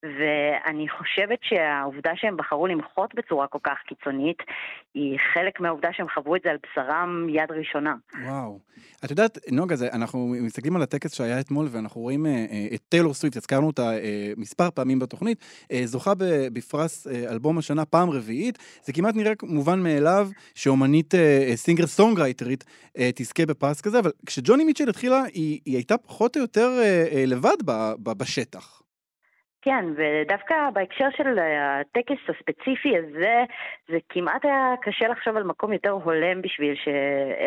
ואני 0.04 0.90
חושבת 0.90 1.40
שהעובדה 1.42 2.12
שהם 2.16 2.38
בחרו 2.38 2.68
למחות 2.68 3.16
בצורה 3.16 3.48
כל 3.48 3.60
כך 3.64 3.78
קיצונית, 3.88 4.38
היא 4.94 5.20
חלק 5.34 5.60
מהעובדה 5.60 5.90
שהם 5.94 6.08
חוו 6.14 6.36
את 6.36 6.42
זה 6.44 6.50
על 6.52 6.58
בשרם 6.64 7.28
יד 7.30 7.52
ראשונה. 7.52 7.96
וואו. 8.26 8.60
את 9.06 9.10
יודעת, 9.10 9.38
נוגה, 9.52 9.76
זה, 9.76 9.88
אנחנו 9.94 10.36
מסתכלים 10.42 10.76
על 10.76 10.82
הטקס 10.82 11.14
שהיה 11.14 11.40
אתמול, 11.40 11.68
ואנחנו 11.72 12.02
רואים 12.02 12.26
אה, 12.26 12.32
אה, 12.32 12.68
את 12.74 12.80
טיילור 12.90 13.14
סוויפט, 13.14 13.38
הזכרנו 13.38 13.68
אותה 13.68 13.82
אה, 13.82 14.32
מספר 14.38 14.72
פעמים 14.72 14.89
בתוכנית, 14.98 15.38
אה, 15.72 15.82
זוכה 15.86 16.14
בפרס 16.54 17.08
אה, 17.08 17.32
אלבום 17.32 17.58
השנה 17.58 17.86
פעם 17.86 18.10
רביעית. 18.10 18.58
זה 18.86 18.94
כמעט 18.94 19.16
נראה 19.16 19.34
מובן 19.44 19.80
מאליו 19.80 20.30
שאומנית 20.56 21.14
סינגר 21.56 21.88
סונגרייטרית 21.88 22.64
אה, 22.98 23.10
תזכה 23.16 23.46
בפרס 23.46 23.82
כזה, 23.82 24.00
אבל 24.00 24.12
כשג'וני 24.26 24.64
מיטשל 24.64 24.90
התחילה, 24.90 25.24
היא, 25.34 25.60
היא 25.66 25.76
הייתה 25.76 25.98
פחות 25.98 26.38
או 26.38 26.42
יותר 26.42 26.82
לבד 27.28 27.58
בשטח. 28.04 28.79
כן, 29.62 29.86
ודווקא 29.96 30.56
בהקשר 30.74 31.08
של 31.18 31.40
הטקס 31.40 32.30
הספציפי 32.30 32.98
הזה, 32.98 33.44
זה 33.90 33.98
כמעט 34.10 34.46
היה 34.46 34.74
קשה 34.82 35.08
לחשוב 35.08 35.38
על 35.38 35.44
מקום 35.44 35.74
יותר 35.74 35.90
הולם 35.90 36.42
בשביל 36.42 36.76
ש... 36.76 36.88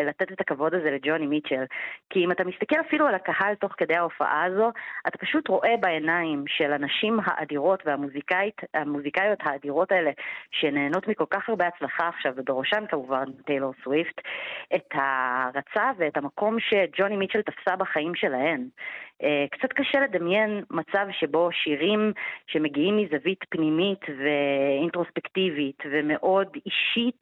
לתת 0.05 0.31
את 0.31 0.41
הכבוד 0.41 0.73
הזה 0.73 0.91
לג'וני 0.91 1.27
מיטשל. 1.27 1.63
כי 2.09 2.25
אם 2.25 2.31
אתה 2.31 2.43
מסתכל 2.43 2.75
אפילו 2.87 3.07
על 3.07 3.15
הקהל 3.15 3.55
תוך 3.55 3.73
כדי 3.77 3.95
ההופעה 3.95 4.43
הזו, 4.43 4.71
אתה 5.07 5.17
פשוט 5.17 5.47
רואה 5.47 5.77
בעיניים 5.79 6.43
של 6.47 6.73
הנשים 6.73 7.19
האדירות 7.23 7.83
והמוזיקאיות 7.85 9.39
האדירות 9.43 9.91
האלה, 9.91 10.11
שנהנות 10.51 11.07
מכל 11.07 11.25
כך 11.29 11.49
הרבה 11.49 11.67
הצלחה 11.67 12.07
עכשיו, 12.07 12.33
ובראשן 12.35 12.83
כמובן 12.89 13.25
טיילור 13.45 13.73
סוויפט, 13.83 14.21
את 14.75 14.87
ההערצה 14.93 15.91
ואת 15.97 16.17
המקום 16.17 16.57
שג'וני 16.59 17.17
מיטשל 17.17 17.41
תפסה 17.41 17.75
בחיים 17.75 18.15
שלהן. 18.15 18.67
אה, 19.23 19.45
קצת 19.51 19.73
קשה 19.73 19.99
לדמיין 19.99 20.63
מצב 20.71 21.07
שבו 21.11 21.49
שירים 21.51 22.02
שמגיעים 22.47 22.97
מזווית 22.97 23.45
פנימית 23.49 24.01
ואינטרוספקטיבית 24.19 25.83
ומאוד 25.91 26.47
אישית 26.65 27.21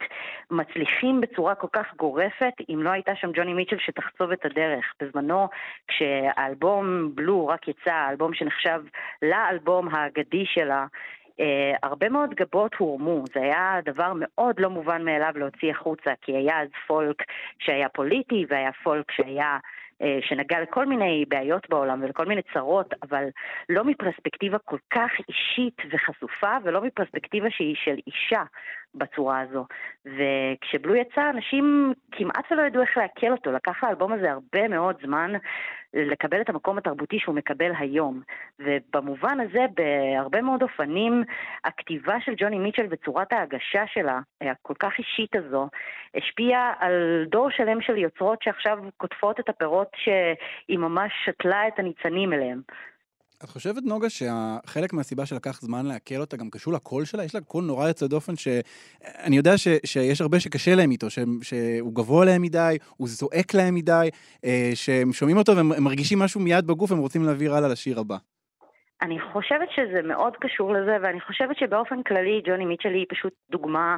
מצליחים 0.52 1.22
בצורה 1.22 1.56
כל 1.56 1.68
כך 1.74 1.96
גורפת 1.96 2.54
אם 2.70 2.84
לא 2.84 2.90
הייתה 2.90 3.16
שם 3.16 3.32
ג'וני 3.34 3.54
מיטשל 3.54 3.78
שתחצוב 3.80 4.32
את 4.32 4.46
הדרך. 4.46 4.94
בזמנו 5.02 5.48
כשהאלבום 5.88 7.16
בלו 7.16 7.48
רק 7.48 7.68
יצא, 7.68 7.94
האלבום 7.94 8.34
שנחשב 8.34 8.82
לאלבום 9.22 9.96
האגדי 9.96 10.46
שלה, 10.46 10.86
Uh, 11.32 11.44
הרבה 11.84 12.10
מאוד 12.10 12.34
גבות 12.34 12.76
הורמו, 12.76 13.24
זה 13.34 13.40
היה 13.40 13.80
דבר 13.86 14.12
מאוד 14.16 14.60
לא 14.60 14.70
מובן 14.70 15.06
מאליו 15.06 15.34
להוציא 15.36 15.72
החוצה, 15.72 16.12
כי 16.22 16.32
היה 16.32 16.62
אז 16.62 16.68
פולק 16.88 17.24
שהיה 17.60 17.90
פוליטי 17.90 18.46
והיה 18.50 18.72
פולק 18.84 19.12
שהיה 19.12 19.58
שנגע 20.22 20.62
לכל 20.62 20.86
מיני 20.86 21.26
בעיות 21.28 21.70
בעולם 21.70 22.04
ולכל 22.04 22.26
מיני 22.26 22.42
צרות, 22.54 22.94
אבל 23.04 23.24
לא 23.70 23.84
מפרספקטיבה 23.84 24.58
כל 24.58 24.78
כך 24.94 25.12
אישית 25.30 25.78
וחשופה, 25.92 26.58
ולא 26.64 26.82
מפרספקטיבה 26.82 27.48
שהיא 27.50 27.76
של 27.84 27.96
אישה 28.08 28.44
בצורה 28.96 29.40
הזו. 29.40 29.66
וכשבלו 30.06 30.96
יצא, 30.96 31.30
אנשים 31.30 31.94
כמעט 32.12 32.52
ולא 32.52 32.62
ידעו 32.62 32.82
איך 32.82 32.98
לעכל 32.98 33.32
אותו. 33.32 33.52
לקח 33.52 33.84
לאלבום 33.84 34.14
הזה 34.14 34.32
הרבה 34.32 34.68
מאוד 34.68 34.96
זמן 35.06 35.32
לקבל 35.94 36.42
את 36.42 36.50
המקום 36.50 36.78
התרבותי 36.78 37.20
שהוא 37.20 37.36
מקבל 37.36 37.72
היום. 37.80 38.22
ובמובן 38.60 39.40
הזה, 39.40 39.66
בהרבה 39.76 40.42
מאוד 40.42 40.62
אופנים, 40.62 41.24
הכתיבה 41.64 42.16
של 42.26 42.34
ג'וני 42.38 42.60
מיטשל 42.60 42.86
וצורת 42.90 43.34
ההגשה 43.34 43.84
שלה, 43.88 44.20
הכל 44.42 44.74
כך 44.80 44.92
אישית 45.00 45.36
הזו, 45.36 45.70
השפיעה 46.16 46.74
על 46.80 47.26
דור 47.30 47.50
שלם 47.50 47.82
של 47.82 47.98
יוצרות 47.98 48.44
שעכשיו 48.44 48.80
קוטפות 48.98 49.40
את 49.40 49.50
הפירות 49.50 49.88
שהיא 49.96 50.80
ממש 50.80 51.12
שתלה 51.26 51.68
את 51.68 51.80
הניצנים 51.80 52.34
אליהם. 52.34 52.62
את 53.44 53.50
חושבת, 53.50 53.84
נוגה, 53.84 54.08
שחלק 54.10 54.94
מהסיבה 54.94 55.26
שלקח 55.26 55.62
זמן 55.62 55.86
לעכל 55.86 56.16
אותה 56.16 56.38
גם 56.38 56.50
קשור 56.50 56.74
לקול 56.74 57.06
שלה? 57.06 57.24
יש 57.24 57.36
לה 57.36 57.42
קול 57.42 57.64
נורא 57.64 57.88
יוצא 57.88 58.08
דופן 58.08 58.36
שאני 58.36 59.38
יודע 59.38 59.58
ש, 59.58 59.68
שיש 59.86 60.22
הרבה 60.22 60.40
שקשה 60.40 60.76
להם 60.76 60.92
איתו, 60.92 61.10
ש, 61.10 61.20
שהוא 61.42 61.96
גבוה 61.96 62.26
להם 62.26 62.42
מדי, 62.42 62.78
הוא 62.98 63.08
זועק 63.08 63.54
להם 63.54 63.76
מדי, 63.76 64.10
אה, 64.46 64.72
שהם 64.74 65.14
שומעים 65.14 65.38
אותו 65.38 65.56
והם 65.56 65.84
מרגישים 65.84 66.20
משהו 66.20 66.40
מיד 66.42 66.68
בגוף, 66.68 66.92
הם 66.92 66.98
רוצים 66.98 67.24
להעביר 67.24 67.56
הלאה 67.56 67.70
לשיר 67.70 68.00
הבא. 68.00 68.18
אני 69.02 69.20
חושבת 69.34 69.70
שזה 69.76 70.02
מאוד 70.02 70.34
קשור 70.42 70.74
לזה, 70.74 70.98
ואני 71.02 71.22
חושבת 71.22 71.58
שבאופן 71.58 72.04
כללי 72.04 72.42
ג'וני 72.46 72.66
מיטשל 72.66 72.94
היא 72.94 73.06
פשוט 73.10 73.34
דוגמה 73.52 73.98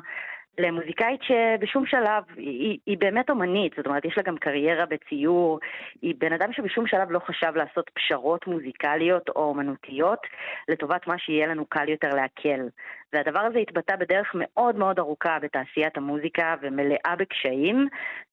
למוזיקאית 0.57 1.21
שבשום 1.23 1.85
שלב, 1.85 2.23
היא, 2.35 2.79
היא 2.85 2.97
באמת 2.97 3.29
אומנית, 3.29 3.73
זאת 3.77 3.87
אומרת, 3.87 4.05
יש 4.05 4.17
לה 4.17 4.23
גם 4.23 4.37
קריירה 4.37 4.85
בציור, 4.85 5.59
היא 6.01 6.15
בן 6.17 6.33
אדם 6.33 6.53
שבשום 6.53 6.87
שלב 6.87 7.11
לא 7.11 7.19
חשב 7.19 7.51
לעשות 7.55 7.89
פשרות 7.93 8.47
מוזיקליות 8.47 9.29
או 9.29 9.43
אומנותיות 9.43 10.19
לטובת 10.67 11.07
מה 11.07 11.17
שיהיה 11.17 11.47
לנו 11.47 11.65
קל 11.65 11.89
יותר 11.89 12.09
לעכל. 12.09 12.67
והדבר 13.13 13.39
הזה 13.39 13.59
התבטא 13.59 13.95
בדרך 13.95 14.31
מאוד 14.35 14.75
מאוד 14.75 14.99
ארוכה 14.99 15.37
בתעשיית 15.41 15.97
המוזיקה 15.97 16.55
ומלאה 16.61 17.15
בקשיים, 17.17 17.87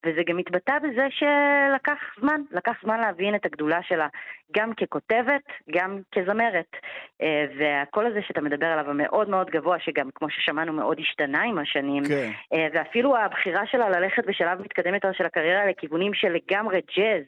וזה 0.07 0.21
גם 0.27 0.39
התבטא 0.39 0.79
בזה 0.79 1.07
שלקח 1.11 1.99
זמן, 2.21 2.41
לקח 2.51 2.73
זמן 2.83 3.01
להבין 3.01 3.35
את 3.35 3.47
הגדולה 3.47 3.83
שלה, 3.83 4.09
גם 4.57 4.75
ככותבת, 4.75 5.43
גם 5.71 5.99
כזמרת. 6.13 6.77
אה, 7.23 7.45
והקול 7.59 8.07
הזה 8.07 8.21
שאתה 8.23 8.41
מדבר 8.41 8.67
עליו, 8.67 8.91
המאוד 8.91 9.29
מאוד 9.29 9.51
גבוה, 9.51 9.81
שגם, 9.81 10.09
כמו 10.15 10.31
ששמענו, 10.31 10.73
מאוד 10.73 10.99
השתנה 11.01 11.43
עם 11.43 11.59
השנים, 11.59 12.05
כן. 12.05 12.31
אה, 12.53 12.67
ואפילו 12.73 13.17
הבחירה 13.17 13.67
שלה 13.67 13.89
ללכת 13.89 14.27
בשלב 14.27 14.61
מתקדם 14.61 14.95
יותר 14.95 15.13
של 15.13 15.27
הקריירה 15.27 15.67
לכיוונים 15.67 16.15
של 16.15 16.29
לגמרי 16.29 16.81
ג'אז, 16.97 17.25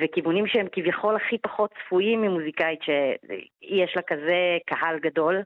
וכיוונים 0.00 0.46
שהם 0.46 0.66
כביכול 0.72 1.16
הכי 1.16 1.38
פחות 1.38 1.70
צפויים 1.84 2.22
ממוזיקאית 2.22 2.82
שיש 2.82 3.96
לה 3.96 4.02
כזה 4.02 4.58
קהל 4.66 4.98
גדול, 4.98 5.42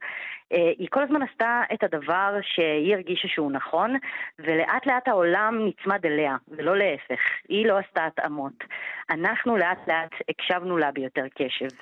היא 0.51 0.88
כל 0.90 1.03
הזמן 1.03 1.22
עשתה 1.22 1.62
את 1.74 1.82
הדבר 1.84 2.38
שהיא 2.42 2.94
הרגישה 2.94 3.28
שהוא 3.28 3.53
נכון, 3.53 3.97
ולאט 4.38 4.86
לאט 4.86 5.09
העולם 5.09 5.59
נצמד 5.68 6.07
אליה, 6.07 6.36
ולא 6.49 6.76
להפך. 6.76 7.20
היא 7.49 7.66
לא 7.66 7.78
עשתה 7.78 8.07
התאמות. 8.07 8.64
אנחנו 9.11 9.57
לאט 9.57 9.88
לאט 9.88 10.11
הקשבנו 10.28 10.78
לה 10.78 10.90
ביותר 10.92 11.24
קשב. 11.34 11.76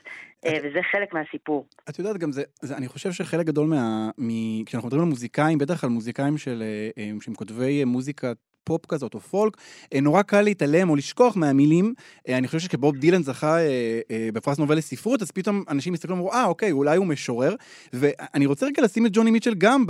אה, 0.47 0.59
וזה 0.63 0.81
חלק 0.93 1.15
מהסיפור. 1.15 1.67
את 1.89 1.99
יודעת, 1.99 2.19
גם 2.19 2.33
זה, 2.33 2.43
זה 2.61 2.77
אני 2.77 2.89
חושב 2.89 3.13
שחלק 3.13 3.47
גדול 3.47 3.67
מה... 3.67 4.11
מ, 4.19 4.65
כשאנחנו 4.65 4.87
מדברים 4.87 5.03
על 5.03 5.09
מוזיקאים, 5.09 5.59
בטח 5.59 5.85
על 5.85 5.91
מוזיקאים 5.91 6.39
של, 6.39 6.63
אה, 6.99 7.11
שהם 7.21 7.35
כותבי 7.35 7.85
מוזיקה 7.85 8.33
פופ 8.65 8.87
כזאת 8.87 9.15
או 9.15 9.21
פולק, 9.21 9.57
אה, 9.95 10.01
נורא 10.01 10.23
קל 10.23 10.43
להתעלם 10.43 10.91
או 10.91 10.97
לשכוח 10.97 11.37
מהמילים. 11.37 11.95
אה, 12.29 12.39
אני 12.39 12.47
חושב 12.47 12.59
שכבוב 12.59 12.97
דילן 12.97 13.23
זכה 13.23 13.59
אה, 13.59 14.29
בפרס 14.33 14.59
נובל 14.59 14.77
לספרות, 14.77 15.23
אז 15.23 15.31
פתאום 15.31 15.65
אנשים 15.69 15.93
מסתכלים 15.93 16.19
ואומרים, 16.19 16.39
אה, 16.39 16.47
אוקיי, 16.47 16.73
אולי 16.73 16.97
הוא 16.97 17.07
משורר. 17.07 17.55
ואני 17.93 18.47
רוצה 18.47 18.67
רגע 18.67 18.83
לשים 18.83 19.07
את 19.07 19.11
ג'וני 19.15 19.31
מיטשל 19.31 19.55
גם 19.55 19.85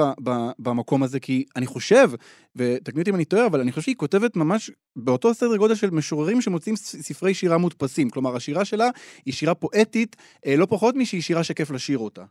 במקום 0.59 1.03
הזה, 1.03 1.21
כי 1.21 1.45
אני 1.57 1.67
חושב, 1.67 2.11
ותקני 2.57 3.01
אותי 3.01 3.11
אם 3.11 3.15
אני 3.15 3.25
טועה, 3.25 3.47
אבל 3.47 3.61
אני 3.61 3.73
חושב 3.73 3.83
שהיא 3.83 3.97
כותבת 3.97 4.37
ממש 4.37 4.71
באותו 4.97 5.35
סדר 5.35 5.57
גודל 5.57 5.75
של 5.75 5.91
משוררים 5.91 6.41
שמוצאים 6.41 6.77
ספרי 6.77 7.35
שירה 7.35 7.59
מודפסים. 7.59 8.11
כלומר, 8.11 8.37
השירה 8.37 8.65
שלה 8.65 8.89
היא 9.27 9.35
שירה 9.35 9.55
פואטית, 9.55 10.17
לא 10.47 10.67
פחות 10.67 10.95
משהיא 10.97 11.23
שירה 11.23 11.45
שכיף 11.45 11.71
לשיר 11.71 11.99
אותה. 11.99 12.23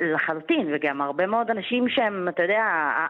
לחלוטין, 0.00 0.68
וגם 0.74 1.00
הרבה 1.00 1.26
מאוד 1.26 1.50
אנשים 1.50 1.88
שהם, 1.88 2.28
אתה 2.28 2.42
יודע, 2.42 2.64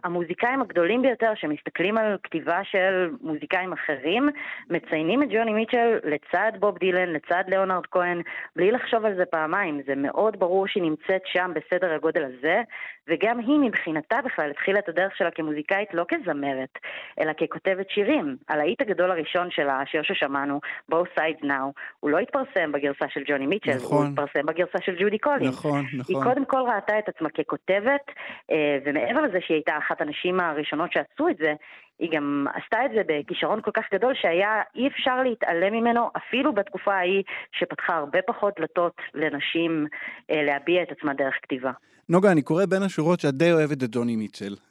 המוזיקאים 0.04 0.60
הגדולים 0.60 1.02
ביותר 1.02 1.32
שמסתכלים 1.34 1.98
על 1.98 2.16
כתיבה 2.22 2.64
של 2.64 3.10
מוזיקאים 3.20 3.72
אחרים, 3.72 4.28
מציינים 4.70 5.22
את 5.22 5.28
ג'וני 5.30 5.52
מיטשל 5.52 5.98
לצד 6.04 6.52
בוב 6.58 6.78
דילן, 6.78 7.08
לצד 7.08 7.44
ליאונרד 7.48 7.86
כהן, 7.90 8.22
בלי 8.56 8.70
לחשוב 8.70 9.04
על 9.04 9.14
זה 9.14 9.24
פעמיים. 9.24 9.80
זה 9.86 9.94
מאוד 9.96 10.38
ברור 10.38 10.66
שהיא 10.66 10.82
נמצאת 10.82 11.22
שם 11.24 11.52
בסדר 11.54 11.94
הגודל 11.94 12.24
הזה, 12.24 12.62
וגם 13.08 13.38
היא 13.38 13.58
מבחינתה 13.58 14.16
בכלל 14.24 14.50
התחילה 14.50 14.78
את 14.78 14.88
הדרך 14.88 15.16
שלה 15.16 15.30
כמוזיקאית 15.30 15.94
לא 15.94 16.04
כזמרת, 16.08 16.78
אלא 17.20 17.32
ככותבת 17.32 17.90
שירים. 17.90 18.36
הלהיט 18.48 18.80
הגדול 18.80 19.10
הראשון 19.10 19.50
שלה, 19.50 19.80
השיר 19.80 20.02
ששמענו, 20.02 20.60
Both 20.92 21.18
Sides 21.18 21.44
Now, 21.44 21.72
הוא 22.00 22.10
לא 22.10 22.18
התפרסם 22.18 22.72
בגרסה 22.72 23.04
של 23.08 23.22
ג'וני 23.26 23.46
מיטשל, 23.46 23.76
נכון. 23.76 23.98
הוא 23.98 24.12
התפרסם 24.12 24.46
בגרסה 24.46 24.78
של 24.84 24.96
ג'ודי 25.00 25.18
קולינס. 25.18 25.54
נכון, 25.54 25.84
נכון. 25.98 26.14
היא 26.14 26.24
קודם 26.24 26.44
כל 26.44 26.60
ראתה 26.74 26.98
את 26.98 27.08
עצמה 27.08 27.28
ככותבת, 27.28 28.10
אה, 28.50 28.78
ומעבר 28.84 29.20
לזה 29.20 29.38
שהיא 29.40 29.54
הייתה 29.54 29.78
אחת 29.78 30.00
הנשים 30.00 30.40
הראשונות 30.40 30.92
שעשו 30.92 31.28
את 31.28 31.36
זה, 31.36 31.54
היא 31.98 32.10
גם 32.12 32.46
עשתה 32.54 32.84
את 32.86 32.90
זה 32.94 33.02
בכישרון 33.06 33.60
כל 33.62 33.70
כך 33.74 33.84
גדול 33.94 34.14
שהיה 34.14 34.62
אי 34.74 34.88
אפשר 34.88 35.22
להתעלם 35.22 35.72
ממנו, 35.72 36.10
אפילו 36.16 36.52
בתקופה 36.52 36.94
ההיא 36.94 37.22
שפתחה 37.52 37.96
הרבה 37.96 38.18
פחות 38.26 38.54
דלתות 38.58 38.96
לנשים 39.14 39.86
אה, 40.30 40.42
להביע 40.42 40.82
את 40.82 40.88
עצמה 40.90 41.14
דרך 41.14 41.34
כתיבה. 41.42 41.72
נוגה, 42.08 42.32
אני 42.32 42.42
קורא 42.42 42.66
בין 42.66 42.82
השורות 42.82 43.20
שאת 43.20 43.34
די 43.34 43.52
אוהבת 43.52 43.82
את 43.82 43.88
ג'וני 43.92 44.16
מיטשל. 44.16 44.67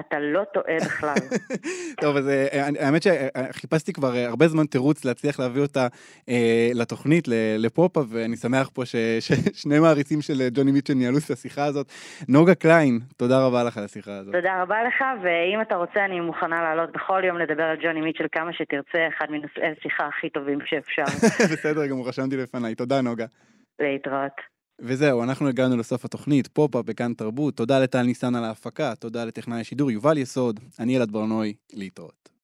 אתה 0.00 0.18
לא 0.18 0.44
טועה 0.54 0.76
בכלל. 0.76 1.14
טוב, 2.02 2.16
אז 2.16 2.28
אה, 2.28 2.68
האמת 2.80 3.02
שחיפשתי 3.02 3.92
כבר 3.92 4.16
אה, 4.16 4.26
הרבה 4.26 4.48
זמן 4.48 4.66
תירוץ 4.66 5.04
להצליח 5.04 5.40
להביא 5.40 5.62
אותה 5.62 5.86
אה, 6.28 6.70
לתוכנית, 6.74 7.24
לפופ-אפ, 7.58 8.04
ואני 8.08 8.36
שמח 8.36 8.70
פה 8.74 8.82
ששני 8.84 9.78
מעריצים 9.84 10.20
של 10.20 10.48
ג'וני 10.54 10.72
מיטשל 10.72 10.94
ניהלו 10.94 11.18
את 11.18 11.30
השיחה 11.30 11.64
הזאת. 11.64 11.86
נוגה 12.28 12.54
קליין, 12.54 13.00
תודה 13.16 13.46
רבה 13.46 13.64
לך 13.64 13.78
על 13.78 13.84
השיחה 13.84 14.16
הזאת. 14.18 14.34
תודה 14.34 14.62
רבה 14.62 14.84
לך, 14.84 15.04
ואם 15.22 15.60
אתה 15.60 15.76
רוצה, 15.76 16.04
אני 16.04 16.20
מוכנה 16.20 16.62
לעלות 16.62 16.92
בכל 16.92 17.22
יום 17.24 17.38
לדבר 17.38 17.62
על 17.62 17.76
ג'וני 17.82 18.00
מיטשל 18.00 18.26
כמה 18.32 18.52
שתרצה, 18.52 19.08
אחד 19.08 19.26
מנושאי 19.30 19.66
השיחה 19.78 20.06
הכי 20.06 20.30
טובים 20.30 20.58
שאפשר. 20.66 21.04
בסדר 21.52 21.86
גמור, 21.86 22.08
רשמתי 22.08 22.36
לפניי. 22.36 22.74
תודה, 22.74 23.00
נוגה. 23.00 23.26
להתראות. 23.80 24.57
וזהו, 24.80 25.22
אנחנו 25.22 25.48
הגענו 25.48 25.76
לסוף 25.76 26.04
התוכנית, 26.04 26.48
פופ-אפ 26.48 26.84
בכאן 26.84 27.14
תרבות. 27.14 27.56
תודה 27.56 27.78
לטל 27.78 28.02
ניסן 28.02 28.34
על 28.34 28.44
ההפקה, 28.44 28.94
תודה 28.94 29.24
לטכנאי 29.24 29.60
השידור 29.60 29.90
יובל 29.90 30.18
יסוד, 30.18 30.60
אני 30.78 30.96
אלעד 30.96 31.10
ברנועי, 31.10 31.54
להתראות. 31.72 32.28